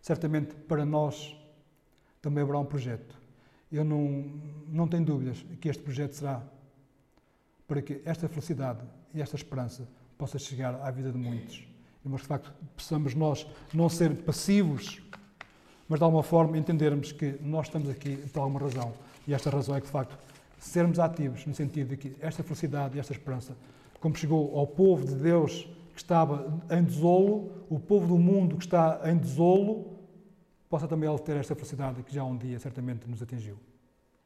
Certamente 0.00 0.54
para 0.54 0.84
nós 0.84 1.36
também 2.22 2.42
haverá 2.42 2.58
um 2.58 2.64
projeto. 2.64 3.16
Eu 3.70 3.84
não, 3.84 4.32
não 4.66 4.88
tenho 4.88 5.04
dúvidas 5.04 5.44
que 5.60 5.68
este 5.68 5.82
projeto 5.82 6.14
será 6.14 6.42
para 7.66 7.82
que 7.82 8.00
esta 8.04 8.28
felicidade 8.28 8.80
e 9.14 9.20
esta 9.20 9.36
esperança 9.36 9.86
possa 10.16 10.38
chegar 10.38 10.74
à 10.80 10.90
vida 10.90 11.12
de 11.12 11.18
muitos 11.18 11.67
mas 12.08 12.22
de 12.22 12.26
facto 12.26 12.52
possamos 12.76 13.14
nós 13.14 13.46
não 13.72 13.88
ser 13.88 14.14
passivos, 14.22 15.00
mas 15.88 15.98
de 15.98 16.04
alguma 16.04 16.22
forma 16.22 16.58
entendermos 16.58 17.12
que 17.12 17.38
nós 17.40 17.66
estamos 17.66 17.88
aqui 17.88 18.16
por 18.32 18.40
alguma 18.40 18.60
razão. 18.60 18.92
E 19.26 19.34
esta 19.34 19.50
razão 19.50 19.76
é 19.76 19.80
que 19.80 19.86
de 19.86 19.92
facto 19.92 20.18
sermos 20.58 20.98
ativos, 20.98 21.46
no 21.46 21.54
sentido 21.54 21.90
de 21.90 21.96
que 21.96 22.16
esta 22.20 22.42
felicidade 22.42 22.96
e 22.96 23.00
esta 23.00 23.12
esperança, 23.12 23.56
como 24.00 24.16
chegou 24.16 24.58
ao 24.58 24.66
povo 24.66 25.06
de 25.06 25.14
Deus 25.14 25.68
que 25.92 26.00
estava 26.00 26.60
em 26.70 26.82
desolo, 26.82 27.50
o 27.68 27.78
povo 27.78 28.06
do 28.06 28.18
mundo 28.18 28.56
que 28.56 28.64
está 28.64 29.00
em 29.04 29.16
desolo, 29.16 29.98
possa 30.68 30.86
também 30.86 31.08
ele 31.08 31.18
ter 31.18 31.36
esta 31.36 31.54
felicidade 31.54 32.02
que 32.02 32.14
já 32.14 32.24
um 32.24 32.36
dia 32.36 32.58
certamente 32.58 33.08
nos 33.08 33.22
atingiu. 33.22 33.56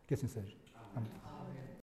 Que 0.06 0.14
assim 0.14 0.28
seja. 0.28 0.54
Amém. 0.94 1.31